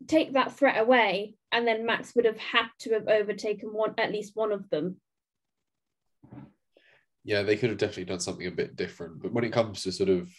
take 0.06 0.32
that 0.32 0.56
threat 0.56 0.80
away. 0.80 1.36
And 1.52 1.66
then 1.66 1.86
Max 1.86 2.14
would 2.14 2.24
have 2.24 2.38
had 2.38 2.66
to 2.80 2.94
have 2.94 3.08
overtaken 3.08 3.72
one, 3.72 3.94
at 3.96 4.12
least 4.12 4.32
one 4.34 4.52
of 4.52 4.68
them. 4.70 4.96
Yeah, 7.24 7.42
they 7.42 7.56
could 7.56 7.70
have 7.70 7.78
definitely 7.78 8.04
done 8.04 8.20
something 8.20 8.46
a 8.46 8.50
bit 8.50 8.76
different. 8.76 9.22
But 9.22 9.32
when 9.32 9.44
it 9.44 9.52
comes 9.52 9.82
to 9.82 9.92
sort 9.92 10.08
of 10.08 10.30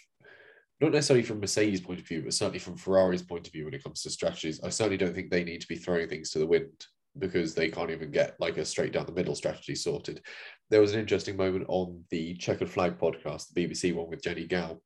not 0.82 0.92
necessarily 0.92 1.24
from 1.24 1.40
Mercedes' 1.40 1.82
point 1.82 2.00
of 2.00 2.08
view, 2.08 2.22
but 2.22 2.34
certainly 2.34 2.60
from 2.60 2.78
Ferrari's 2.78 3.22
point 3.22 3.46
of 3.48 3.54
view 3.54 3.66
when 3.66 3.74
it 3.74 3.84
comes 3.84 4.02
to 4.04 4.10
strategies, 4.10 4.62
I 4.64 4.70
certainly 4.70 4.98
don't 4.98 5.14
think 5.14 5.30
they 5.30 5.44
need 5.44 5.62
to 5.62 5.68
be 5.68 5.76
throwing 5.76 6.08
things 6.08 6.32
to 6.32 6.40
the 6.40 6.48
wind 6.48 6.86
because 7.18 7.53
they 7.53 7.70
can't 7.70 7.91
even 7.91 8.12
get 8.12 8.36
like 8.39 8.57
a 8.57 8.66
straight 8.66 8.93
down 8.93 9.05
the 9.05 9.12
middle 9.12 9.36
strategy 9.36 9.76
sorted. 9.76 10.22
There 10.70 10.82
was 10.82 10.93
an 10.93 10.99
interesting 10.99 11.36
moment 11.36 11.66
on 11.68 12.03
the 12.10 12.36
Checkered 12.36 12.70
Flag 12.70 12.97
podcast, 12.97 13.53
the 13.53 13.68
BBC 13.68 13.93
one 13.93 14.10
with 14.10 14.24
Jenny 14.24 14.45
Gow. 14.45 14.80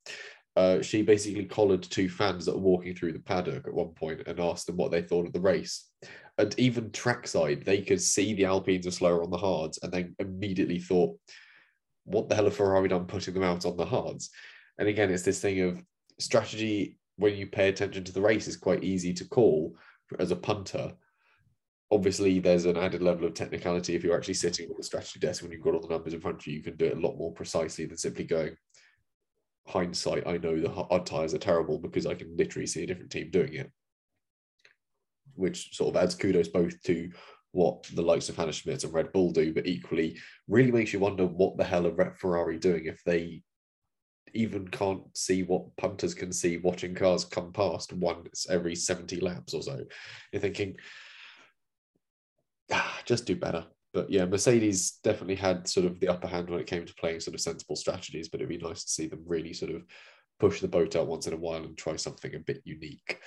Uh, 0.56 0.82
she 0.82 1.02
basically 1.02 1.46
collared 1.46 1.82
two 1.82 2.08
fans 2.08 2.46
that 2.46 2.54
were 2.54 2.62
walking 2.62 2.96
through 2.96 3.14
the 3.14 3.20
paddock 3.20 3.68
at 3.68 3.74
one 3.74 3.90
point 3.90 4.22
and 4.28 4.40
asked 4.40 4.68
them 4.68 4.78
what 4.78 4.92
they 4.92 5.02
thought 5.02 5.26
of 5.26 5.34
the 5.34 5.42
race. 5.42 5.90
And 6.38 6.58
even 6.60 6.92
trackside, 6.92 7.66
they 7.66 7.82
could 7.82 8.02
see 8.02 8.34
the 8.34 8.46
Alpines 8.46 8.88
are 8.88 8.92
slower 8.92 9.24
on 9.24 9.32
the 9.32 9.38
hards 9.38 9.80
and 9.82 9.92
then 9.92 10.16
immediately 10.20 10.80
thought, 10.80 11.18
what 12.06 12.30
the 12.30 12.36
hell 12.36 12.46
have 12.46 12.56
Ferrari 12.56 12.88
done 12.88 13.06
putting 13.06 13.34
them 13.34 13.44
out 13.44 13.66
on 13.66 13.78
the 13.78 13.86
hards? 13.86 14.30
And 14.78 14.88
again, 14.88 15.12
it's 15.12 15.24
this 15.24 15.40
thing 15.40 15.62
of 15.62 15.84
strategy 16.20 16.98
when 17.18 17.36
you 17.36 17.48
pay 17.48 17.70
attention 17.70 18.04
to 18.04 18.12
the 18.12 18.22
race 18.22 18.48
is 18.48 18.58
quite 18.58 18.84
easy 18.84 19.14
to 19.14 19.28
call 19.28 19.76
as 20.20 20.32
a 20.32 20.36
punter. 20.36 20.94
Obviously, 21.92 22.40
there's 22.40 22.66
an 22.66 22.78
added 22.78 23.04
level 23.04 23.26
of 23.26 23.34
technicality 23.34 23.96
if 23.96 24.04
you're 24.04 24.18
actually 24.18 24.34
sitting 24.34 24.70
at 24.70 24.78
the 24.78 24.84
strategy 24.84 25.20
desk 25.20 25.44
when 25.44 25.52
you've 25.52 25.62
got 25.62 25.76
all 25.76 25.82
the 25.82 25.88
numbers 25.88 26.14
in 26.14 26.22
front 26.22 26.40
of 26.40 26.48
you. 26.48 26.54
You 26.54 26.64
can 26.64 26.76
do 26.76 26.86
it 26.86 26.98
a 26.98 27.00
lot 27.00 27.18
more 27.18 27.32
precisely 27.34 27.86
than 27.86 27.98
simply 27.98 28.24
going, 28.24 28.56
hindsight, 29.68 30.28
I 30.28 30.38
know 30.38 30.60
the 30.60 30.70
hard 30.70 31.06
tires 31.06 31.34
are 31.34 31.40
terrible 31.40 31.78
because 31.78 32.06
I 32.06 32.16
can 32.16 32.36
literally 32.36 32.68
see 32.68 32.84
a 32.84 32.88
different 32.88 33.12
team 33.12 33.30
doing 33.32 33.54
it. 33.54 33.72
Which 35.36 35.76
sort 35.76 35.96
of 35.96 36.02
adds 36.02 36.16
kudos 36.16 36.48
both 36.48 36.82
to 36.84 37.12
what 37.52 37.84
the 37.94 38.02
likes 38.02 38.30
of 38.30 38.36
Hannah 38.36 38.52
Schmitz 38.52 38.84
and 38.84 38.94
Red 38.94 39.12
Bull 39.12 39.32
do, 39.32 39.54
but 39.54 39.68
equally 39.68 40.18
really 40.48 40.72
makes 40.72 40.92
you 40.92 41.00
wonder 41.00 41.26
what 41.26 41.58
the 41.58 41.64
hell 41.64 41.88
are 41.88 41.92
Red 41.92 42.18
Ferrari 42.18 42.58
doing 42.58 42.86
if 42.86 43.02
they 43.06 43.42
even 44.34 44.68
can't 44.68 45.04
see 45.16 45.44
what 45.44 45.76
punters 45.78 46.16
can 46.16 46.32
see 46.34 46.58
watching 46.58 46.96
cars 46.96 47.24
come 47.24 47.54
past 47.54 47.94
once 47.94 48.48
every 48.50 48.76
70 48.76 49.20
laps 49.20 49.54
or 49.54 49.62
so. 49.62 49.80
You're 50.32 50.42
thinking, 50.42 50.76
just 53.06 53.26
do 53.26 53.36
better. 53.36 53.66
But 53.94 54.10
yeah, 54.10 54.26
Mercedes 54.26 55.00
definitely 55.04 55.36
had 55.36 55.68
sort 55.68 55.86
of 55.86 56.00
the 56.00 56.08
upper 56.08 56.28
hand 56.28 56.50
when 56.50 56.60
it 56.60 56.68
came 56.68 56.86
to 56.86 56.96
playing 56.96 57.20
sort 57.20 57.36
of 57.36 57.42
sensible 57.42 57.76
strategies, 57.76 58.28
but 58.28 58.40
it'd 58.40 58.50
be 58.50 58.58
nice 58.58 58.84
to 58.84 58.90
see 58.90 59.08
them 59.08 59.24
really 59.26 59.54
sort 59.54 59.72
of 59.72 59.84
push 60.40 60.62
the 60.62 60.68
boat 60.68 60.96
out 60.96 61.08
once 61.08 61.28
in 61.28 61.34
a 61.34 61.38
while 61.38 61.64
and 61.64 61.78
try 61.78 61.96
something 61.96 62.34
a 62.34 62.40
bit 62.40 62.62
unique. 62.66 63.20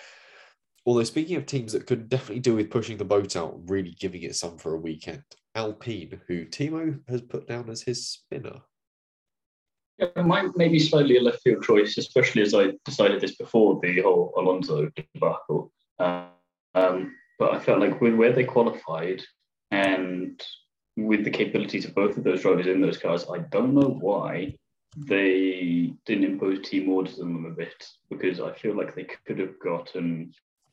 Although 0.84 1.04
speaking 1.04 1.36
of 1.36 1.46
teams 1.46 1.72
that 1.72 1.86
could 1.86 2.08
definitely 2.08 2.40
do 2.40 2.54
with 2.54 2.70
pushing 2.70 2.96
the 2.96 3.04
boat 3.04 3.36
out, 3.36 3.58
really 3.66 3.96
giving 3.98 4.22
it 4.22 4.36
some 4.36 4.58
for 4.58 4.74
a 4.74 4.80
weekend, 4.80 5.22
Alpine, 5.54 6.20
who 6.28 6.46
Thiemo 6.46 7.00
has 7.08 7.22
put 7.22 7.46
down 7.48 7.70
as 7.70 7.82
his 7.82 8.08
spinner. 8.08 8.60
Yeah, 9.98 10.22
mine 10.22 10.52
may 10.56 10.68
be 10.68 10.78
slightly 10.78 11.16
a 11.16 11.22
left 11.22 11.42
field 11.42 11.62
choice, 11.62 11.96
especially 11.96 12.42
as 12.42 12.54
I 12.54 12.72
decided 12.84 13.20
this 13.20 13.36
before 13.36 13.80
the 13.82 14.02
whole 14.02 14.34
Alonso 14.36 14.90
debacle. 15.14 15.72
Uh, 15.98 16.26
um, 16.74 17.14
but 17.38 17.54
I 17.54 17.58
felt 17.58 17.80
like 17.80 18.00
with 18.00 18.14
where 18.14 18.32
they 18.32 18.44
qualified 18.44 19.22
and 19.70 20.42
with 20.96 21.24
the 21.24 21.30
capabilities 21.30 21.84
of 21.84 21.94
both 21.94 22.16
of 22.16 22.24
those 22.24 22.42
drivers 22.42 22.66
in 22.66 22.80
those 22.80 22.98
cars, 22.98 23.26
I 23.30 23.38
don't 23.50 23.74
know 23.74 23.98
why 24.00 24.54
they 24.96 25.92
didn't 26.06 26.24
impose 26.24 26.66
team 26.66 26.88
orders 26.88 27.20
on 27.20 27.32
them 27.32 27.44
a 27.44 27.50
bit 27.50 27.86
because 28.08 28.40
I 28.40 28.52
feel 28.54 28.74
like 28.74 28.94
they 28.94 29.04
could 29.26 29.38
have 29.38 29.58
gotten 29.60 30.32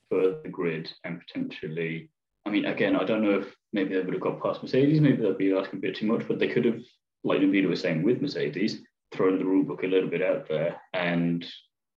further 0.09 0.49
grid 0.49 0.89
and 1.03 1.20
potentially. 1.20 2.09
I 2.45 2.49
mean, 2.49 2.66
again, 2.66 2.95
I 2.95 3.03
don't 3.03 3.22
know 3.22 3.39
if 3.39 3.53
maybe 3.74 3.93
they 3.93 4.01
would 4.01 4.14
have 4.14 4.22
got 4.22 4.41
past 4.41 4.64
Mercedes, 4.64 5.01
maybe 5.01 5.22
they'd 5.22 5.38
be 5.38 5.53
asking 5.53 5.80
a 5.80 5.82
bit 5.82 5.95
too 5.95 6.07
much, 6.07 6.28
but 6.28 6.39
they 6.39 6.47
could 6.47 6.66
have, 6.66 6.80
like 7.24 7.41
Nabila 7.41 7.70
was 7.70 7.82
saying 7.82 8.03
with 8.03 8.22
Mercedes, 8.22 8.82
thrown 9.11 9.38
the 9.38 9.45
rule 9.45 9.64
book 9.64 9.84
a 9.84 9.88
little 9.88 10.09
bit 10.09 10.22
out 10.22 10.47
there 10.47 10.80
and 10.93 11.45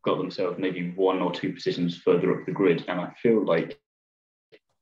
got 0.05 0.19
themselves 0.19 0.59
maybe 0.59 0.91
one 0.93 1.21
or 1.21 1.33
two 1.33 1.53
positions 1.53 1.97
further 1.99 2.39
up 2.39 2.47
the 2.47 2.53
grid. 2.53 2.85
And 2.89 3.01
I 3.01 3.13
feel 3.23 3.45
like 3.45 3.79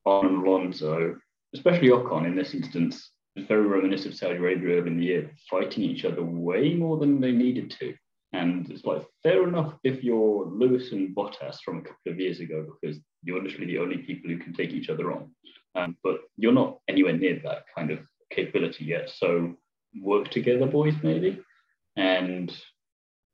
on 0.05 0.45
Alonso, 0.47 1.17
especially 1.55 1.89
Ocon 1.89 2.27
in 2.27 2.37
this 2.37 2.55
instance, 2.55 3.11
was 3.37 3.47
very 3.47 3.67
reminiscent 3.67 4.15
of 4.15 4.19
Saudi 4.19 4.37
Arabia 4.37 4.77
early 4.77 4.91
in 4.91 4.99
the 4.99 5.05
year, 5.05 5.31
fighting 5.51 5.85
each 5.85 6.05
other 6.05 6.23
way 6.23 6.75
more 6.75 6.99
than 6.99 7.21
they 7.21 7.33
needed 7.33 7.71
to. 7.81 7.95
And 8.33 8.69
it's 8.71 8.85
like 8.85 9.03
fair 9.23 9.47
enough 9.47 9.75
if 9.85 10.03
you're 10.03 10.47
Lewis 10.47 10.91
and 10.93 11.15
Bottas 11.15 11.61
from 11.65 11.79
a 11.79 11.83
couple 11.83 12.13
of 12.13 12.21
years 12.21 12.41
ago, 12.41 12.67
because 12.81 12.99
you're 13.23 13.43
literally 13.43 13.67
the 13.67 13.79
only 13.79 13.99
people 13.99 14.31
who 14.31 14.39
can 14.39 14.53
take 14.53 14.71
each 14.71 14.89
other 14.89 15.13
on. 15.13 15.31
Um, 15.77 15.97
but 16.03 16.21
you're 16.37 16.53
not 16.53 16.79
anywhere 16.89 17.17
near 17.17 17.41
that 17.45 17.65
kind 17.77 17.91
of 17.91 18.01
capability 18.31 18.85
yet. 18.85 19.11
So 19.11 19.55
work 20.01 20.31
together, 20.31 20.67
boys, 20.67 20.95
maybe. 21.03 21.41
And 21.97 22.53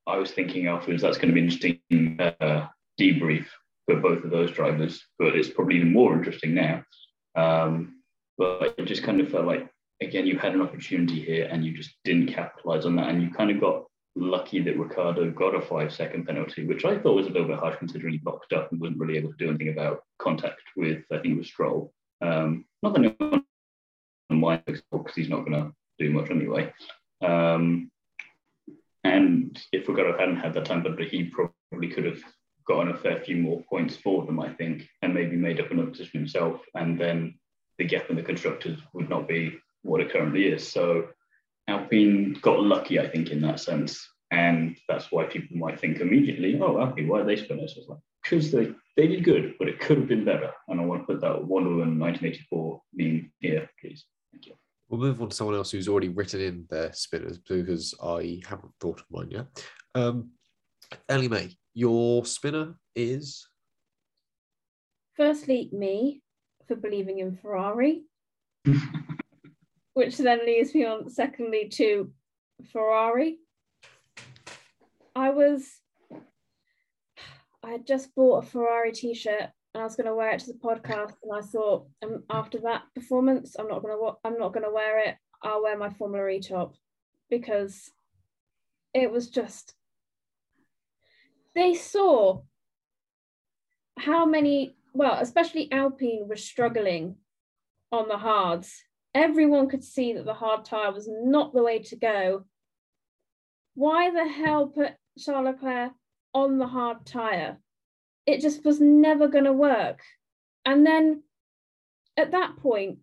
I 0.06 0.18
was 0.18 0.32
thinking 0.32 0.66
afterwards 0.66 1.02
that's 1.02 1.16
going 1.16 1.28
to 1.28 1.34
be 1.34 1.40
an 1.40 1.46
interesting 1.46 2.20
uh, 2.20 2.68
debrief 3.00 3.46
for 3.86 3.96
both 3.96 4.24
of 4.24 4.30
those 4.30 4.52
drivers, 4.52 5.04
but 5.18 5.34
it's 5.36 5.48
probably 5.48 5.76
even 5.76 5.92
more 5.92 6.14
interesting 6.14 6.54
now. 6.54 6.84
Um, 7.34 8.00
but 8.38 8.74
it 8.78 8.84
just 8.86 9.02
kind 9.02 9.20
of 9.20 9.30
felt 9.30 9.46
like, 9.46 9.68
again, 10.00 10.26
you 10.26 10.38
had 10.38 10.54
an 10.54 10.62
opportunity 10.62 11.20
here 11.20 11.48
and 11.50 11.64
you 11.64 11.76
just 11.76 11.94
didn't 12.04 12.32
capitalize 12.32 12.86
on 12.86 12.96
that. 12.96 13.08
And 13.08 13.22
you 13.22 13.30
kind 13.30 13.50
of 13.50 13.60
got 13.60 13.84
lucky 14.16 14.60
that 14.62 14.78
Ricciardo 14.78 15.30
got 15.30 15.54
a 15.54 15.60
five 15.60 15.92
second 15.92 16.26
penalty, 16.26 16.66
which 16.66 16.84
I 16.84 16.98
thought 16.98 17.16
was 17.16 17.26
a 17.26 17.30
little 17.30 17.48
bit 17.48 17.58
harsh 17.58 17.76
considering 17.78 18.12
he 18.12 18.18
boxed 18.18 18.52
up 18.52 18.72
and 18.72 18.80
wasn't 18.80 18.98
really 18.98 19.18
able 19.18 19.30
to 19.30 19.36
do 19.36 19.48
anything 19.48 19.68
about 19.68 20.02
contact 20.18 20.62
with, 20.76 21.02
I 21.12 21.18
think 21.18 21.34
it 21.34 21.38
was 21.38 21.48
Stroll. 21.48 21.92
Um, 22.22 22.64
not 22.82 22.94
that 22.94 23.04
anyone 23.04 23.44
mind 24.30 24.62
because 24.66 25.14
he's 25.14 25.28
not 25.28 25.44
going 25.44 25.52
to 25.52 25.72
do 25.98 26.10
much 26.10 26.30
anyway. 26.30 26.72
Um, 27.22 27.90
and 29.04 29.58
if 29.72 29.88
Ricciardo 29.88 30.18
hadn't 30.18 30.36
had 30.36 30.54
that 30.54 30.64
time, 30.64 30.82
but 30.82 30.98
he 31.00 31.24
probably 31.24 31.88
could 31.88 32.04
have 32.04 32.22
gotten 32.66 32.92
a 32.92 32.96
fair 32.96 33.20
few 33.20 33.36
more 33.36 33.62
points 33.68 33.96
for 33.96 34.24
them, 34.24 34.40
I 34.40 34.52
think, 34.52 34.88
and 35.02 35.14
maybe 35.14 35.36
made 35.36 35.60
up 35.60 35.70
another 35.70 35.90
position 35.90 36.20
himself. 36.20 36.60
And 36.74 36.98
then 36.98 37.38
the 37.78 37.84
gap 37.84 38.10
in 38.10 38.16
the 38.16 38.22
constructors 38.22 38.78
would 38.92 39.08
not 39.08 39.28
be 39.28 39.58
what 39.82 40.00
it 40.00 40.12
currently 40.12 40.46
is. 40.46 40.66
So 40.66 41.08
Alpine 41.68 42.38
got 42.42 42.60
lucky, 42.60 43.00
I 43.00 43.08
think, 43.08 43.30
in 43.30 43.40
that 43.42 43.60
sense. 43.60 44.06
And 44.30 44.76
that's 44.88 45.10
why 45.10 45.24
people 45.24 45.56
might 45.56 45.80
think 45.80 46.00
immediately, 46.00 46.58
oh, 46.60 46.80
Alpine, 46.80 47.08
why 47.08 47.20
are 47.20 47.24
they 47.24 47.36
spinners? 47.36 47.74
It's 47.76 47.88
like, 47.88 47.98
because 48.22 48.52
they, 48.52 48.72
they 48.96 49.08
did 49.08 49.24
good, 49.24 49.54
but 49.58 49.68
it 49.68 49.80
could 49.80 49.98
have 49.98 50.08
been 50.08 50.24
better. 50.24 50.52
And 50.68 50.80
I 50.80 50.84
want 50.84 51.02
to 51.02 51.06
put 51.06 51.20
that 51.22 51.44
Wonder 51.44 51.70
Woman 51.70 51.98
1984 51.98 52.82
meme 52.94 53.32
here, 53.40 53.70
please. 53.80 54.04
Thank 54.32 54.46
you. 54.46 54.54
We'll 54.88 55.00
move 55.00 55.22
on 55.22 55.28
to 55.28 55.36
someone 55.36 55.56
else 55.56 55.70
who's 55.70 55.88
already 55.88 56.08
written 56.08 56.40
in 56.40 56.66
their 56.68 56.92
spinners 56.92 57.38
because 57.38 57.94
I 58.02 58.42
haven't 58.46 58.72
thought 58.80 59.00
of 59.00 59.06
mine 59.10 59.30
yet. 59.30 59.46
Um, 59.94 60.30
Ellie 61.08 61.28
May, 61.28 61.56
your 61.74 62.24
spinner 62.24 62.74
is? 62.94 63.46
Firstly, 65.14 65.70
me 65.72 66.22
for 66.66 66.76
believing 66.76 67.18
in 67.18 67.36
Ferrari. 67.36 68.04
which 69.94 70.16
then 70.18 70.44
leads 70.46 70.74
me 70.74 70.84
on 70.84 71.10
secondly 71.10 71.68
to 71.68 72.10
Ferrari. 72.72 73.38
I 75.14 75.30
was 75.30 75.68
I 77.62 77.72
had 77.72 77.86
just 77.86 78.14
bought 78.14 78.44
a 78.44 78.46
Ferrari 78.46 78.92
t-shirt 78.92 79.50
and 79.74 79.82
I 79.82 79.84
was 79.84 79.96
going 79.96 80.06
to 80.06 80.14
wear 80.14 80.30
it 80.30 80.40
to 80.40 80.52
the 80.52 80.58
podcast 80.58 81.14
and 81.22 81.32
I 81.34 81.42
thought 81.42 81.86
um, 82.02 82.22
after 82.30 82.58
that 82.60 82.82
performance 82.94 83.56
I'm 83.58 83.68
not 83.68 83.82
going 83.82 83.94
to 83.94 84.12
I'm 84.24 84.38
not 84.38 84.54
going 84.54 84.64
to 84.64 84.72
wear 84.72 85.00
it 85.00 85.16
I'll 85.42 85.62
wear 85.62 85.76
my 85.76 85.90
Formula 85.90 86.28
E 86.28 86.40
top 86.40 86.74
because 87.28 87.90
it 88.94 89.10
was 89.10 89.28
just 89.28 89.74
they 91.54 91.74
saw 91.74 92.40
how 93.98 94.24
many 94.24 94.76
well 94.94 95.18
especially 95.20 95.70
Alpine 95.72 96.26
was 96.28 96.42
struggling 96.44 97.16
on 97.92 98.08
the 98.08 98.18
hards 98.18 98.82
everyone 99.14 99.68
could 99.68 99.84
see 99.84 100.12
that 100.12 100.24
the 100.24 100.34
hard 100.34 100.64
tire 100.64 100.92
was 100.92 101.08
not 101.10 101.52
the 101.52 101.62
way 101.62 101.80
to 101.80 101.96
go. 101.96 102.44
Why 103.74 104.10
the 104.10 104.28
hell 104.28 104.68
put 104.68 104.92
Charles 105.18 105.44
Leclerc 105.44 105.92
on 106.34 106.58
the 106.58 106.66
hard 106.66 107.06
tire? 107.06 107.58
It 108.26 108.40
just 108.40 108.64
was 108.64 108.80
never 108.80 109.28
going 109.28 109.44
to 109.44 109.52
work. 109.52 110.00
And 110.64 110.86
then 110.86 111.22
at 112.16 112.32
that 112.32 112.56
point, 112.58 112.98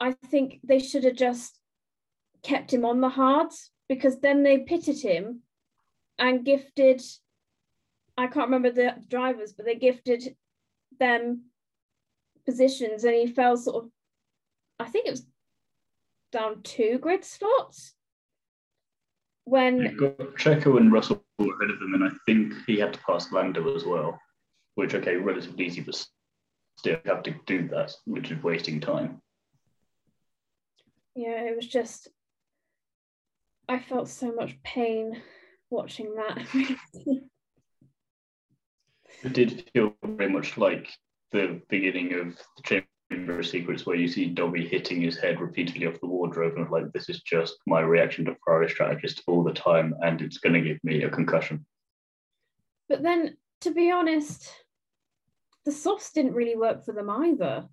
I 0.00 0.12
think 0.12 0.60
they 0.62 0.78
should 0.78 1.04
have 1.04 1.16
just 1.16 1.58
kept 2.42 2.72
him 2.72 2.84
on 2.84 3.00
the 3.00 3.08
hards 3.08 3.70
because 3.88 4.20
then 4.20 4.42
they 4.42 4.58
pitted 4.58 5.00
him 5.00 5.40
and 6.18 6.44
gifted, 6.44 7.02
I 8.18 8.26
can't 8.26 8.50
remember 8.50 8.72
the 8.72 8.96
drivers, 9.08 9.52
but 9.52 9.64
they 9.64 9.76
gifted 9.76 10.36
them 10.98 11.44
positions 12.44 13.04
and 13.04 13.14
he 13.14 13.28
fell 13.28 13.56
sort 13.56 13.84
of 13.84 13.90
I 14.80 14.86
think 14.86 15.06
it 15.06 15.10
was 15.10 15.26
down 16.32 16.62
two 16.62 16.98
grid 16.98 17.24
slots. 17.24 17.94
When 19.44 19.78
You've 19.78 19.98
got 19.98 20.18
Checo 20.36 20.78
and 20.78 20.92
Russell 20.92 21.24
were 21.38 21.46
ahead 21.46 21.70
of 21.70 21.80
them, 21.80 21.94
and 21.94 22.04
I 22.04 22.10
think 22.26 22.52
he 22.66 22.78
had 22.78 22.92
to 22.92 23.00
pass 23.00 23.32
Lando 23.32 23.74
as 23.74 23.84
well, 23.84 24.20
which 24.74 24.94
okay, 24.94 25.16
relatively 25.16 25.66
easy, 25.66 25.80
but 25.80 26.04
still 26.76 26.98
have 27.06 27.22
to 27.22 27.34
do 27.46 27.68
that, 27.68 27.94
which 28.04 28.30
is 28.30 28.42
wasting 28.42 28.80
time. 28.80 29.22
Yeah, 31.14 31.44
it 31.44 31.56
was 31.56 31.66
just 31.66 32.08
I 33.68 33.78
felt 33.78 34.08
so 34.08 34.32
much 34.32 34.60
pain 34.62 35.22
watching 35.70 36.14
that. 36.16 36.46
it 39.22 39.32
did 39.32 39.68
feel 39.72 39.94
very 40.04 40.30
much 40.30 40.56
like 40.56 40.88
the 41.32 41.60
beginning 41.68 42.14
of 42.14 42.36
the 42.56 42.62
Chamber 43.10 43.38
of 43.38 43.46
Secrets 43.46 43.86
where 43.86 43.96
you 43.96 44.08
see 44.08 44.26
Dobby 44.26 44.66
hitting 44.66 45.00
his 45.00 45.18
head 45.18 45.40
repeatedly 45.40 45.86
off 45.86 46.00
the 46.00 46.06
wardrobe 46.06 46.56
and 46.56 46.70
like 46.70 46.92
this 46.92 47.08
is 47.08 47.20
just 47.22 47.56
my 47.66 47.80
reaction 47.80 48.24
to 48.26 48.36
Ferrari 48.44 48.68
strategist 48.68 49.22
all 49.26 49.42
the 49.42 49.52
time 49.52 49.94
and 50.02 50.20
it's 50.20 50.38
going 50.38 50.54
to 50.54 50.60
give 50.60 50.78
me 50.82 51.02
a 51.02 51.10
concussion. 51.10 51.64
But 52.88 53.02
then, 53.02 53.36
to 53.62 53.70
be 53.72 53.90
honest, 53.90 54.50
the 55.64 55.72
softs 55.72 56.12
didn't 56.12 56.34
really 56.34 56.56
work 56.56 56.84
for 56.84 56.92
them 56.92 57.10
either. 57.10 57.66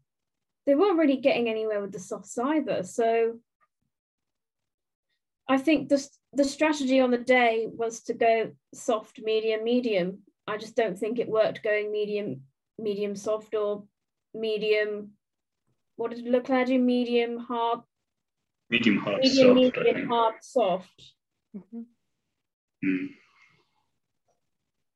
They 0.66 0.76
weren't 0.76 0.98
really 0.98 1.18
getting 1.18 1.48
anywhere 1.48 1.80
with 1.80 1.92
the 1.92 2.00
softs 2.00 2.38
either. 2.38 2.84
So 2.84 3.40
I 5.48 5.58
think 5.58 5.90
the, 5.90 6.06
the 6.34 6.44
strategy 6.44 7.00
on 7.00 7.12
the 7.12 7.18
day 7.18 7.68
was 7.72 8.02
to 8.04 8.14
go 8.14 8.52
soft, 8.74 9.20
medium, 9.24 9.64
medium. 9.64 10.20
I 10.48 10.58
just 10.58 10.76
don't 10.76 10.98
think 10.98 11.20
it 11.20 11.28
worked 11.28 11.64
going 11.64 11.92
medium, 11.92 12.42
medium 12.78 13.16
soft 13.16 13.56
or 13.56 13.84
medium 14.34 15.12
what 15.96 16.12
did 16.12 16.26
Leclerc 16.26 16.68
do? 16.68 16.80
Medium, 16.80 17.38
hard. 17.38 17.80
Medium, 18.70 18.98
hard, 18.98 19.22
medium, 19.22 19.58
soft. 19.58 19.78
Medium, 19.78 20.08
hard, 20.08 20.36
soft. 20.42 21.04
Mm-hmm. 21.56 21.82
Mm. 22.86 23.08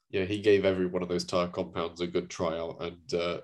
Yeah, 0.10 0.26
he 0.26 0.42
gave 0.42 0.66
every 0.66 0.88
one 0.88 1.04
of 1.04 1.10
those 1.10 1.24
tire 1.24 1.48
compounds 1.48 2.02
a 2.02 2.08
good 2.08 2.30
tryout, 2.30 2.82
and 2.82 3.14
uh, 3.14 3.38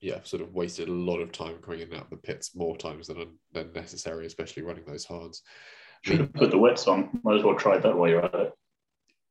yeah, 0.00 0.22
sort 0.24 0.42
of 0.42 0.54
wasted 0.54 0.88
a 0.88 0.92
lot 0.92 1.20
of 1.20 1.32
time 1.32 1.58
coming 1.62 1.80
in 1.80 1.88
and 1.88 1.96
out 1.98 2.04
of 2.04 2.10
the 2.10 2.16
pits 2.16 2.56
more 2.56 2.76
times 2.76 3.08
than 3.08 3.38
than 3.52 3.72
necessary, 3.74 4.26
especially 4.26 4.62
running 4.62 4.84
those 4.86 5.04
hards. 5.04 5.42
Should 6.02 6.20
have 6.20 6.32
put 6.32 6.50
the 6.50 6.58
wets 6.58 6.88
on. 6.88 7.20
Might 7.22 7.36
as 7.36 7.44
well 7.44 7.56
try 7.56 7.76
that 7.76 7.96
while 7.96 8.08
you're 8.08 8.24
at 8.24 8.34
it. 8.34 8.52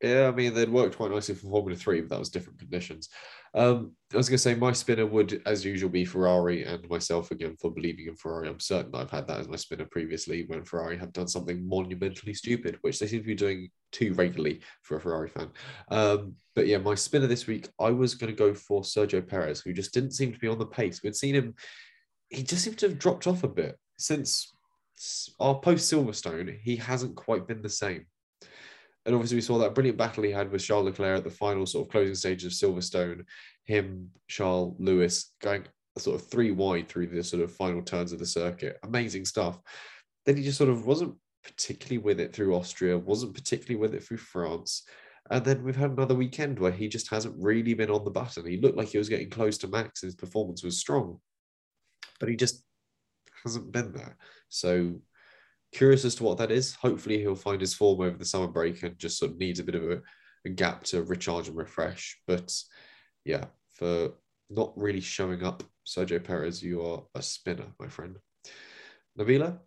Yeah, 0.02 0.28
I 0.28 0.32
mean, 0.32 0.54
they'd 0.54 0.70
worked 0.70 0.98
quite 0.98 1.10
nicely 1.10 1.34
for 1.34 1.50
Formula 1.50 1.76
Three, 1.76 2.02
but 2.02 2.10
that 2.12 2.20
was 2.20 2.30
different 2.30 2.60
conditions. 2.60 3.10
Um, 3.56 3.94
I 4.14 4.18
was 4.18 4.30
going 4.30 4.36
to 4.38 4.44
say 4.44 4.54
my 4.54 4.72
spinner 4.72 5.08
would, 5.08 5.42
as 5.48 5.66
usual, 5.66 5.90
be 5.90 6.06
Ferrari 6.06 6.64
and 6.66 6.88
myself 6.88 7.32
again 7.32 7.56
for 7.60 7.72
believing 7.72 8.06
in 8.06 8.16
Ferrari. 8.16 8.48
I'm 8.48 8.60
certain 8.60 8.94
I've 8.94 9.10
had 9.10 9.28
that 9.28 9.40
as 9.40 9.48
my 9.48 9.56
spinner 9.56 9.86
previously 9.86 10.46
when 10.46 10.64
Ferrari 10.64 10.98
have 11.00 11.14
done 11.14 11.28
something 11.28 11.68
monumentally 11.68 12.36
stupid, 12.36 12.78
which 12.82 13.00
they 13.00 13.08
seem 13.08 13.22
to 13.22 13.26
be 13.26 13.34
doing 13.34 13.70
too 13.92 14.14
regularly 14.14 14.62
for 14.84 14.98
a 14.98 15.02
Ferrari 15.02 15.30
fan. 15.30 15.50
Um, 15.90 16.36
but 16.54 16.68
yeah, 16.68 16.78
my 16.78 16.94
spinner 16.94 17.28
this 17.28 17.48
week, 17.48 17.68
I 17.80 17.90
was 17.90 18.14
going 18.14 18.32
to 18.32 18.38
go 18.38 18.54
for 18.54 18.84
Sergio 18.84 19.28
Perez, 19.28 19.62
who 19.62 19.74
just 19.74 19.96
didn't 19.96 20.12
seem 20.12 20.32
to 20.32 20.40
be 20.40 20.48
on 20.48 20.60
the 20.60 20.66
pace. 20.68 21.02
We'd 21.02 21.16
seen 21.16 21.34
him, 21.34 21.56
he 22.30 22.44
just 22.44 22.64
seemed 22.64 22.78
to 22.80 22.90
have 22.90 23.00
dropped 23.00 23.26
off 23.26 23.44
a 23.44 23.48
bit 23.48 23.80
since 23.98 24.54
our 25.40 25.56
post 25.60 25.92
Silverstone. 25.92 26.60
He 26.62 26.76
hasn't 26.76 27.16
quite 27.16 27.48
been 27.48 27.64
the 27.64 27.70
same. 27.70 28.06
And 29.08 29.16
obviously, 29.16 29.38
we 29.38 29.42
saw 29.42 29.58
that 29.60 29.74
brilliant 29.74 29.98
battle 29.98 30.24
he 30.24 30.32
had 30.32 30.52
with 30.52 30.64
Charles 30.64 30.86
Leclerc 30.86 31.20
at 31.20 31.24
the 31.24 31.30
final 31.32 31.66
sort 31.66 31.88
of 31.88 31.92
closing 31.92 32.14
stages 32.14 32.62
of 32.62 32.70
Silverstone. 32.70 33.24
Him, 33.64 34.10
Charles, 34.28 34.76
Lewis 34.80 35.34
going 35.42 35.64
sort 35.98 36.20
of 36.20 36.28
three 36.28 36.52
wide 36.52 36.90
through 36.90 37.08
the 37.08 37.24
sort 37.24 37.42
of 37.42 37.52
final 37.52 37.82
turns 37.82 38.12
of 38.12 38.20
the 38.20 38.26
circuit. 38.26 38.78
Amazing 38.84 39.24
stuff. 39.24 39.60
Then 40.26 40.36
he 40.36 40.44
just 40.44 40.58
sort 40.58 40.70
of 40.70 40.86
wasn't 40.86 41.16
particularly 41.44 42.00
with 42.00 42.20
it 42.20 42.34
through 42.34 42.54
Austria, 42.54 42.98
wasn't 42.98 43.34
particularly 43.34 43.80
with 43.80 43.96
it 43.96 44.04
through 44.04 44.18
France. 44.18 44.84
And 45.32 45.44
then 45.44 45.64
we've 45.64 45.76
had 45.76 45.92
another 45.92 46.16
weekend 46.16 46.60
where 46.60 46.72
he 46.72 46.90
just 46.90 47.10
hasn't 47.10 47.36
really 47.42 47.74
been 47.74 47.90
on 47.90 48.04
the 48.04 48.12
button. 48.12 48.46
He 48.46 48.60
looked 48.60 48.78
like 48.78 48.90
he 48.90 48.98
was 48.98 49.10
getting 49.10 49.30
close 49.30 49.58
to 49.60 49.68
max, 49.68 50.04
and 50.04 50.08
his 50.08 50.16
performance 50.16 50.64
was 50.64 50.80
strong, 50.80 51.20
but 52.20 52.30
he 52.30 52.36
just 52.36 52.64
hasn't 53.44 53.72
been 53.72 53.94
there. 53.94 54.18
So 54.50 55.00
curious 55.72 56.06
as 56.06 56.16
to 56.16 56.24
what 56.24 56.38
that 56.38 56.52
is. 56.52 56.76
Hopefully, 56.76 57.20
he'll 57.20 57.36
find 57.36 57.62
his 57.62 57.74
form 57.74 58.02
over 58.02 58.18
the 58.18 58.26
summer 58.26 58.48
break 58.48 58.84
and 58.84 58.98
just 58.98 59.18
sort 59.18 59.32
of 59.32 59.38
needs 59.38 59.60
a 59.60 59.64
bit 59.64 59.76
of 59.76 59.84
a, 59.84 60.02
a 60.46 60.50
gap 60.50 60.84
to 60.86 61.04
recharge 61.04 61.48
and 61.48 61.58
refresh. 61.58 62.20
But 62.28 62.54
yeah, 63.26 63.46
for 63.74 64.12
not 64.50 64.74
really 64.78 65.02
showing 65.02 65.44
up, 65.44 65.64
Sergio 65.86 66.24
Perez, 66.24 66.64
you 66.64 66.82
are 66.82 67.04
a 67.16 67.22
spinner, 67.22 67.66
my 67.80 67.88
friend. 67.88 68.18
Nabila? 69.18 69.60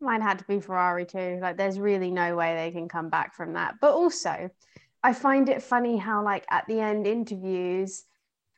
Mine 0.00 0.20
had 0.20 0.38
to 0.40 0.44
be 0.44 0.60
Ferrari 0.60 1.06
too. 1.06 1.38
Like, 1.40 1.56
there's 1.56 1.78
really 1.78 2.10
no 2.10 2.34
way 2.34 2.54
they 2.54 2.70
can 2.70 2.88
come 2.88 3.08
back 3.08 3.34
from 3.34 3.52
that. 3.54 3.76
But 3.80 3.92
also, 3.92 4.50
I 5.02 5.12
find 5.12 5.48
it 5.48 5.62
funny 5.62 5.96
how, 5.96 6.24
like, 6.24 6.44
at 6.50 6.66
the 6.66 6.80
end 6.80 7.06
interviews, 7.06 8.04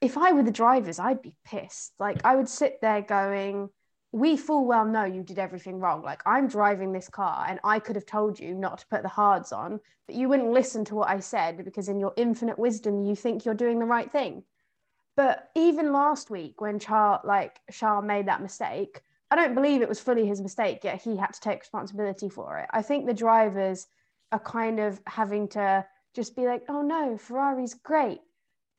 if 0.01 0.19
I 0.19 0.33
were 0.33 0.43
the 0.43 0.51
drivers, 0.51 0.99
I'd 0.99 1.23
be 1.23 1.35
pissed. 1.45 1.93
Like, 1.99 2.25
I 2.25 2.37
would 2.37 2.49
sit 2.49 2.81
there 2.81 3.03
going, 3.03 3.69
we 4.15 4.37
full 4.37 4.65
well 4.65 4.85
know 4.85 5.05
you 5.05 5.25
did 5.25 5.41
everything 5.41 5.81
wrong. 5.81 6.01
Like, 6.01 6.23
I'm 6.25 6.47
driving 6.47 6.93
this 6.93 7.09
car 7.09 7.47
and 7.49 7.59
I 7.65 7.81
could 7.81 7.97
have 7.97 8.07
told 8.07 8.39
you 8.39 8.55
not 8.55 8.79
to 8.79 8.87
put 8.87 9.03
the 9.03 9.09
hards 9.09 9.51
on, 9.51 9.81
but 10.07 10.15
you 10.15 10.29
wouldn't 10.29 10.53
listen 10.53 10.85
to 10.85 10.95
what 10.95 11.09
I 11.09 11.19
said 11.19 11.65
because, 11.65 11.89
in 11.89 11.99
your 11.99 12.13
infinite 12.17 12.57
wisdom, 12.57 13.03
you 13.03 13.17
think 13.17 13.45
you're 13.45 13.55
doing 13.55 13.81
the 13.81 13.87
right 13.87 14.11
thing. 14.13 14.45
But 15.17 15.51
even 15.57 15.93
last 15.93 16.31
week, 16.31 16.61
when 16.61 16.79
Char 16.79 17.23
like 17.25 17.59
Char 17.73 18.03
made 18.03 18.29
that 18.29 18.41
mistake, 18.41 19.03
I 19.33 19.37
don't 19.37 19.57
believe 19.57 19.83
it 19.83 19.89
was 19.89 19.99
fully 19.99 20.27
his 20.27 20.41
mistake, 20.41 20.85
yet 20.85 21.03
he 21.03 21.17
had 21.17 21.33
to 21.33 21.41
take 21.41 21.63
responsibility 21.63 22.29
for 22.29 22.61
it. 22.61 22.69
I 22.71 22.83
think 22.83 23.07
the 23.07 23.15
drivers 23.15 23.89
are 24.31 24.39
kind 24.39 24.79
of 24.79 25.01
having 25.09 25.49
to 25.49 25.85
just 26.15 26.37
be 26.37 26.47
like, 26.47 26.63
oh 26.69 26.83
no, 26.83 27.19
Ferrari's 27.19 27.75
great, 27.75 28.21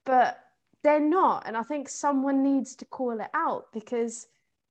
but 0.06 0.40
they're 0.82 1.02
not. 1.02 1.46
And 1.46 1.58
I 1.58 1.64
think 1.64 1.90
someone 1.90 2.42
needs 2.42 2.74
to 2.78 2.86
call 2.86 3.20
it 3.20 3.30
out 3.34 3.66
because 3.74 4.28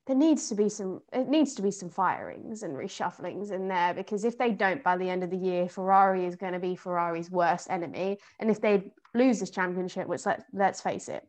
there 0.06 0.16
needs 0.16 0.48
to 0.48 0.54
be 0.54 0.68
some 0.68 1.00
it 1.12 1.28
needs 1.28 1.54
to 1.54 1.62
be 1.62 1.70
some 1.70 1.88
firings 1.88 2.62
and 2.62 2.76
reshufflings 2.76 3.50
in 3.50 3.68
there 3.68 3.94
because 3.94 4.24
if 4.24 4.36
they 4.36 4.50
don't 4.50 4.82
by 4.82 4.96
the 4.96 5.08
end 5.08 5.22
of 5.22 5.30
the 5.30 5.36
year 5.36 5.68
ferrari 5.68 6.26
is 6.26 6.36
going 6.36 6.52
to 6.52 6.58
be 6.58 6.76
ferrari's 6.76 7.30
worst 7.30 7.70
enemy. 7.70 8.18
And 8.38 8.50
if 8.50 8.60
they 8.60 8.92
lose 9.14 9.40
this 9.40 9.50
championship 9.50 10.06
which 10.06 10.26
let, 10.26 10.44
let's 10.52 10.80
face 10.80 11.08
it 11.08 11.26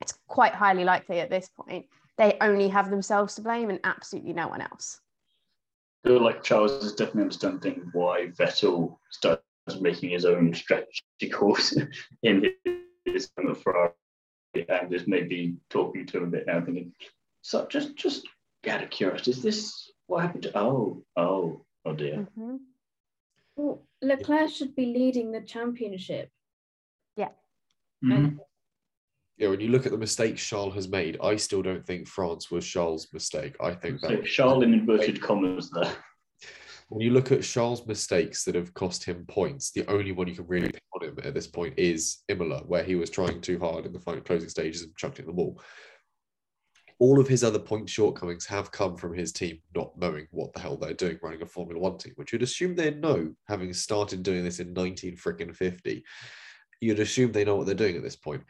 it's 0.00 0.18
quite 0.26 0.54
highly 0.54 0.84
likely 0.84 1.20
at 1.20 1.30
this 1.30 1.48
point 1.48 1.86
they 2.18 2.36
only 2.40 2.68
have 2.68 2.90
themselves 2.90 3.34
to 3.36 3.42
blame 3.42 3.70
and 3.70 3.80
absolutely 3.84 4.32
no 4.32 4.48
one 4.48 4.60
else. 4.60 5.00
I 6.04 6.08
feel 6.08 6.22
like 6.22 6.42
Charles 6.42 6.84
is 6.84 6.92
definitely 6.92 7.22
understanding 7.22 7.90
why 7.92 8.28
Vettel 8.38 8.98
started 9.10 9.42
making 9.80 10.10
his 10.10 10.24
own 10.24 10.52
strategy 10.52 11.30
calls 11.32 11.78
in 12.22 12.52
his 13.04 13.30
at 13.38 13.56
Ferrari 13.56 13.92
and 14.68 14.92
is 14.92 15.06
maybe 15.06 15.56
talking 15.70 16.06
to 16.06 16.18
him 16.18 16.24
a 16.24 16.26
bit 16.26 16.46
now, 16.46 16.60
thinking, 16.60 16.92
so 17.42 17.66
just 17.66 17.96
just 17.96 18.26
out 18.68 18.82
of 18.82 18.90
curiosity, 18.90 19.32
is 19.32 19.42
this 19.42 19.90
what 20.06 20.22
happened 20.22 20.44
to 20.44 20.58
oh, 20.58 21.04
oh, 21.16 21.64
oh 21.84 21.92
dear. 21.92 22.28
Mhm. 22.38 22.58
Well, 23.56 23.82
Leclerc 24.00 24.50
should 24.50 24.74
be 24.74 24.86
leading 24.86 25.32
the 25.32 25.42
championship. 25.42 26.30
Mhm. 28.04 28.38
Yeah, 29.36 29.48
when 29.48 29.60
you 29.60 29.68
look 29.68 29.86
at 29.86 29.92
the 29.92 29.98
mistakes 29.98 30.44
Charles 30.44 30.74
has 30.74 30.88
made, 30.88 31.18
I 31.22 31.36
still 31.36 31.62
don't 31.62 31.86
think 31.86 32.08
France 32.08 32.50
was 32.50 32.66
Charles' 32.66 33.12
mistake. 33.12 33.54
I 33.60 33.74
think 33.74 34.00
that 34.00 34.08
So 34.08 34.22
Charles 34.22 34.64
in 34.64 34.74
inverted 34.74 35.20
commas 35.22 35.70
there. 35.70 35.96
when 36.88 37.00
you 37.00 37.10
look 37.12 37.30
at 37.30 37.42
Charles' 37.42 37.86
mistakes 37.86 38.44
that 38.44 38.56
have 38.56 38.74
cost 38.74 39.04
him 39.04 39.24
points, 39.26 39.70
the 39.70 39.86
only 39.86 40.10
one 40.10 40.26
you 40.26 40.34
can 40.34 40.48
really 40.48 40.70
pick 40.70 40.82
on 40.94 41.08
him 41.08 41.18
at 41.22 41.32
this 41.32 41.46
point 41.46 41.74
is 41.78 42.18
Imola, 42.28 42.64
where 42.66 42.82
he 42.82 42.96
was 42.96 43.08
trying 43.08 43.40
too 43.40 43.58
hard 43.60 43.86
in 43.86 43.92
the 43.92 44.00
final 44.00 44.20
closing 44.22 44.48
stages 44.48 44.82
and 44.82 44.96
chucked 44.96 45.18
it 45.20 45.22
in 45.22 45.28
the 45.28 45.32
wall. 45.32 45.60
All 46.98 47.18
of 47.18 47.28
his 47.28 47.44
other 47.44 47.58
point 47.58 47.88
shortcomings 47.88 48.46
have 48.46 48.70
come 48.70 48.96
from 48.96 49.14
his 49.14 49.32
team 49.32 49.58
not 49.74 49.92
knowing 49.98 50.26
what 50.30 50.52
the 50.52 50.60
hell 50.60 50.76
they're 50.76 50.94
doing 50.94 51.18
running 51.22 51.42
a 51.42 51.46
Formula 51.46 51.80
One 51.80 51.98
team, 51.98 52.12
which 52.16 52.32
you'd 52.32 52.42
assume 52.42 52.74
they'd 52.74 53.00
know, 53.00 53.34
having 53.48 53.72
started 53.72 54.22
doing 54.22 54.44
this 54.44 54.60
in 54.60 54.72
19 54.72 55.16
freaking 55.16 55.54
50. 55.54 56.04
You'd 56.80 57.00
assume 57.00 57.32
they 57.32 57.44
know 57.44 57.56
what 57.56 57.66
they're 57.66 57.74
doing 57.74 57.96
at 57.96 58.02
this 58.02 58.16
point, 58.16 58.42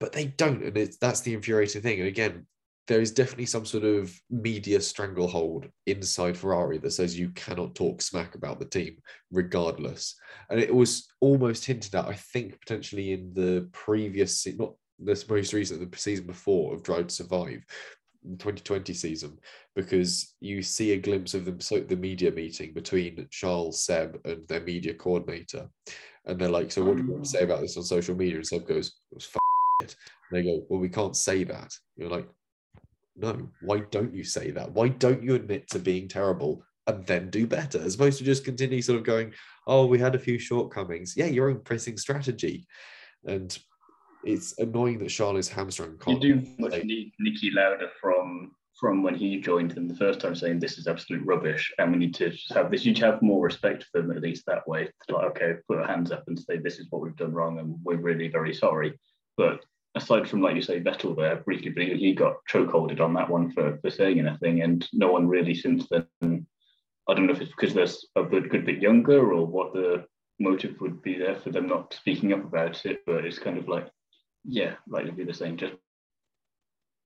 but 0.00 0.12
they 0.12 0.26
don't, 0.26 0.62
and 0.62 0.76
it's 0.76 0.96
that's 0.98 1.20
the 1.20 1.34
infuriating 1.34 1.82
thing. 1.82 1.98
And 1.98 2.08
again, 2.08 2.46
there 2.86 3.00
is 3.00 3.12
definitely 3.12 3.46
some 3.46 3.64
sort 3.64 3.84
of 3.84 4.14
media 4.30 4.80
stranglehold 4.80 5.66
inside 5.86 6.36
Ferrari 6.36 6.78
that 6.78 6.90
says 6.90 7.18
you 7.18 7.30
cannot 7.30 7.74
talk 7.74 8.02
smack 8.02 8.34
about 8.34 8.58
the 8.58 8.66
team 8.66 8.96
regardless. 9.30 10.14
And 10.50 10.60
it 10.60 10.74
was 10.74 11.08
almost 11.20 11.64
hinted 11.64 11.94
at, 11.94 12.06
I 12.06 12.14
think, 12.14 12.60
potentially 12.60 13.12
in 13.12 13.32
the 13.32 13.68
previous, 13.72 14.46
not 14.58 14.74
this 15.04 15.28
most 15.28 15.52
recent, 15.52 15.90
the 15.90 15.98
season 15.98 16.26
before 16.26 16.74
of 16.74 16.82
Drive 16.82 17.08
to 17.08 17.14
Survive, 17.14 17.64
the 18.22 18.36
2020 18.36 18.94
season, 18.94 19.38
because 19.76 20.34
you 20.40 20.62
see 20.62 20.92
a 20.92 20.98
glimpse 20.98 21.34
of 21.34 21.44
them, 21.44 21.60
so 21.60 21.80
the 21.80 21.96
media 21.96 22.30
meeting 22.30 22.72
between 22.72 23.26
Charles, 23.30 23.84
Seb, 23.84 24.18
and 24.24 24.46
their 24.48 24.62
media 24.62 24.94
coordinator. 24.94 25.68
And 26.26 26.38
they're 26.38 26.48
like, 26.48 26.72
So 26.72 26.84
what 26.84 26.96
do 26.96 27.02
you 27.02 27.10
want 27.10 27.24
to 27.24 27.28
oh. 27.28 27.38
say 27.38 27.44
about 27.44 27.60
this 27.60 27.76
on 27.76 27.82
social 27.82 28.14
media? 28.14 28.36
And 28.36 28.46
Seb 28.46 28.66
goes, 28.66 28.88
It 29.10 29.14
was 29.14 29.28
f- 29.34 29.86
it. 29.86 29.96
And 30.30 30.38
they 30.38 30.50
go, 30.50 30.64
Well, 30.68 30.80
we 30.80 30.88
can't 30.88 31.16
say 31.16 31.44
that. 31.44 31.74
You're 31.96 32.10
like, 32.10 32.28
no, 33.16 33.48
why 33.60 33.80
don't 33.90 34.14
you 34.14 34.24
say 34.24 34.50
that? 34.50 34.72
Why 34.72 34.88
don't 34.88 35.22
you 35.22 35.34
admit 35.34 35.68
to 35.70 35.78
being 35.78 36.08
terrible 36.08 36.64
and 36.86 37.06
then 37.06 37.30
do 37.30 37.46
better, 37.46 37.80
as 37.80 37.94
opposed 37.94 38.18
to 38.18 38.24
just 38.24 38.44
continue 38.44 38.82
sort 38.82 38.98
of 38.98 39.04
going, 39.04 39.32
oh, 39.66 39.86
we 39.86 39.98
had 39.98 40.14
a 40.14 40.18
few 40.18 40.38
shortcomings. 40.38 41.14
Yeah, 41.16 41.26
your 41.26 41.48
own 41.48 41.60
pressing 41.60 41.96
strategy. 41.96 42.66
And 43.24 43.56
it's 44.26 44.58
annoying 44.58 44.98
that 44.98 45.10
Charlotte's 45.10 45.48
hamstrung 45.48 45.98
You 46.06 46.20
do 46.20 46.42
much 46.58 46.82
need 46.84 47.12
Niki 47.24 47.52
Lauda 47.52 47.88
from 48.00 48.52
from 48.78 49.04
when 49.04 49.14
he 49.14 49.40
joined 49.40 49.70
them 49.70 49.86
the 49.86 49.94
first 49.94 50.18
time 50.20 50.34
saying 50.34 50.58
this 50.58 50.78
is 50.78 50.88
absolute 50.88 51.24
rubbish 51.24 51.72
and 51.78 51.92
we 51.92 51.98
need 51.98 52.14
to 52.14 52.30
just 52.30 52.52
have 52.52 52.70
this 52.70 52.84
you 52.84 52.92
need 52.92 52.98
to 52.98 53.06
have 53.06 53.22
more 53.22 53.40
respect 53.40 53.84
for 53.84 54.02
them 54.02 54.10
at 54.10 54.20
least 54.20 54.44
that 54.46 54.66
way. 54.66 54.88
Like 55.08 55.26
okay 55.30 55.54
put 55.68 55.78
our 55.78 55.86
hands 55.86 56.10
up 56.10 56.24
and 56.26 56.38
say 56.38 56.58
this 56.58 56.78
is 56.78 56.88
what 56.90 57.02
we've 57.02 57.16
done 57.16 57.32
wrong 57.32 57.58
and 57.58 57.76
we're 57.84 57.96
really 57.96 58.28
very 58.28 58.52
sorry. 58.52 58.98
But 59.36 59.64
aside 59.94 60.28
from 60.28 60.42
like 60.42 60.56
you 60.56 60.62
say 60.62 60.80
Vettel 60.80 61.16
there 61.16 61.36
briefly 61.36 61.70
but 61.70 61.84
he 61.84 61.94
he 61.94 62.14
got 62.14 62.36
chokeholded 62.50 63.00
on 63.00 63.14
that 63.14 63.30
one 63.30 63.52
for, 63.52 63.78
for 63.78 63.90
saying 63.90 64.18
anything 64.18 64.62
and 64.62 64.88
no 64.92 65.12
one 65.12 65.28
really 65.28 65.54
since 65.54 65.88
then 65.88 66.46
I 67.08 67.14
don't 67.14 67.26
know 67.26 67.32
if 67.32 67.40
it's 67.40 67.52
because 67.52 67.74
they're 67.74 68.22
a 68.24 68.26
good, 68.26 68.48
good 68.48 68.64
bit 68.64 68.80
younger 68.80 69.32
or 69.32 69.46
what 69.46 69.74
the 69.74 70.06
motive 70.40 70.80
would 70.80 71.02
be 71.02 71.16
there 71.16 71.36
for 71.36 71.50
them 71.50 71.68
not 71.68 71.94
speaking 71.94 72.32
up 72.32 72.44
about 72.44 72.84
it 72.86 73.00
but 73.06 73.24
it's 73.24 73.38
kind 73.38 73.56
of 73.56 73.68
like 73.68 73.88
yeah 74.44 74.74
like 74.88 75.04
it'd 75.04 75.16
be 75.16 75.24
the 75.24 75.34
same 75.34 75.56
just 75.56 75.74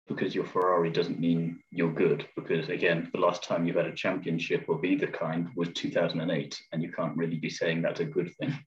because 0.09 0.34
you're 0.34 0.47
Ferrari 0.47 0.91
doesn't 0.91 1.20
mean 1.20 1.61
you're 1.70 1.93
good. 1.93 2.26
Because 2.34 2.68
again, 2.70 3.11
the 3.12 3.20
last 3.20 3.45
time 3.45 3.66
you've 3.66 3.76
had 3.76 3.86
a 3.86 3.95
championship 3.95 4.68
of 4.68 4.84
either 4.84 5.07
kind 5.07 5.49
was 5.55 5.68
2008, 5.74 6.61
and 6.72 6.82
you 6.82 6.91
can't 6.91 7.16
really 7.16 7.36
be 7.36 7.51
saying 7.51 7.82
that's 7.82 8.01
a 8.01 8.05
good 8.05 8.32
thing. 8.41 8.59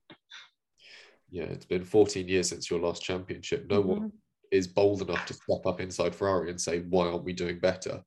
Yeah, 1.30 1.46
it's 1.46 1.66
been 1.66 1.86
14 1.86 2.28
years 2.28 2.50
since 2.50 2.70
your 2.70 2.80
last 2.80 3.02
championship. 3.02 3.66
No 3.70 3.82
one 3.82 3.98
mm-hmm. 4.00 4.08
is 4.52 4.68
bold 4.68 5.02
enough 5.02 5.26
to 5.28 5.34
step 5.34 5.66
up 5.66 5.80
inside 5.80 6.14
Ferrari 6.14 6.50
and 6.50 6.60
say, 6.60 6.80
why 6.80 7.08
aren't 7.08 7.24
we 7.24 7.34
doing 7.34 7.58
better? 7.58 8.02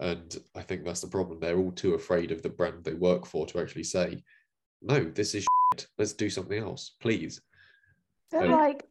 And 0.00 0.34
I 0.56 0.62
think 0.62 0.82
that's 0.82 1.02
the 1.02 1.08
problem. 1.08 1.38
They're 1.40 1.58
all 1.58 1.72
too 1.72 1.94
afraid 1.94 2.32
of 2.32 2.42
the 2.42 2.48
brand 2.48 2.82
they 2.82 2.94
work 2.94 3.26
for 3.26 3.46
to 3.46 3.60
actually 3.60 3.84
say, 3.84 4.22
no, 4.80 5.04
this 5.04 5.34
is 5.34 5.46
shit. 5.74 5.86
Let's 5.98 6.14
do 6.14 6.30
something 6.30 6.58
else, 6.58 6.96
please. 7.00 7.40
I 8.32 8.40
feel 8.40 8.48
Yeah. 8.48 8.56
like 8.56 8.88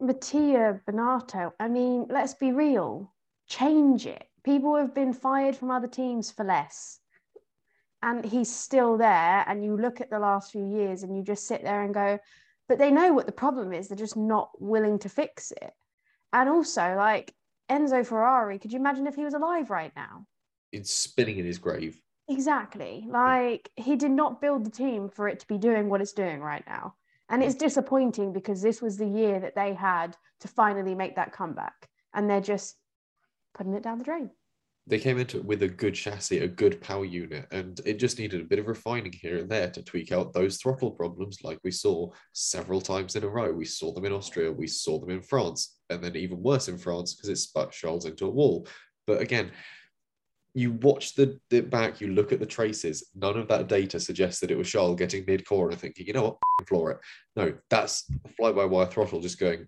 Mattia 0.00 0.80
Binotto. 0.88 1.52
I 1.60 1.68
mean, 1.68 2.06
let's 2.08 2.34
be 2.34 2.52
real. 2.52 3.12
Change 3.48 4.06
it. 4.06 4.24
People 4.44 4.76
have 4.76 4.94
been 4.94 5.12
fired 5.12 5.56
from 5.56 5.70
other 5.70 5.88
teams 5.88 6.30
for 6.30 6.44
less. 6.44 6.98
And 8.02 8.24
he's 8.24 8.54
still 8.54 8.96
there. 8.96 9.44
And 9.46 9.64
you 9.64 9.76
look 9.76 10.00
at 10.00 10.10
the 10.10 10.18
last 10.18 10.52
few 10.52 10.66
years 10.66 11.02
and 11.02 11.14
you 11.14 11.22
just 11.22 11.46
sit 11.46 11.62
there 11.62 11.82
and 11.82 11.92
go, 11.92 12.18
but 12.68 12.78
they 12.78 12.90
know 12.90 13.12
what 13.12 13.26
the 13.26 13.32
problem 13.32 13.72
is. 13.72 13.88
They're 13.88 13.96
just 13.96 14.16
not 14.16 14.50
willing 14.58 14.98
to 15.00 15.08
fix 15.08 15.52
it. 15.52 15.72
And 16.32 16.48
also, 16.48 16.94
like 16.96 17.34
Enzo 17.70 18.06
Ferrari, 18.06 18.58
could 18.58 18.72
you 18.72 18.78
imagine 18.78 19.06
if 19.06 19.16
he 19.16 19.24
was 19.24 19.34
alive 19.34 19.70
right 19.70 19.92
now? 19.94 20.26
It's 20.72 20.94
spinning 20.94 21.38
in 21.38 21.44
his 21.44 21.58
grave. 21.58 22.00
Exactly. 22.28 23.04
Like 23.08 23.70
he 23.76 23.96
did 23.96 24.12
not 24.12 24.40
build 24.40 24.64
the 24.64 24.70
team 24.70 25.08
for 25.08 25.28
it 25.28 25.40
to 25.40 25.46
be 25.48 25.58
doing 25.58 25.88
what 25.88 26.00
it's 26.00 26.12
doing 26.12 26.40
right 26.40 26.64
now. 26.66 26.94
And 27.30 27.42
it's 27.42 27.54
disappointing 27.54 28.32
because 28.32 28.60
this 28.60 28.82
was 28.82 28.96
the 28.96 29.08
year 29.08 29.38
that 29.40 29.54
they 29.54 29.72
had 29.72 30.16
to 30.40 30.48
finally 30.48 30.94
make 30.94 31.16
that 31.16 31.32
comeback. 31.32 31.88
And 32.12 32.28
they're 32.28 32.40
just 32.40 32.76
putting 33.54 33.74
it 33.74 33.84
down 33.84 33.98
the 33.98 34.04
drain. 34.04 34.30
They 34.86 34.98
came 34.98 35.18
into 35.18 35.36
it 35.36 35.44
with 35.44 35.62
a 35.62 35.68
good 35.68 35.94
chassis, 35.94 36.38
a 36.38 36.48
good 36.48 36.80
power 36.80 37.04
unit, 37.04 37.46
and 37.52 37.80
it 37.84 38.00
just 38.00 38.18
needed 38.18 38.40
a 38.40 38.44
bit 38.44 38.58
of 38.58 38.66
refining 38.66 39.12
here 39.12 39.38
and 39.38 39.48
there 39.48 39.70
to 39.70 39.82
tweak 39.82 40.10
out 40.10 40.32
those 40.32 40.56
throttle 40.56 40.90
problems, 40.90 41.38
like 41.44 41.60
we 41.62 41.70
saw 41.70 42.10
several 42.32 42.80
times 42.80 43.14
in 43.14 43.22
a 43.22 43.28
row. 43.28 43.52
We 43.52 43.66
saw 43.66 43.92
them 43.92 44.06
in 44.06 44.12
Austria, 44.12 44.50
we 44.50 44.66
saw 44.66 44.98
them 44.98 45.10
in 45.10 45.22
France, 45.22 45.76
and 45.90 46.02
then 46.02 46.16
even 46.16 46.42
worse 46.42 46.66
in 46.66 46.78
France 46.78 47.14
because 47.14 47.28
it 47.28 47.36
spat 47.36 47.70
Charles 47.70 48.06
into 48.06 48.26
a 48.26 48.30
wall. 48.30 48.66
But 49.06 49.20
again, 49.20 49.52
you 50.54 50.72
watch 50.72 51.14
the, 51.14 51.38
the 51.50 51.60
back, 51.60 52.00
you 52.00 52.08
look 52.08 52.32
at 52.32 52.40
the 52.40 52.46
traces, 52.46 53.08
none 53.14 53.38
of 53.38 53.48
that 53.48 53.68
data 53.68 54.00
suggests 54.00 54.40
that 54.40 54.50
it 54.50 54.58
was 54.58 54.68
Charles 54.68 54.98
getting 54.98 55.24
mid 55.26 55.46
corner 55.46 55.72
and 55.72 55.80
thinking, 55.80 56.06
you 56.06 56.12
know 56.12 56.24
what, 56.24 56.66
floor 56.66 56.90
it. 56.92 56.98
No, 57.36 57.54
that's 57.68 58.10
fly 58.36 58.52
by 58.52 58.64
wire 58.64 58.86
throttle 58.86 59.20
just 59.20 59.38
going, 59.38 59.66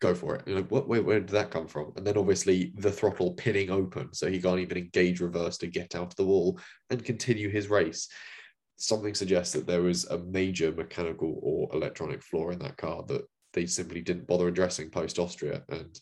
go 0.00 0.14
for 0.14 0.34
it. 0.36 0.48
Like, 0.48 0.70
what, 0.70 0.88
where, 0.88 1.02
where 1.02 1.20
did 1.20 1.28
that 1.30 1.50
come 1.50 1.68
from? 1.68 1.92
And 1.96 2.06
then 2.06 2.16
obviously 2.16 2.72
the 2.76 2.90
throttle 2.90 3.34
pinning 3.34 3.70
open, 3.70 4.12
so 4.12 4.28
he 4.28 4.40
can't 4.40 4.60
even 4.60 4.78
engage 4.78 5.20
reverse 5.20 5.58
to 5.58 5.66
get 5.66 5.94
out 5.94 6.08
of 6.08 6.16
the 6.16 6.26
wall 6.26 6.58
and 6.90 7.04
continue 7.04 7.50
his 7.50 7.68
race. 7.68 8.08
Something 8.78 9.14
suggests 9.14 9.52
that 9.54 9.66
there 9.66 9.82
was 9.82 10.06
a 10.06 10.18
major 10.18 10.72
mechanical 10.72 11.38
or 11.42 11.68
electronic 11.72 12.22
flaw 12.22 12.50
in 12.50 12.58
that 12.60 12.78
car 12.78 13.04
that 13.08 13.22
they 13.52 13.66
simply 13.66 14.00
didn't 14.00 14.26
bother 14.26 14.48
addressing 14.48 14.90
post 14.90 15.18
Austria. 15.18 15.62
And 15.68 15.98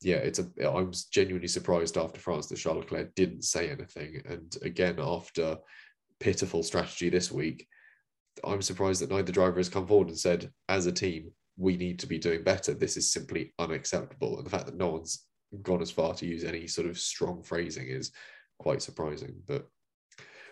yeah, 0.00 0.16
it's 0.16 0.38
a. 0.38 0.46
I'm 0.70 0.92
genuinely 1.10 1.48
surprised 1.48 1.96
after 1.96 2.20
France 2.20 2.46
that 2.46 2.56
Charles 2.56 2.84
Leclerc 2.84 3.14
didn't 3.14 3.42
say 3.42 3.68
anything. 3.70 4.22
And 4.26 4.56
again, 4.62 4.98
after 5.00 5.56
pitiful 6.20 6.62
strategy 6.62 7.08
this 7.08 7.32
week, 7.32 7.66
I'm 8.44 8.62
surprised 8.62 9.02
that 9.02 9.10
neither 9.10 9.32
driver 9.32 9.56
has 9.56 9.68
come 9.68 9.86
forward 9.86 10.08
and 10.08 10.18
said, 10.18 10.52
as 10.68 10.86
a 10.86 10.92
team, 10.92 11.32
we 11.56 11.76
need 11.76 11.98
to 12.00 12.06
be 12.06 12.18
doing 12.18 12.44
better. 12.44 12.74
This 12.74 12.96
is 12.96 13.12
simply 13.12 13.52
unacceptable. 13.58 14.36
And 14.36 14.46
the 14.46 14.50
fact 14.50 14.66
that 14.66 14.76
no 14.76 14.88
one's 14.88 15.24
gone 15.62 15.82
as 15.82 15.90
far 15.90 16.14
to 16.14 16.26
use 16.26 16.44
any 16.44 16.66
sort 16.66 16.86
of 16.86 16.98
strong 16.98 17.42
phrasing 17.42 17.88
is 17.88 18.12
quite 18.58 18.82
surprising. 18.82 19.34
But 19.46 19.66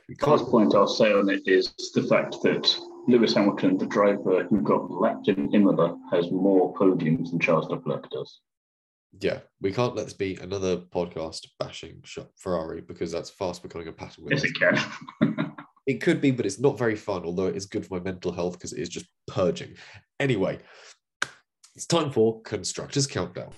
The 0.09 0.17
last 0.27 0.47
point 0.47 0.75
I'll 0.75 0.89
say 0.89 1.13
on 1.13 1.29
it 1.29 1.47
is 1.47 1.73
the 1.95 2.03
fact 2.03 2.43
that 2.43 2.77
Lewis 3.07 3.35
Hamilton, 3.35 3.79
the 3.79 3.87
driver 3.87 4.45
who 4.45 4.61
got 4.63 4.91
lapped 4.91 5.29
in 5.29 5.55
Imola, 5.55 5.97
has 6.11 6.31
more 6.33 6.75
podiums 6.75 7.31
than 7.31 7.39
Charles 7.39 7.69
Leclerc 7.69 8.11
does. 8.11 8.41
Yeah, 9.21 9.41
we 9.61 9.73
can't 9.73 9.95
let 9.97 10.05
this 10.05 10.14
be 10.14 10.37
another 10.43 10.77
podcast 10.77 11.47
bashing 11.59 12.01
Sh- 12.05 12.19
Ferrari 12.37 12.81
because 12.83 13.11
that's 13.12 13.31
fast 13.31 13.62
becoming 13.62 13.89
a 13.89 13.93
pattern 13.93 14.25
with 14.25 14.33
Yes, 14.33 14.45
us. 14.45 14.51
it 14.51 14.59
can. 14.59 15.53
It 15.87 16.03
could 16.03 16.21
be, 16.21 16.33
but 16.33 16.45
it's 16.45 16.59
not 16.59 16.77
very 16.77 16.97
fun, 16.97 17.25
although 17.25 17.47
it 17.47 17.55
is 17.55 17.64
good 17.67 17.87
for 17.87 17.95
my 17.95 18.01
mental 18.03 18.33
health 18.33 18.55
because 18.55 18.73
it 18.73 18.81
is 18.81 18.89
just 18.89 19.07
purging. 19.29 19.77
Anyway, 20.19 20.59
it's 21.77 21.87
time 21.87 22.11
for 22.11 22.43
Constructors 22.43 23.07
Countdown. 23.07 23.53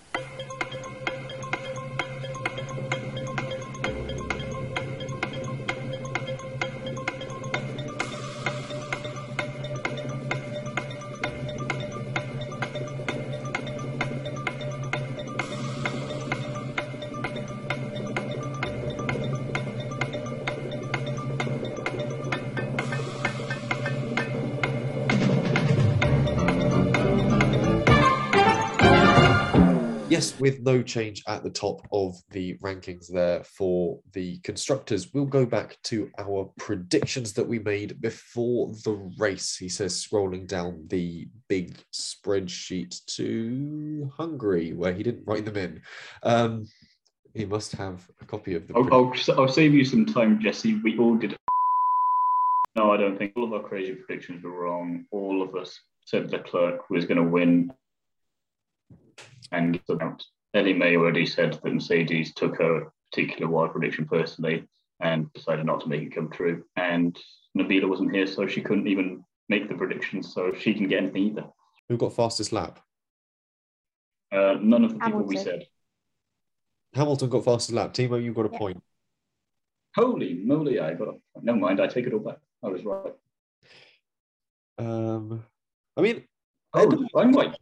With 30.59 30.67
no 30.67 30.83
change 30.83 31.23
at 31.27 31.43
the 31.43 31.51
top 31.51 31.87
of 31.93 32.17
the 32.31 32.55
rankings 32.59 33.07
there 33.09 33.43
for 33.45 34.01
the 34.13 34.39
constructors. 34.39 35.13
We'll 35.13 35.27
go 35.27 35.47
back 35.47 35.77
to 35.85 36.11
our 36.19 36.51
predictions 36.59 37.33
that 37.35 37.47
we 37.47 37.59
made 37.59 38.01
before 38.01 38.73
the 38.85 39.11
race. 39.19 39.57
He 39.57 39.69
says, 39.69 40.05
scrolling 40.05 40.47
down 40.47 40.87
the 40.89 41.29
big 41.49 41.77
spreadsheet 41.93 43.05
to 43.17 44.11
Hungary, 44.17 44.73
where 44.73 44.93
he 44.93 45.03
didn't 45.03 45.27
write 45.27 45.45
them 45.45 45.57
in. 45.57 45.81
Um, 46.23 46.67
he 47.35 47.45
must 47.45 47.73
have 47.73 48.07
a 48.21 48.25
copy 48.25 48.55
of 48.55 48.67
the. 48.67 48.75
I'll, 48.75 48.93
I'll, 48.93 49.15
I'll 49.37 49.49
save 49.49 49.75
you 49.75 49.85
some 49.85 50.07
time, 50.07 50.41
Jesse. 50.41 50.81
We 50.83 50.99
all 50.99 51.17
did. 51.17 51.37
No, 52.77 52.93
I 52.93 52.97
don't 52.97 53.19
think 53.19 53.33
all 53.37 53.45
of 53.45 53.53
our 53.53 53.69
crazy 53.69 53.95
predictions 53.95 54.43
were 54.43 54.51
wrong. 54.51 55.05
All 55.11 55.43
of 55.43 55.55
us 55.55 55.79
said 56.07 56.31
Leclerc 56.31 56.89
was 56.91 57.05
going 57.05 57.19
to 57.19 57.29
win 57.29 57.73
and 59.53 59.75
get 59.75 59.87
them 59.87 60.01
out. 60.01 60.23
Ellie 60.55 60.73
May 60.73 60.97
already 60.97 61.27
said 61.27 61.55
that 61.55 61.73
Mercedes 61.75 62.33
took 62.35 62.59
a 62.61 62.83
particular 63.11 63.51
wild 63.51 63.73
prediction 63.73 64.07
personally 64.07 64.65
and 65.01 65.33
decided 65.33 65.67
not 65.67 65.81
to 65.83 65.89
make 65.89 66.03
it 66.03 66.15
come 66.15 66.31
true. 66.31 66.65
And 66.77 67.17
Nabila 67.57 67.89
wasn't 67.89 68.15
here, 68.15 68.27
so 68.27 68.47
she 68.47 68.61
couldn't 68.63 68.87
even 68.89 69.25
make 69.49 69.69
the 69.69 69.75
prediction, 69.75 70.23
so 70.23 70.53
she 70.55 70.73
didn't 70.73 70.89
get 70.89 71.03
anything 71.03 71.23
either. 71.25 71.45
Who 71.89 71.97
got 71.97 72.15
fastest 72.15 72.53
lap? 72.53 72.81
Uh, 74.33 74.57
none 74.61 74.85
of 74.85 74.95
the 74.95 75.01
people 75.01 75.23
we 75.23 75.37
said. 75.37 75.67
Hamilton 76.95 77.29
got 77.29 77.45
fastest 77.45 77.73
lap. 77.73 77.93
Thiemo, 77.95 78.23
you 78.23 78.33
got 78.33 78.47
a 78.47 78.51
Yeah. 78.53 78.59
point. 78.59 78.83
Holy 79.95 80.35
moly, 80.35 80.81
I 80.81 80.95
got. 80.95 81.09
A 81.09 81.13
point. 81.13 81.23
Never 81.43 81.59
mind, 81.59 81.81
I 81.81 81.87
take 81.87 82.07
it 82.07 82.13
all 82.13 82.21
back. 82.21 82.39
I 82.63 82.69
was 82.69 82.85
right. 82.85 83.15
Um, 84.79 85.45
I 85.97 86.01
mean, 86.01 86.25
Oh, 86.75 87.07
I 87.17 87.25
might. 87.25 87.57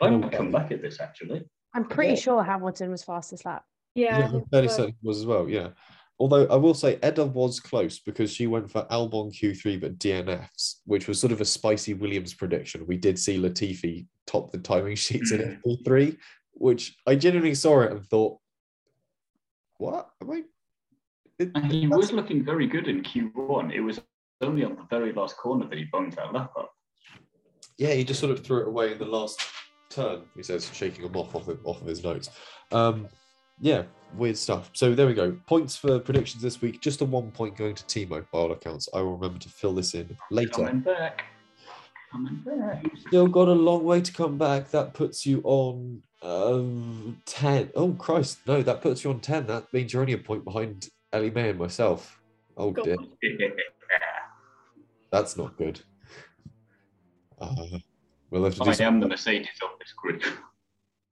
I 0.00 0.08
Oh, 0.08 0.18
might 0.18 0.32
come 0.32 0.50
back 0.52 0.70
at 0.70 0.80
this 0.80 1.00
actually. 1.00 1.44
I'm 1.74 1.84
pretty 1.86 2.14
Yeah. 2.14 2.20
sure 2.20 2.42
Hamilton 2.42 2.90
was 2.90 3.02
fastest 3.02 3.44
lap. 3.44 3.64
Yeah, 3.94 4.16
I 4.16 4.20
Yeah, 4.20 4.30
think 4.30 4.50
fairly 4.50 4.68
so. 4.68 4.76
certain 4.76 4.96
was 5.02 5.18
as 5.20 5.26
well. 5.26 5.48
Yeah. 5.48 5.70
Although 6.18 6.46
I 6.46 6.56
will 6.56 6.74
say 6.74 6.98
Edda 7.02 7.26
was 7.26 7.58
close 7.58 7.98
because 7.98 8.32
she 8.32 8.46
went 8.46 8.70
for 8.70 8.86
Albon 8.90 9.32
Q3 9.34 9.80
but 9.80 9.98
DNFs, 9.98 10.80
which 10.84 11.08
was 11.08 11.18
sort 11.18 11.32
of 11.32 11.40
a 11.40 11.44
spicy 11.44 11.94
Williams 11.94 12.34
prediction. 12.34 12.86
We 12.86 12.96
did 12.96 13.18
see 13.18 13.38
Latifi 13.38 14.06
top 14.26 14.52
the 14.52 14.58
timing 14.58 14.96
sheets 14.96 15.32
in 15.32 15.40
Mm. 15.40 15.60
FP3, 15.62 16.18
which 16.52 16.96
I 17.06 17.16
genuinely 17.16 17.54
saw 17.54 17.80
it 17.80 17.90
and 17.92 18.06
thought, 18.06 18.38
what? 19.78 20.10
Am 20.20 20.30
I? 20.30 20.44
It- 21.38 21.50
And 21.54 21.72
he 21.72 21.82
that's- 21.86 21.96
was 21.96 22.12
looking 22.12 22.44
very 22.44 22.66
good 22.66 22.86
in 22.86 23.02
Q1. 23.02 23.72
It 23.74 23.80
was 23.80 24.00
only 24.42 24.64
on 24.64 24.76
the 24.76 24.84
very 24.90 25.12
last 25.12 25.36
corner 25.36 25.66
that 25.68 25.76
he 25.78 25.84
bumped 25.84 26.16
that 26.16 26.32
lap 26.32 26.52
up. 26.56 26.72
yeah, 27.78 27.94
he 27.94 28.04
just 28.04 28.20
sort 28.20 28.30
of 28.30 28.44
threw 28.44 28.60
it 28.60 28.68
away 28.68 28.92
in 28.92 28.98
the 28.98 29.04
last 29.06 29.40
turn. 29.94 30.22
He 30.36 30.42
says, 30.42 30.70
shaking 30.72 31.04
him 31.04 31.16
off 31.16 31.34
off 31.34 31.48
of, 31.48 31.58
off 31.64 31.80
of 31.80 31.86
his 31.86 32.02
notes. 32.02 32.30
Um, 32.70 33.08
yeah, 33.60 33.84
weird 34.16 34.36
stuff. 34.36 34.70
So 34.72 34.94
there 34.94 35.06
we 35.06 35.14
go. 35.14 35.36
Points 35.46 35.76
for 35.76 35.98
predictions 35.98 36.42
this 36.42 36.60
week. 36.60 36.80
Just 36.80 37.00
a 37.00 37.04
one 37.04 37.30
point 37.30 37.56
going 37.56 37.74
to 37.74 37.84
Thiemo 37.84 38.24
by 38.32 38.38
all 38.38 38.52
accounts. 38.52 38.88
I 38.94 39.00
will 39.00 39.14
remember 39.14 39.38
to 39.38 39.48
fill 39.48 39.74
this 39.74 39.94
in 39.94 40.16
later. 40.30 40.64
Coming 40.64 40.80
back. 40.80 41.24
Coming 42.10 42.42
back. 42.44 42.84
Still 43.06 43.28
got 43.28 43.48
a 43.48 43.52
long 43.52 43.84
way 43.84 44.00
to 44.00 44.12
come 44.12 44.36
back. 44.36 44.70
That 44.70 44.94
puts 44.94 45.24
you 45.24 45.40
on 45.44 46.02
um, 46.22 47.20
10. 47.26 47.70
Oh, 47.74 47.92
Christ. 47.92 48.38
No, 48.46 48.62
that 48.62 48.82
puts 48.82 49.04
you 49.04 49.10
on 49.10 49.20
10. 49.20 49.46
That 49.46 49.72
means 49.72 49.92
you're 49.92 50.02
only 50.02 50.14
a 50.14 50.18
point 50.18 50.44
behind 50.44 50.88
Ellie 51.12 51.30
May 51.30 51.50
and 51.50 51.58
myself. 51.58 52.20
Oh, 52.56 52.72
dear. 52.72 52.96
That's 55.10 55.36
not 55.36 55.56
good. 55.56 55.80
Uh, 57.40 57.78
we'll 58.32 58.44
have 58.44 58.54
to 58.54 58.64
I 58.64 58.86
am 58.86 58.98
the 58.98 59.08
Mercedes 59.08 59.48
of 59.62 59.78
this 59.78 59.92
group. 59.92 60.24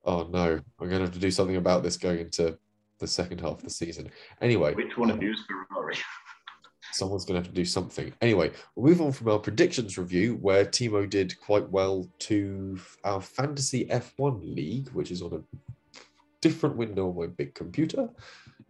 Oh, 0.05 0.27
no. 0.31 0.61
I'm 0.81 0.89
going 0.89 0.99
to 0.99 1.05
have 1.05 1.13
to 1.13 1.19
do 1.19 1.31
something 1.31 1.57
about 1.57 1.83
this 1.83 1.97
going 1.97 2.19
into 2.19 2.59
the 2.99 3.07
second 3.07 3.41
half 3.41 3.59
of 3.59 3.63
the 3.63 3.71
season. 3.71 4.11
Anyway, 4.41 4.75
Which 4.75 4.97
one 4.97 5.11
of 5.11 5.23
you 5.23 5.33
is 5.33 5.41
Ferrari? 5.47 5.97
someone's 6.93 7.25
going 7.25 7.41
to 7.41 7.47
have 7.47 7.55
to 7.55 7.61
do 7.61 7.65
something. 7.65 8.13
Anyway, 8.23 8.51
we'll 8.75 8.91
move 8.91 9.03
on 9.03 9.13
from 9.13 9.29
our 9.29 9.39
predictions 9.39 9.99
review, 9.99 10.39
where 10.41 10.65
Thiemo 10.65 11.09
did 11.09 11.39
quite 11.41 11.69
well 11.69 12.09
to 12.21 12.81
our 13.05 13.21
Fantasy 13.21 13.85
F1 13.87 14.55
League, 14.55 14.89
which 14.89 15.11
is 15.11 15.23
on 15.23 15.35
a 15.35 16.01
different 16.41 16.77
window 16.77 17.09
on 17.11 17.17
my 17.17 17.27
big 17.27 17.55
computer. 17.55 18.09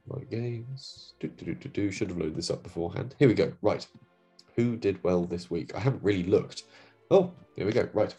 My 0.08 0.22
games. 0.24 1.14
Do, 1.20 1.28
do, 1.28 1.54
do, 1.54 1.68
do. 1.68 1.90
Should 1.92 2.08
have 2.08 2.18
loaded 2.18 2.34
this 2.34 2.50
up 2.50 2.64
beforehand. 2.64 3.14
Here 3.18 3.28
we 3.28 3.34
go. 3.34 3.52
Right. 3.62 3.86
Who 4.56 4.76
did 4.76 5.02
well 5.04 5.24
this 5.24 5.50
week? 5.50 5.74
I 5.76 5.78
haven't 5.78 6.02
really 6.02 6.24
looked. 6.24 6.64
Oh, 7.10 7.32
here 7.56 7.66
we 7.66 7.72
go. 7.72 7.88
Right. 7.92 8.14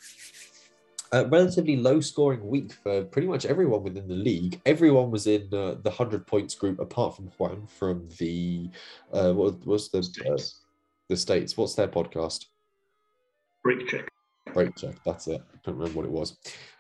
A 1.13 1.25
relatively 1.25 1.77
low 1.77 1.99
scoring 2.01 2.45
week 2.47 2.73
for 2.73 3.03
pretty 3.03 3.27
much 3.27 3.45
everyone 3.45 3.83
within 3.83 4.07
the 4.07 4.15
league. 4.15 4.61
Everyone 4.65 5.11
was 5.11 5.27
in 5.27 5.43
uh, 5.53 5.75
the 5.81 5.89
100 5.89 6.27
points 6.27 6.55
group 6.55 6.79
apart 6.79 7.15
from 7.15 7.27
Juan 7.37 7.67
from 7.67 8.07
the, 8.17 8.69
uh, 9.13 9.33
what 9.33 9.65
was 9.65 9.89
the, 9.89 9.99
uh, 9.99 10.01
States. 10.01 10.59
the 11.09 11.17
States. 11.17 11.57
What's 11.57 11.75
their 11.75 11.87
podcast? 11.87 12.45
Break 13.63 13.87
check. 13.87 14.09
Break 14.53 14.75
check. 14.75 14.95
That's 15.05 15.27
it. 15.27 15.41
I 15.41 15.57
can't 15.63 15.77
remember 15.77 15.97
what 15.97 16.05
it 16.05 16.11
was. 16.11 16.37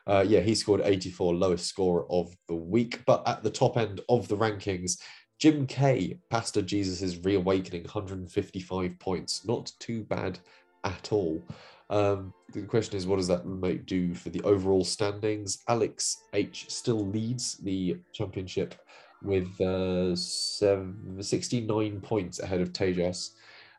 Uh, 0.07 0.25
yeah, 0.27 0.39
he 0.39 0.55
scored 0.55 0.81
84, 0.83 1.35
lowest 1.35 1.67
score 1.67 2.05
of 2.09 2.35
the 2.47 2.55
week. 2.55 3.01
But 3.05 3.27
at 3.27 3.43
the 3.43 3.51
top 3.51 3.77
end 3.77 4.01
of 4.09 4.27
the 4.27 4.37
rankings, 4.37 4.97
Jim 5.39 5.65
Kay, 5.65 6.19
Pastor 6.29 6.61
Jesus' 6.61 7.17
reawakening, 7.17 7.83
155 7.83 8.99
points. 8.99 9.45
Not 9.45 9.71
too 9.79 10.03
bad 10.03 10.39
at 10.83 11.11
all. 11.11 11.43
Um, 11.91 12.33
the 12.53 12.61
question 12.63 12.95
is, 12.95 13.05
what 13.05 13.17
does 13.17 13.27
that 13.27 13.45
make 13.45 13.85
do 13.85 14.15
for 14.15 14.29
the 14.29 14.41
overall 14.41 14.85
standings? 14.85 15.61
Alex 15.67 16.23
H 16.33 16.65
still 16.69 17.05
leads 17.05 17.57
the 17.57 17.97
championship 18.13 18.75
with 19.21 19.59
uh, 19.61 20.15
seven, 20.15 21.21
69 21.21 21.99
points 22.01 22.39
ahead 22.39 22.61
of 22.61 22.71
Tejas. 22.71 23.31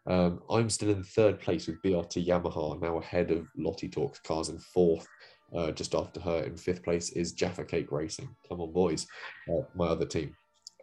Um, 0.06 0.42
I'm 0.50 0.68
still 0.68 0.90
in 0.90 1.02
third 1.02 1.40
place 1.40 1.66
with 1.66 1.82
BRT 1.82 2.26
Yamaha, 2.26 2.80
now 2.80 2.98
ahead 2.98 3.30
of 3.30 3.48
Lottie 3.56 3.88
Talks 3.88 4.20
Cars 4.20 4.50
in 4.50 4.58
fourth. 4.58 5.06
Uh, 5.56 5.70
just 5.70 5.94
after 5.94 6.18
her 6.18 6.44
in 6.44 6.56
fifth 6.56 6.82
place 6.82 7.10
is 7.10 7.32
Jaffa 7.32 7.64
Cake 7.64 7.92
Racing. 7.92 8.34
Come 8.48 8.60
on, 8.60 8.72
boys, 8.72 9.06
uh, 9.50 9.62
my 9.74 9.86
other 9.86 10.06
team. 10.06 10.34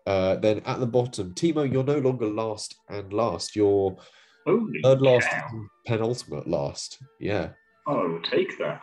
Uh, 0.05 0.36
then 0.36 0.61
at 0.65 0.80
the 0.80 0.86
bottom, 0.86 1.34
Thiemo, 1.34 1.71
you're 1.71 1.84
no 1.84 1.97
longer 1.97 2.27
last 2.27 2.75
and 2.88 3.11
last. 3.11 3.55
You're 3.55 3.97
Holy 4.45 4.79
third 4.83 5.01
last, 5.01 5.27
cow. 5.29 5.47
penultimate 5.87 6.47
last. 6.47 6.97
Yeah, 7.19 7.49
Oh, 7.87 8.19
take 8.23 8.57
that. 8.59 8.81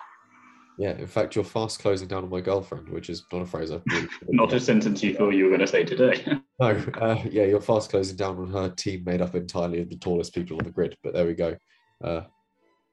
yeah. 0.78 0.92
In 0.98 1.06
fact, 1.06 1.34
you're 1.34 1.44
fast 1.44 1.78
closing 1.80 2.08
down 2.08 2.24
on 2.24 2.30
my 2.30 2.40
girlfriend, 2.40 2.88
which 2.88 3.08
is 3.08 3.24
not 3.32 3.42
a 3.42 3.46
phrase 3.46 3.70
I've 3.70 3.82
really 3.90 4.08
Not 4.28 4.52
a 4.52 4.60
sentence 4.60 5.02
you 5.02 5.14
thought 5.14 5.30
you 5.30 5.44
were 5.44 5.50
going 5.50 5.60
to 5.60 5.66
say 5.66 5.84
today. 5.84 6.24
No, 6.58 6.68
uh, 6.98 7.22
yeah, 7.30 7.44
you're 7.44 7.60
fast 7.60 7.90
closing 7.90 8.16
down 8.16 8.38
on 8.38 8.50
her 8.50 8.70
team 8.70 9.04
made 9.04 9.20
up 9.20 9.34
entirely 9.34 9.82
of 9.82 9.90
the 9.90 9.98
tallest 9.98 10.34
people 10.34 10.56
on 10.56 10.64
the 10.64 10.70
grid. 10.70 10.96
But 11.02 11.12
there 11.12 11.26
we 11.26 11.34
go. 11.34 11.54
Uh, 12.02 12.22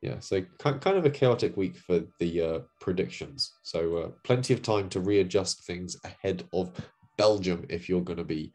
yeah, 0.01 0.20
so 0.20 0.41
kind 0.59 0.97
of 0.97 1.05
a 1.05 1.09
chaotic 1.09 1.55
week 1.55 1.78
for 1.78 2.01
the 2.20 2.41
uh, 2.41 2.59
predictions. 2.82 3.53
So 3.64 3.95
uh, 3.95 4.09
plenty 4.26 4.53
of 4.53 4.61
time 4.64 4.89
to 4.89 4.99
readjust 4.99 5.66
things 5.66 5.95
ahead 6.03 6.43
of 6.51 6.74
Belgium 7.18 7.66
if 7.70 7.88
you're 7.88 8.01
going 8.01 8.18
to 8.18 8.26
be 8.26 8.51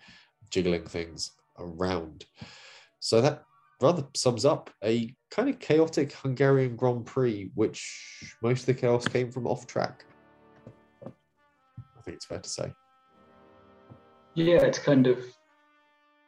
jiggling 0.51 0.85
things 0.85 1.31
around. 1.59 2.27
So 3.01 3.23
that 3.23 3.45
rather 3.81 4.05
sums 4.15 4.45
up 4.45 4.71
a 4.85 5.15
kind 5.31 5.49
of 5.49 5.59
chaotic 5.59 6.13
Hungarian 6.13 6.77
Grand 6.77 7.07
Prix, 7.07 7.51
which 7.55 8.35
most 8.43 8.61
of 8.61 8.67
the 8.67 8.75
chaos 8.75 9.07
came 9.07 9.31
from 9.31 9.47
off 9.47 9.67
track. 9.67 10.05
I 11.05 12.01
think 12.03 12.17
it's 12.17 12.27
fair 12.27 12.41
to 12.41 12.49
say. 12.49 12.73
Yeah, 14.35 14.63
it's 14.63 14.79
kind 14.79 15.07
of 15.07 15.19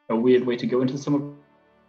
a 0.09 0.15
weird 0.15 0.45
way 0.45 0.55
to 0.57 0.67
go 0.67 0.81
into 0.81 0.93
the 0.93 0.99
summer 0.99 1.33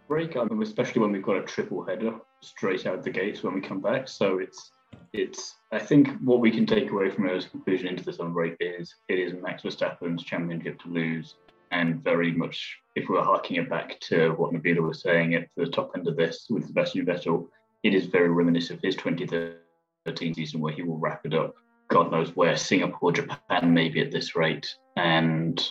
break. 0.07 0.35
I 0.35 0.43
mean, 0.43 0.61
especially 0.61 1.01
when 1.01 1.11
we've 1.11 1.23
got 1.23 1.37
a 1.37 1.43
triple 1.43 1.83
header 1.85 2.15
straight 2.41 2.85
out 2.85 3.03
the 3.03 3.09
gates 3.09 3.43
when 3.43 3.53
we 3.53 3.61
come 3.61 3.81
back. 3.81 4.07
So 4.07 4.39
it's 4.39 4.71
it's. 5.13 5.55
I 5.71 5.79
think 5.79 6.09
what 6.23 6.39
we 6.39 6.51
can 6.51 6.65
take 6.65 6.91
away 6.91 7.09
from 7.09 7.27
it 7.27 7.35
as 7.35 7.45
conclusion 7.45 7.87
into 7.87 8.03
the 8.03 8.13
summer 8.13 8.29
break 8.29 8.55
is 8.59 8.95
it 9.09 9.19
is 9.19 9.33
Max 9.41 9.63
Verstappen's 9.63 10.23
championship 10.23 10.79
to 10.81 10.89
lose, 10.89 11.35
and 11.73 12.03
very 12.03 12.31
much 12.31 12.77
if 12.95 13.09
we 13.09 13.15
were 13.15 13.23
harking 13.23 13.57
it 13.57 13.69
back 13.69 13.99
to 13.99 14.29
what 14.37 14.53
Nabila 14.53 14.87
was 14.87 15.01
saying 15.01 15.33
at 15.33 15.49
the 15.57 15.65
top 15.65 15.91
end 15.97 16.07
of 16.07 16.15
this 16.15 16.45
with 16.49 16.67
Sebastian 16.67 17.05
Vettel, 17.05 17.47
it 17.81 17.95
is 17.95 18.05
very 18.05 18.29
reminiscent 18.29 18.77
of 18.77 18.83
his 18.83 18.95
2013 18.95 20.35
season 20.35 20.61
where 20.61 20.73
he 20.73 20.83
will 20.83 20.99
wrap 20.99 21.25
it 21.25 21.33
up. 21.33 21.55
God 21.89 22.11
knows 22.11 22.35
where, 22.35 22.55
Singapore, 22.55 23.11
Japan, 23.11 23.73
maybe 23.73 23.99
at 24.01 24.11
this 24.11 24.35
rate, 24.35 24.73
and 24.95 25.67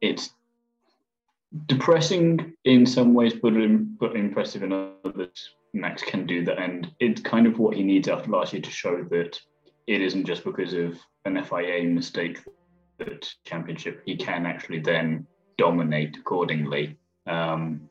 it's 0.00 0.30
depressing 1.66 2.54
in 2.64 2.84
some 2.84 3.14
ways, 3.14 3.32
but, 3.32 3.54
but 3.98 4.16
impressive 4.16 4.62
in 4.62 4.72
others. 5.04 5.54
Max 5.72 6.02
can 6.02 6.26
do 6.26 6.44
that, 6.44 6.58
and 6.58 6.92
it's 7.00 7.22
kind 7.22 7.46
of 7.46 7.58
what 7.58 7.76
he 7.76 7.82
needs 7.82 8.08
after 8.08 8.30
last 8.30 8.52
year 8.52 8.62
to 8.62 8.70
show 8.70 9.04
that 9.10 9.40
it 9.86 10.00
isn't 10.02 10.26
just 10.26 10.44
because 10.44 10.74
of 10.74 10.98
an 11.24 11.42
FIA 11.42 11.84
mistake 11.84 12.38
championship. 13.44 14.02
He 14.04 14.16
can 14.16 14.46
actually 14.46 14.80
then 14.80 15.26
dominate 15.58 16.16
accordingly, 16.16 16.96
um, 17.26 17.88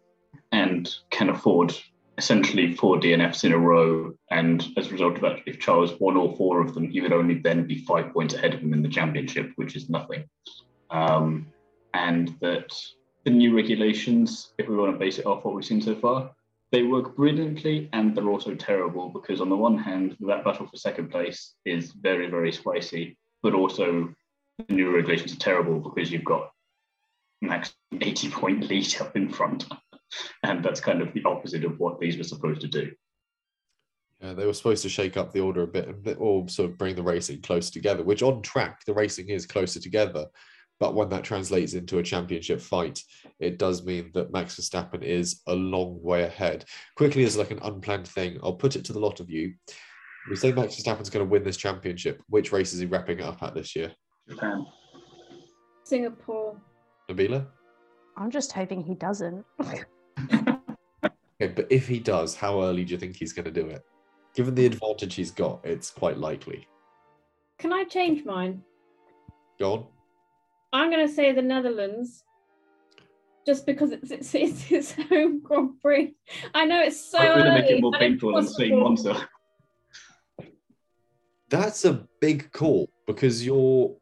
and 0.51 0.93
can 1.09 1.29
afford 1.29 1.73
essentially 2.17 2.73
four 2.75 2.97
DNFs 2.97 3.43
in 3.43 3.53
a 3.53 3.57
row. 3.57 4.13
And 4.29 4.67
as 4.77 4.87
a 4.87 4.91
result 4.91 5.15
of 5.15 5.21
that, 5.21 5.39
if 5.45 5.59
Charles 5.59 5.99
won 5.99 6.17
all 6.17 6.35
four 6.35 6.61
of 6.61 6.73
them, 6.73 6.89
he 6.89 7.01
would 7.01 7.13
only 7.13 7.35
then 7.35 7.65
be 7.65 7.83
five 7.85 8.13
points 8.13 8.33
ahead 8.33 8.53
of 8.53 8.61
him 8.61 8.73
in 8.73 8.81
the 8.81 8.89
championship, 8.89 9.51
which 9.55 9.75
is 9.75 9.89
nothing. 9.89 10.25
Um, 10.89 11.47
and 11.93 12.35
that 12.41 12.69
the 13.23 13.31
new 13.31 13.55
regulations, 13.55 14.53
if 14.57 14.67
we 14.67 14.75
want 14.75 14.93
to 14.93 14.99
base 14.99 15.19
it 15.19 15.25
off 15.25 15.45
what 15.45 15.55
we've 15.55 15.65
seen 15.65 15.81
so 15.81 15.95
far, 15.95 16.31
they 16.71 16.83
work 16.83 17.15
brilliantly 17.15 17.89
and 17.91 18.15
they're 18.15 18.29
also 18.29 18.55
terrible 18.55 19.09
because 19.09 19.41
on 19.41 19.49
the 19.49 19.55
one 19.55 19.77
hand, 19.77 20.15
that 20.21 20.43
battle 20.43 20.67
for 20.67 20.77
second 20.77 21.11
place 21.11 21.55
is 21.65 21.91
very, 21.91 22.29
very 22.29 22.51
spicy, 22.51 23.17
but 23.43 23.53
also 23.53 24.13
new 24.69 24.93
regulations 24.95 25.33
are 25.33 25.39
terrible 25.39 25.79
because 25.79 26.11
you've 26.11 26.25
got 26.25 26.51
max 27.41 27.73
80 27.99 28.29
point 28.29 28.69
lead 28.69 29.01
up 29.01 29.15
in 29.15 29.29
front. 29.29 29.65
And 30.43 30.63
that's 30.63 30.81
kind 30.81 31.01
of 31.01 31.13
the 31.13 31.23
opposite 31.23 31.63
of 31.63 31.79
what 31.79 31.99
these 31.99 32.17
were 32.17 32.23
supposed 32.23 32.61
to 32.61 32.67
do. 32.67 32.91
Yeah, 34.19 34.33
they 34.33 34.45
were 34.45 34.53
supposed 34.53 34.83
to 34.83 34.89
shake 34.89 35.17
up 35.17 35.31
the 35.31 35.39
order 35.39 35.63
a 35.63 35.67
bit 35.67 36.17
or 36.19 36.47
sort 36.47 36.69
of 36.69 36.77
bring 36.77 36.95
the 36.95 37.01
racing 37.01 37.41
closer 37.41 37.71
together, 37.71 38.03
which 38.03 38.21
on 38.21 38.41
track, 38.41 38.85
the 38.85 38.93
racing 38.93 39.29
is 39.29 39.47
closer 39.47 39.79
together. 39.79 40.27
But 40.79 40.95
when 40.95 41.09
that 41.09 41.23
translates 41.23 41.73
into 41.73 41.99
a 41.99 42.03
championship 42.03 42.59
fight, 42.59 43.01
it 43.39 43.57
does 43.57 43.85
mean 43.85 44.11
that 44.13 44.31
Max 44.31 44.55
Verstappen 44.55 45.03
is 45.03 45.41
a 45.47 45.53
long 45.53 46.01
way 46.01 46.23
ahead. 46.23 46.65
Quickly, 46.95 47.23
as 47.23 47.37
like 47.37 47.51
an 47.51 47.59
unplanned 47.61 48.07
thing, 48.07 48.39
I'll 48.43 48.53
put 48.53 48.75
it 48.75 48.85
to 48.85 48.93
the 48.93 48.99
lot 48.99 49.19
of 49.19 49.29
you. 49.29 49.53
We 50.29 50.35
say 50.35 50.51
Max 50.51 50.75
Verstappen's 50.75 51.09
going 51.09 51.25
to 51.25 51.29
win 51.31 51.43
this 51.43 51.57
championship. 51.57 52.21
Which 52.29 52.51
race 52.51 52.73
is 52.73 52.79
he 52.79 52.87
wrapping 52.87 53.19
it 53.19 53.25
up 53.25 53.41
at 53.43 53.53
this 53.53 53.75
year? 53.75 53.91
Japan. 54.31 54.65
Singapore. 55.83 56.55
Nabila? 57.09 57.45
I'm 58.15 58.31
just 58.31 58.51
hoping 58.51 58.81
he 58.81 58.95
doesn't. 58.95 59.45
Okay, 59.59 59.83
but 61.39 61.67
if 61.69 61.87
he 61.87 61.99
does, 61.99 62.35
how 62.35 62.61
early 62.61 62.85
do 62.85 62.93
you 62.93 62.99
think 62.99 63.15
he's 63.15 63.33
going 63.33 63.45
to 63.45 63.51
do 63.51 63.67
it? 63.67 63.83
Given 64.35 64.55
the 64.55 64.65
advantage 64.65 65.15
he's 65.15 65.31
got, 65.31 65.59
it's 65.65 65.89
quite 65.89 66.17
likely. 66.17 66.67
Can 67.57 67.73
I 67.73 67.83
change 67.83 68.23
mine? 68.25 68.63
Go 69.59 69.73
on. 69.73 69.85
I'm 70.71 70.89
going 70.89 71.05
to 71.05 71.13
say 71.13 71.33
the 71.33 71.41
Netherlands, 71.41 72.23
just 73.45 73.65
because 73.65 73.91
it's 73.91 74.11
it's, 74.11 74.33
it's 74.35 74.61
his 74.61 74.93
home 75.09 75.41
Grand 75.41 75.81
Prix. 75.81 76.13
I 76.53 76.65
know 76.65 76.81
it's 76.81 77.11
so 77.11 77.17
I'm 77.17 77.39
going 77.39 77.45
to 77.45 77.61
make 77.61 77.71
it 77.71 77.81
more 77.81 77.91
painful 77.91 78.35
than 78.35 78.47
saying 78.47 78.73
impossible. 78.73 79.13
Monza. 79.15 79.29
That's 81.49 81.83
a 81.83 82.07
big 82.21 82.51
call 82.53 82.89
because 83.07 83.45
you're. 83.45 83.97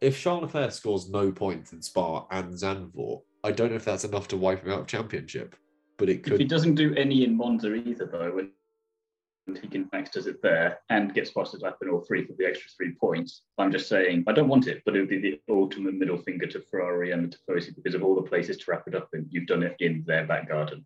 If 0.00 0.20
Charles 0.20 0.42
Leclerc 0.42 0.72
scores 0.72 1.08
no 1.08 1.32
points 1.32 1.72
in 1.72 1.80
Spa 1.80 2.26
and 2.30 2.52
Zandvoort, 2.52 3.22
I 3.42 3.52
don't 3.52 3.70
know 3.70 3.76
if 3.76 3.84
that's 3.84 4.04
enough 4.04 4.28
to 4.28 4.36
wipe 4.36 4.64
him 4.64 4.72
out 4.72 4.80
of 4.80 4.86
championship, 4.86 5.56
but 5.96 6.08
it 6.08 6.22
could. 6.22 6.34
If 6.34 6.38
he 6.38 6.44
doesn't 6.44 6.74
do 6.74 6.94
any 6.96 7.24
in 7.24 7.36
Monza 7.36 7.74
either, 7.74 8.06
though, 8.06 8.38
and 8.38 9.58
he 9.58 9.68
can 9.68 9.88
Max 9.92 10.10
does 10.10 10.26
it 10.26 10.42
there 10.42 10.80
and 10.90 11.14
gets 11.14 11.30
fastest 11.30 11.62
lap 11.62 11.76
in 11.80 11.88
all 11.88 12.00
three 12.00 12.26
for 12.26 12.34
the 12.34 12.44
extra 12.44 12.68
three 12.76 12.92
points, 12.92 13.42
I'm 13.58 13.72
just 13.72 13.88
saying 13.88 14.24
I 14.26 14.32
don't 14.32 14.48
want 14.48 14.66
it, 14.66 14.82
but 14.84 14.96
it 14.96 15.00
would 15.00 15.08
be 15.08 15.20
the 15.20 15.40
ultimate 15.48 15.94
middle 15.94 16.18
finger 16.18 16.46
to 16.46 16.60
Ferrari 16.60 17.12
and 17.12 17.32
to 17.32 17.38
Tifosi 17.38 17.74
because 17.74 17.94
of 17.94 18.02
all 18.02 18.16
the 18.16 18.22
places 18.22 18.58
to 18.58 18.70
wrap 18.70 18.84
it 18.86 18.94
up 18.94 19.08
in. 19.14 19.26
You've 19.30 19.46
done 19.46 19.62
it 19.62 19.76
in 19.78 20.04
their 20.06 20.26
back 20.26 20.48
garden, 20.48 20.84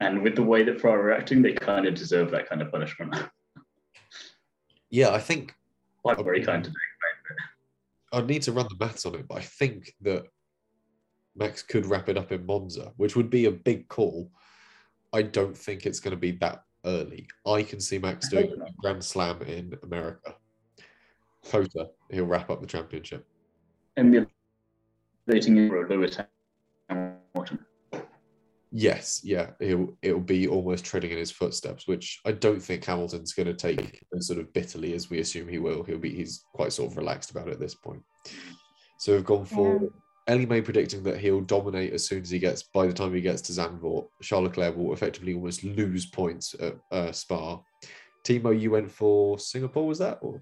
and 0.00 0.22
with 0.22 0.36
the 0.36 0.42
way 0.42 0.62
that 0.62 0.80
Ferrari 0.80 1.12
are 1.12 1.14
acting, 1.14 1.42
they 1.42 1.52
kind 1.52 1.86
of 1.86 1.94
deserve 1.94 2.30
that 2.30 2.48
kind 2.48 2.62
of 2.62 2.70
punishment. 2.70 3.14
Yeah, 4.90 5.10
I 5.10 5.18
think 5.18 5.54
I'm 6.06 6.22
very 6.22 6.44
kind 6.44 6.62
to 6.62 6.70
do. 6.70 6.76
I'd 8.14 8.28
need 8.28 8.42
to 8.42 8.52
run 8.52 8.68
the 8.68 8.84
maths 8.84 9.06
on 9.06 9.16
it, 9.16 9.26
but 9.28 9.38
I 9.38 9.40
think 9.40 9.92
that 10.02 10.24
Max 11.36 11.62
could 11.62 11.84
wrap 11.86 12.08
it 12.08 12.16
up 12.16 12.30
in 12.30 12.46
Monza, 12.46 12.92
which 12.96 13.16
would 13.16 13.28
be 13.28 13.46
a 13.46 13.50
big 13.50 13.88
call. 13.88 14.30
I 15.12 15.22
don't 15.22 15.56
think 15.56 15.84
it's 15.84 15.98
going 15.98 16.12
to 16.12 16.20
be 16.20 16.32
that 16.32 16.62
early. 16.86 17.26
I 17.46 17.64
can 17.64 17.80
see 17.80 17.98
Max 17.98 18.28
doing 18.28 18.52
a 18.52 18.72
Grand 18.80 19.02
Slam 19.02 19.42
in 19.42 19.76
America. 19.82 20.36
Cota, 21.50 21.90
he'll 22.10 22.26
wrap 22.26 22.50
up 22.50 22.60
the 22.60 22.66
championship. 22.66 23.26
Emulating 23.96 24.28
Euro 25.26 25.88
Lewis 25.88 26.16
Hamilton. 26.16 26.33
Yes, 28.76 29.20
yeah, 29.22 29.50
it'll 29.60 29.96
it'll 30.02 30.18
be 30.18 30.48
almost 30.48 30.84
treading 30.84 31.12
in 31.12 31.16
his 31.16 31.30
footsteps, 31.30 31.86
which 31.86 32.20
I 32.24 32.32
don't 32.32 32.58
think 32.60 32.84
Hamilton's 32.84 33.32
going 33.32 33.46
to 33.46 33.54
take 33.54 34.02
as 34.16 34.26
sort 34.26 34.40
of 34.40 34.52
bitterly 34.52 34.94
as 34.94 35.08
we 35.08 35.20
assume 35.20 35.46
he 35.46 35.60
will. 35.60 35.84
He'll 35.84 35.96
be 35.96 36.12
he's 36.12 36.44
quite 36.52 36.72
sort 36.72 36.90
of 36.90 36.96
relaxed 36.96 37.30
about 37.30 37.46
it 37.46 37.52
at 37.52 37.60
this 37.60 37.76
point. 37.76 38.02
So 38.98 39.12
we've 39.12 39.24
gone 39.24 39.44
for 39.44 39.80
Ellie 40.26 40.46
May 40.46 40.60
predicting 40.60 41.04
that 41.04 41.20
he'll 41.20 41.40
dominate 41.40 41.92
as 41.92 42.04
soon 42.04 42.22
as 42.22 42.30
he 42.30 42.40
gets 42.40 42.64
by 42.64 42.88
the 42.88 42.92
time 42.92 43.14
he 43.14 43.20
gets 43.20 43.42
to 43.42 43.52
Zandvoort. 43.52 44.08
Charles 44.22 44.48
Leclerc 44.48 44.76
will 44.76 44.92
effectively 44.92 45.34
almost 45.34 45.62
lose 45.62 46.06
points 46.06 46.56
at 46.58 46.74
uh, 46.90 47.12
Spa. 47.12 47.60
Thiemo, 48.24 48.60
you 48.60 48.72
went 48.72 48.90
for 48.90 49.38
Singapore, 49.38 49.86
was 49.86 50.00
that? 50.00 50.18
Or? 50.20 50.40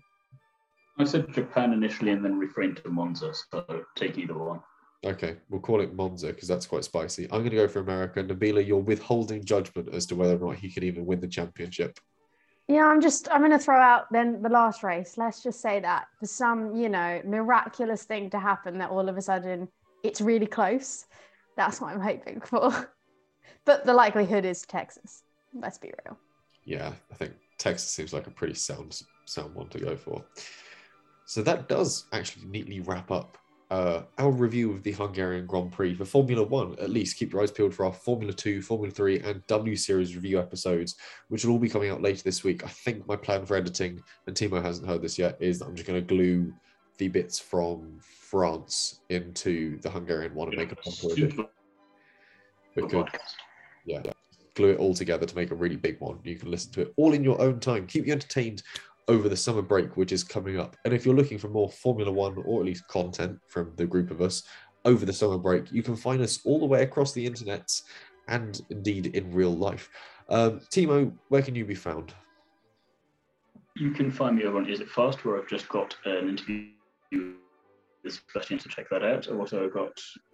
I 0.98 1.04
said 1.04 1.34
Japan 1.34 1.74
initially 1.74 2.12
and 2.12 2.24
then 2.24 2.38
refrained 2.38 2.78
to 2.78 2.88
Monza, 2.88 3.34
so 3.34 3.84
take 3.94 4.16
either 4.16 4.38
one. 4.38 4.60
Okay, 5.04 5.36
we'll 5.50 5.60
call 5.60 5.80
it 5.80 5.94
Monza 5.94 6.28
because 6.28 6.46
that's 6.46 6.66
quite 6.66 6.84
spicy. 6.84 7.24
I'm 7.24 7.40
going 7.40 7.50
to 7.50 7.56
go 7.56 7.68
for 7.68 7.80
America. 7.80 8.22
Nabila, 8.22 8.64
you're 8.64 8.78
withholding 8.78 9.44
judgment 9.44 9.92
as 9.92 10.06
to 10.06 10.14
whether 10.14 10.36
or 10.36 10.50
not 10.50 10.56
he 10.56 10.70
can 10.70 10.84
even 10.84 11.06
win 11.06 11.20
the 11.20 11.26
championship. 11.26 11.98
Yeah, 12.68 12.86
I'm 12.86 13.00
just 13.00 13.28
I'm 13.30 13.42
gonna 13.42 13.58
throw 13.58 13.80
out 13.80 14.10
then 14.12 14.40
the 14.40 14.48
last 14.48 14.82
race. 14.82 15.18
Let's 15.18 15.42
just 15.42 15.60
say 15.60 15.80
that 15.80 16.06
for 16.18 16.26
some, 16.26 16.74
you 16.76 16.88
know, 16.88 17.20
miraculous 17.24 18.04
thing 18.04 18.30
to 18.30 18.38
happen 18.38 18.78
that 18.78 18.90
all 18.90 19.08
of 19.08 19.16
a 19.16 19.20
sudden 19.22 19.68
it's 20.02 20.20
really 20.20 20.46
close. 20.46 21.06
That's 21.56 21.80
what 21.80 21.92
I'm 21.92 22.00
hoping 22.00 22.40
for. 22.40 22.92
But 23.64 23.86
the 23.86 23.94
likelihood 23.94 24.44
is 24.44 24.62
Texas. 24.62 25.22
Let's 25.54 25.78
be 25.78 25.92
real. 26.04 26.18
Yeah, 26.64 26.92
I 27.12 27.14
think 27.14 27.34
Texas 27.58 27.90
seems 27.90 28.12
like 28.12 28.26
a 28.26 28.30
pretty 28.30 28.54
sound 28.54 29.02
sound 29.26 29.54
one 29.54 29.68
to 29.68 29.78
go 29.78 29.96
for. 29.96 30.24
So 31.26 31.42
that 31.42 31.68
does 31.68 32.06
actually 32.12 32.46
neatly 32.46 32.80
wrap 32.80 33.12
up 33.12 33.38
uh, 33.72 34.02
our 34.18 34.30
review 34.30 34.70
of 34.70 34.82
the 34.82 34.92
Hungarian 34.92 35.46
Grand 35.46 35.72
Prix 35.72 35.94
for 35.94 36.04
Formula 36.04 36.42
One. 36.42 36.78
At 36.78 36.90
least 36.90 37.16
keep 37.16 37.32
your 37.32 37.40
eyes 37.40 37.50
peeled 37.50 37.72
for 37.74 37.86
our 37.86 37.92
Formula 37.92 38.30
Two, 38.30 38.60
Formula 38.60 38.92
Three, 38.92 39.18
and 39.20 39.44
W 39.46 39.76
Series 39.76 40.14
review 40.14 40.38
episodes, 40.38 40.96
which 41.28 41.42
will 41.42 41.54
all 41.54 41.58
be 41.58 41.70
coming 41.70 41.90
out 41.90 42.02
later 42.02 42.22
this 42.22 42.44
week. 42.44 42.62
I 42.64 42.68
think 42.68 43.08
my 43.08 43.16
plan 43.16 43.46
for 43.46 43.56
editing, 43.56 44.02
and 44.26 44.36
Thiemo 44.36 44.62
hasn't 44.62 44.86
heard 44.86 45.00
this 45.00 45.18
yet, 45.18 45.38
is 45.40 45.58
that 45.58 45.64
I'm 45.64 45.74
just 45.74 45.88
going 45.88 45.98
to 45.98 46.06
glue 46.06 46.52
the 46.98 47.08
bits 47.08 47.38
from 47.38 47.98
France 48.02 49.00
into 49.08 49.80
the 49.80 49.88
Hungarian 49.88 50.34
one 50.34 50.48
and 50.48 50.58
make 50.58 50.72
a 50.72 50.76
proper 50.76 51.10
edition. 51.10 51.30
Super 51.30 51.48
Because 52.74 52.92
podcast. 52.92 53.34
yeah, 53.86 54.02
glue 54.54 54.72
it 54.72 54.80
all 54.80 54.92
together 54.92 55.24
to 55.24 55.34
make 55.34 55.50
a 55.50 55.54
really 55.54 55.76
big 55.76 55.98
one. 55.98 56.18
You 56.24 56.36
can 56.36 56.50
listen 56.50 56.72
to 56.72 56.82
it 56.82 56.92
all 56.98 57.14
in 57.14 57.24
your 57.24 57.40
own 57.40 57.58
time. 57.58 57.86
Keep 57.86 58.06
you 58.06 58.12
entertained 58.12 58.62
over 59.08 59.28
the 59.28 59.36
summer 59.36 59.62
break, 59.62 59.96
which 59.96 60.12
is 60.12 60.24
coming 60.24 60.58
up. 60.58 60.76
And 60.84 60.94
if 60.94 61.04
you're 61.04 61.14
looking 61.14 61.38
for 61.38 61.48
more 61.48 61.70
Formula 61.70 62.10
One 62.10 62.36
or 62.44 62.60
at 62.60 62.66
least 62.66 62.86
content 62.88 63.38
from 63.48 63.72
the 63.76 63.86
group 63.86 64.10
of 64.10 64.20
us 64.20 64.42
over 64.84 65.04
the 65.04 65.12
summer 65.12 65.38
break, 65.38 65.70
you 65.72 65.82
can 65.82 65.96
find 65.96 66.20
us 66.20 66.40
all 66.44 66.58
the 66.58 66.66
way 66.66 66.82
across 66.82 67.12
the 67.12 67.24
internet 67.24 67.68
and 68.28 68.60
indeed 68.70 69.06
in 69.06 69.32
real 69.32 69.54
life. 69.54 69.90
Um, 70.28 70.60
Thiemo, 70.72 71.12
where 71.28 71.42
can 71.42 71.54
you 71.54 71.64
be 71.64 71.74
found? 71.74 72.14
You 73.76 73.90
can 73.90 74.10
find 74.10 74.36
me 74.36 74.44
over 74.44 74.58
on 74.58 74.68
Is 74.68 74.80
It 74.80 74.88
Fast, 74.88 75.24
where 75.24 75.38
I've 75.38 75.48
just 75.48 75.68
got 75.68 75.96
an 76.04 76.28
interview 76.28 76.68
with 78.04 78.20
Sebastian 78.28 78.58
to 78.58 78.68
check 78.68 78.88
that 78.90 79.02
out. 79.02 79.28
I've 79.28 79.38
also 79.38 79.68
got 79.68 79.92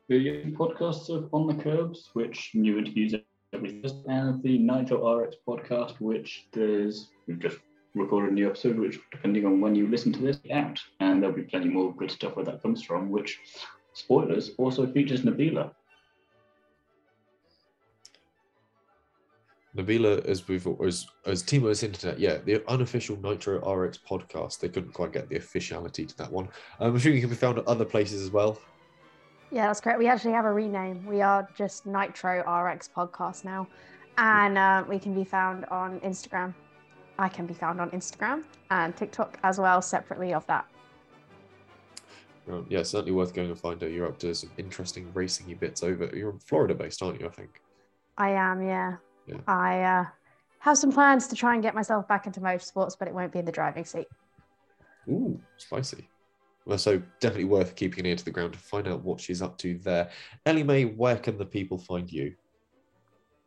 video 0.09 0.43
podcasts 0.51 1.09
of 1.09 1.29
On 1.33 1.47
the 1.47 1.63
Curbs, 1.63 2.11
which 2.15 2.51
new 2.55 2.79
interviews 2.79 3.15
every 3.53 3.81
Thursday, 3.81 4.03
and 4.09 4.43
the 4.43 4.59
Nitro 4.59 5.19
RX 5.19 5.37
podcast, 5.47 6.01
which 6.01 6.47
there's 6.53 7.11
we've 7.27 7.39
just 7.39 7.59
recorded 7.99 8.31
a 8.31 8.35
new 8.35 8.49
episode, 8.49 8.79
which 8.79 8.99
depending 9.11 9.47
on 9.47 9.61
when 9.61 9.75
you 9.75 9.87
listen 9.87 10.13
to 10.13 10.21
this, 10.21 10.39
out, 10.53 10.81
and 11.01 11.23
there'll 11.23 11.35
be 11.37 11.43
plenty 11.43 11.69
more 11.69 11.95
good 11.95 12.11
stuff 12.11 12.37
where 12.37 12.45
that 12.45 12.63
comes 12.63 12.83
from. 12.83 13.11
Which 13.11 13.39
spoilers 13.93 14.51
also 14.59 14.87
features 14.87 15.23
Nabila. 15.23 15.73
Nabila, 19.77 20.25
as 20.25 20.49
we've 20.49 20.67
as 20.83 21.07
as 21.27 21.43
Thiemo's 21.43 21.83
internet, 21.83 22.19
yeah, 22.19 22.39
the 22.45 22.63
unofficial 22.69 23.17
Nitro 23.23 23.59
RX 23.61 23.99
podcast. 23.99 24.61
They 24.61 24.69
couldn't 24.69 24.93
quite 24.93 25.13
get 25.13 25.29
the 25.29 25.37
officiality 25.37 26.07
to 26.07 26.17
that 26.17 26.33
one. 26.33 26.49
Um, 26.81 26.93
I'm 26.93 26.99
sure 26.99 27.13
you 27.13 27.21
can 27.21 27.31
be 27.31 27.37
found 27.37 27.59
at 27.59 27.67
other 27.69 27.85
places 27.85 28.23
as 28.23 28.31
well. 28.31 28.59
Yeah, 29.51 29.67
that's 29.67 29.81
correct. 29.81 29.99
We 29.99 30.09
actually 30.09 30.33
have 30.33 30.45
a 30.45 30.53
rename. 30.53 31.07
We 31.07 31.23
are 31.23 31.49
just 31.57 31.87
Nitro 31.87 32.41
RX 32.41 32.91
Podcast 32.95 33.45
now. 33.45 33.67
And 34.19 34.59
uh, 34.59 34.85
we 34.89 34.99
can 34.99 35.15
be 35.15 35.25
found 35.25 35.65
on 35.67 36.01
Instagram. 36.01 36.53
I 37.19 37.29
can 37.29 37.47
be 37.47 37.55
found 37.55 37.81
on 37.81 37.91
Instagram 37.91 38.45
and 38.71 38.97
TikTok 38.97 39.39
as 39.43 39.59
well, 39.59 39.83
separately 39.83 40.33
of 40.35 40.47
that. 40.47 40.67
Um, 42.49 42.65
yeah, 42.69 42.83
certainly 42.83 43.13
worth 43.13 43.35
going 43.35 43.49
and 43.51 43.59
find 43.59 43.83
out. 43.83 43.91
You're 43.91 44.07
up 44.07 44.19
to 44.21 44.35
some 44.35 44.51
interesting 44.57 45.11
racingy 45.13 45.59
bits 45.59 45.83
over. 45.83 46.11
You're 46.15 46.39
Florida 46.47 46.75
based, 46.75 47.03
aren't 47.03 47.21
you? 47.21 47.27
I 47.27 47.31
think. 47.31 47.61
I 48.17 48.31
am, 48.31 48.63
yeah. 48.63 48.97
Yeah. 49.27 49.37
I 49.47 49.83
uh, 49.83 50.05
have 50.61 50.79
some 50.79 50.91
plans 50.91 51.27
to 51.29 51.37
try 51.37 51.55
and 51.55 51.63
get 51.63 51.75
myself 51.75 52.09
back 52.09 52.27
into 52.27 52.41
motorsports, 52.41 52.97
but 52.99 53.09
it 53.09 53.15
won't 53.15 53.33
be 53.33 53.39
in 53.39 53.45
the 53.45 53.53
driving 53.53 53.85
seat. 53.85 54.07
Ooh, 55.09 55.39
spicy. 55.57 56.09
Well, 56.65 56.79
so 56.79 57.03
definitely 57.21 57.47
worth 57.47 57.75
keeping 57.75 58.01
an 58.01 58.07
ear 58.07 58.17
to 58.17 58.25
the 58.25 58.31
ground 58.31 58.53
to 58.53 58.59
find 58.59 58.87
out 58.89 59.03
what 59.03 59.21
she's 59.21 59.43
up 59.43 59.57
to 59.59 59.79
there. 59.79 60.11
Ellie 60.47 60.63
Mae, 60.63 60.85
where 60.85 61.17
can 61.17 61.39
the 61.39 61.47
people 61.47 61.79
find 61.79 62.11
you? 62.11 62.35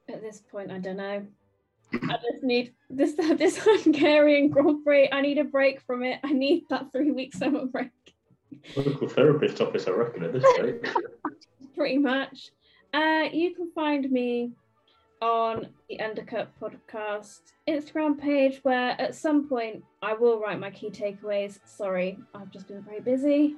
At 0.09 0.21
this 0.21 0.41
point, 0.41 0.71
I 0.71 0.79
don't 0.79 0.97
know. 0.97 1.25
I 1.93 2.17
just 2.31 2.43
need 2.43 2.73
this 2.89 3.13
this 3.37 3.57
Hungarian 3.61 4.49
Grand 4.49 4.83
Prix. 4.83 5.09
I 5.11 5.21
need 5.21 5.37
a 5.37 5.43
break 5.43 5.81
from 5.81 6.03
it. 6.03 6.19
I 6.23 6.31
need 6.31 6.65
that 6.69 6.91
three 6.91 7.11
week 7.11 7.33
summer 7.33 7.65
break, 7.65 7.91
Local 8.75 9.07
therapist 9.07 9.61
office, 9.61 9.87
I 9.87 9.91
reckon, 9.91 10.23
at 10.23 10.33
this 10.33 10.45
rate. 10.59 10.85
pretty 11.75 11.97
much. 11.97 12.51
Uh, 12.93 13.27
you 13.31 13.55
can 13.55 13.71
find 13.73 14.09
me 14.11 14.51
on 15.21 15.67
the 15.87 15.99
Undercut 15.99 16.49
Podcast 16.59 17.39
Instagram 17.67 18.19
page, 18.19 18.59
where 18.63 18.99
at 18.99 19.15
some 19.15 19.47
point 19.47 19.83
I 20.01 20.13
will 20.13 20.39
write 20.39 20.59
my 20.59 20.71
key 20.71 20.89
takeaways. 20.89 21.59
Sorry, 21.65 22.17
I've 22.33 22.51
just 22.51 22.67
been 22.67 22.81
very 22.81 23.01
busy. 23.01 23.55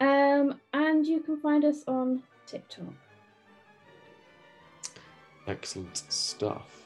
Um, 0.00 0.60
and 0.72 1.06
you 1.06 1.20
can 1.20 1.40
find 1.40 1.64
us 1.64 1.84
on 1.86 2.22
TikTok. 2.46 2.92
Excellent 5.46 5.96
stuff. 6.08 6.79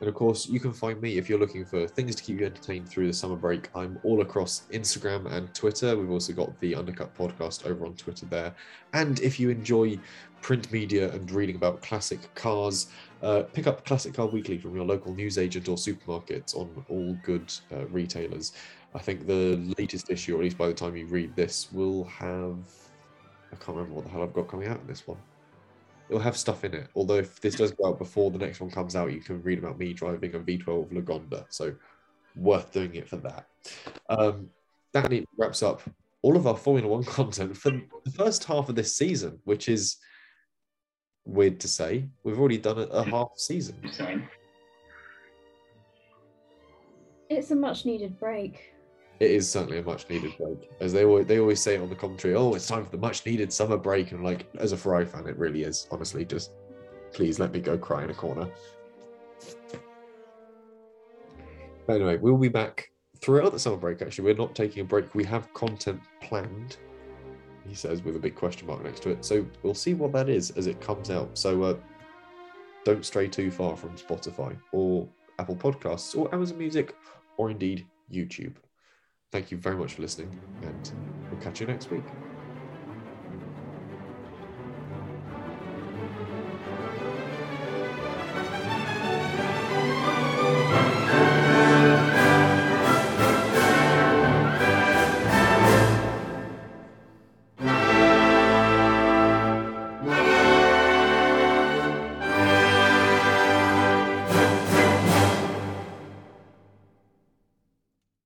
And 0.00 0.08
of 0.08 0.14
course, 0.14 0.48
you 0.48 0.58
can 0.60 0.72
find 0.72 1.00
me 1.02 1.18
if 1.18 1.28
you're 1.28 1.38
looking 1.38 1.64
for 1.64 1.86
things 1.86 2.16
to 2.16 2.22
keep 2.22 2.40
you 2.40 2.46
entertained 2.46 2.88
through 2.88 3.06
the 3.06 3.12
summer 3.12 3.36
break. 3.36 3.68
I'm 3.74 3.98
all 4.02 4.22
across 4.22 4.62
Instagram 4.72 5.30
and 5.30 5.54
Twitter. 5.54 5.96
We've 5.96 6.10
also 6.10 6.32
got 6.32 6.58
the 6.60 6.74
Undercut 6.74 7.14
podcast 7.14 7.66
over 7.66 7.84
on 7.84 7.94
Twitter 7.94 8.24
there. 8.24 8.54
And 8.94 9.20
if 9.20 9.38
you 9.38 9.50
enjoy 9.50 9.98
print 10.40 10.72
media 10.72 11.12
and 11.12 11.30
reading 11.30 11.56
about 11.56 11.82
classic 11.82 12.34
cars, 12.34 12.88
uh, 13.22 13.42
pick 13.52 13.66
up 13.66 13.84
Classic 13.84 14.14
Car 14.14 14.26
Weekly 14.26 14.56
from 14.56 14.74
your 14.74 14.86
local 14.86 15.14
newsagent 15.14 15.68
or 15.68 15.76
supermarket 15.76 16.54
on 16.56 16.82
all 16.88 17.14
good 17.22 17.52
uh, 17.70 17.86
retailers. 17.88 18.52
I 18.94 19.00
think 19.00 19.26
the 19.26 19.56
latest 19.78 20.10
issue, 20.10 20.34
or 20.34 20.38
at 20.38 20.44
least 20.44 20.56
by 20.56 20.68
the 20.68 20.74
time 20.74 20.96
you 20.96 21.06
read 21.06 21.36
this, 21.36 21.70
will 21.72 22.04
have. 22.04 22.56
I 23.52 23.56
can't 23.56 23.76
remember 23.76 23.96
what 23.96 24.04
the 24.04 24.10
hell 24.10 24.22
I've 24.22 24.32
got 24.32 24.48
coming 24.48 24.68
out 24.68 24.80
in 24.80 24.86
this 24.86 25.06
one 25.06 25.18
it'll 26.10 26.20
have 26.20 26.36
stuff 26.36 26.64
in 26.64 26.74
it. 26.74 26.88
Although 26.96 27.18
if 27.18 27.40
this 27.40 27.54
does 27.54 27.70
go 27.70 27.86
out 27.86 27.98
before 27.98 28.32
the 28.32 28.38
next 28.38 28.60
one 28.60 28.70
comes 28.70 28.96
out, 28.96 29.12
you 29.12 29.20
can 29.20 29.40
read 29.42 29.58
about 29.58 29.78
me 29.78 29.92
driving 29.92 30.34
a 30.34 30.40
V12 30.40 30.92
Lagonda. 30.92 31.46
So 31.48 31.72
worth 32.34 32.72
doing 32.72 32.96
it 32.96 33.08
for 33.08 33.16
that. 33.18 33.46
Um, 34.08 34.50
that 34.92 35.08
neatly 35.08 35.28
wraps 35.38 35.62
up 35.62 35.82
all 36.22 36.36
of 36.36 36.48
our 36.48 36.56
Formula 36.56 36.88
One 36.88 37.04
content 37.18 37.56
for 37.56 37.70
the 37.70 38.10
first 38.10 38.44
half 38.44 38.68
of 38.68 38.74
this 38.74 38.96
season, 38.96 39.38
which 39.44 39.68
is 39.68 39.98
weird 41.24 41.60
to 41.60 41.68
say. 41.68 42.08
We've 42.24 42.40
already 42.40 42.58
done 42.58 42.78
a, 42.78 42.86
a 42.86 43.04
half 43.04 43.30
season. 43.36 43.76
It's 47.28 47.52
a 47.52 47.56
much 47.56 47.86
needed 47.86 48.18
break. 48.18 48.72
It 49.20 49.30
is 49.32 49.50
certainly 49.50 49.78
a 49.78 49.82
much 49.82 50.08
needed 50.08 50.32
break, 50.38 50.70
as 50.80 50.94
they 50.94 51.04
always, 51.04 51.26
they 51.26 51.38
always 51.38 51.60
say 51.60 51.76
on 51.76 51.90
the 51.90 51.94
commentary. 51.94 52.34
Oh, 52.34 52.54
it's 52.54 52.66
time 52.66 52.84
for 52.84 52.90
the 52.90 52.96
much 52.96 53.26
needed 53.26 53.52
summer 53.52 53.76
break, 53.76 54.12
and 54.12 54.24
like 54.24 54.46
as 54.58 54.72
a 54.72 54.78
Ferrari 54.78 55.04
fan, 55.04 55.26
it 55.26 55.36
really 55.36 55.62
is. 55.62 55.86
Honestly, 55.90 56.24
just 56.24 56.52
please 57.12 57.38
let 57.38 57.52
me 57.52 57.60
go 57.60 57.76
cry 57.76 58.02
in 58.02 58.08
a 58.08 58.14
corner. 58.14 58.50
Anyway, 61.86 62.16
we'll 62.16 62.38
be 62.38 62.48
back 62.48 62.90
throughout 63.20 63.52
the 63.52 63.58
summer 63.58 63.76
break. 63.76 64.00
Actually, 64.00 64.24
we're 64.24 64.38
not 64.38 64.54
taking 64.54 64.80
a 64.80 64.84
break. 64.84 65.14
We 65.14 65.24
have 65.24 65.52
content 65.52 66.00
planned. 66.22 66.78
He 67.66 67.74
says 67.74 68.02
with 68.02 68.16
a 68.16 68.18
big 68.18 68.34
question 68.34 68.66
mark 68.66 68.82
next 68.82 69.02
to 69.02 69.10
it. 69.10 69.22
So 69.22 69.44
we'll 69.62 69.74
see 69.74 69.92
what 69.92 70.12
that 70.12 70.30
is 70.30 70.50
as 70.52 70.66
it 70.66 70.80
comes 70.80 71.10
out. 71.10 71.36
So 71.36 71.62
uh, 71.62 71.76
don't 72.84 73.04
stray 73.04 73.28
too 73.28 73.50
far 73.50 73.76
from 73.76 73.90
Spotify 73.96 74.56
or 74.72 75.06
Apple 75.38 75.56
Podcasts 75.56 76.16
or 76.16 76.34
Amazon 76.34 76.56
Music 76.56 76.96
or 77.36 77.50
indeed 77.50 77.86
YouTube. 78.10 78.54
Thank 79.30 79.50
you 79.50 79.58
very 79.58 79.76
much 79.76 79.94
for 79.94 80.02
listening, 80.02 80.36
and 80.62 80.90
we'll 81.30 81.40
catch 81.40 81.60
you 81.60 81.66
next 81.66 81.90
week. 81.90 82.04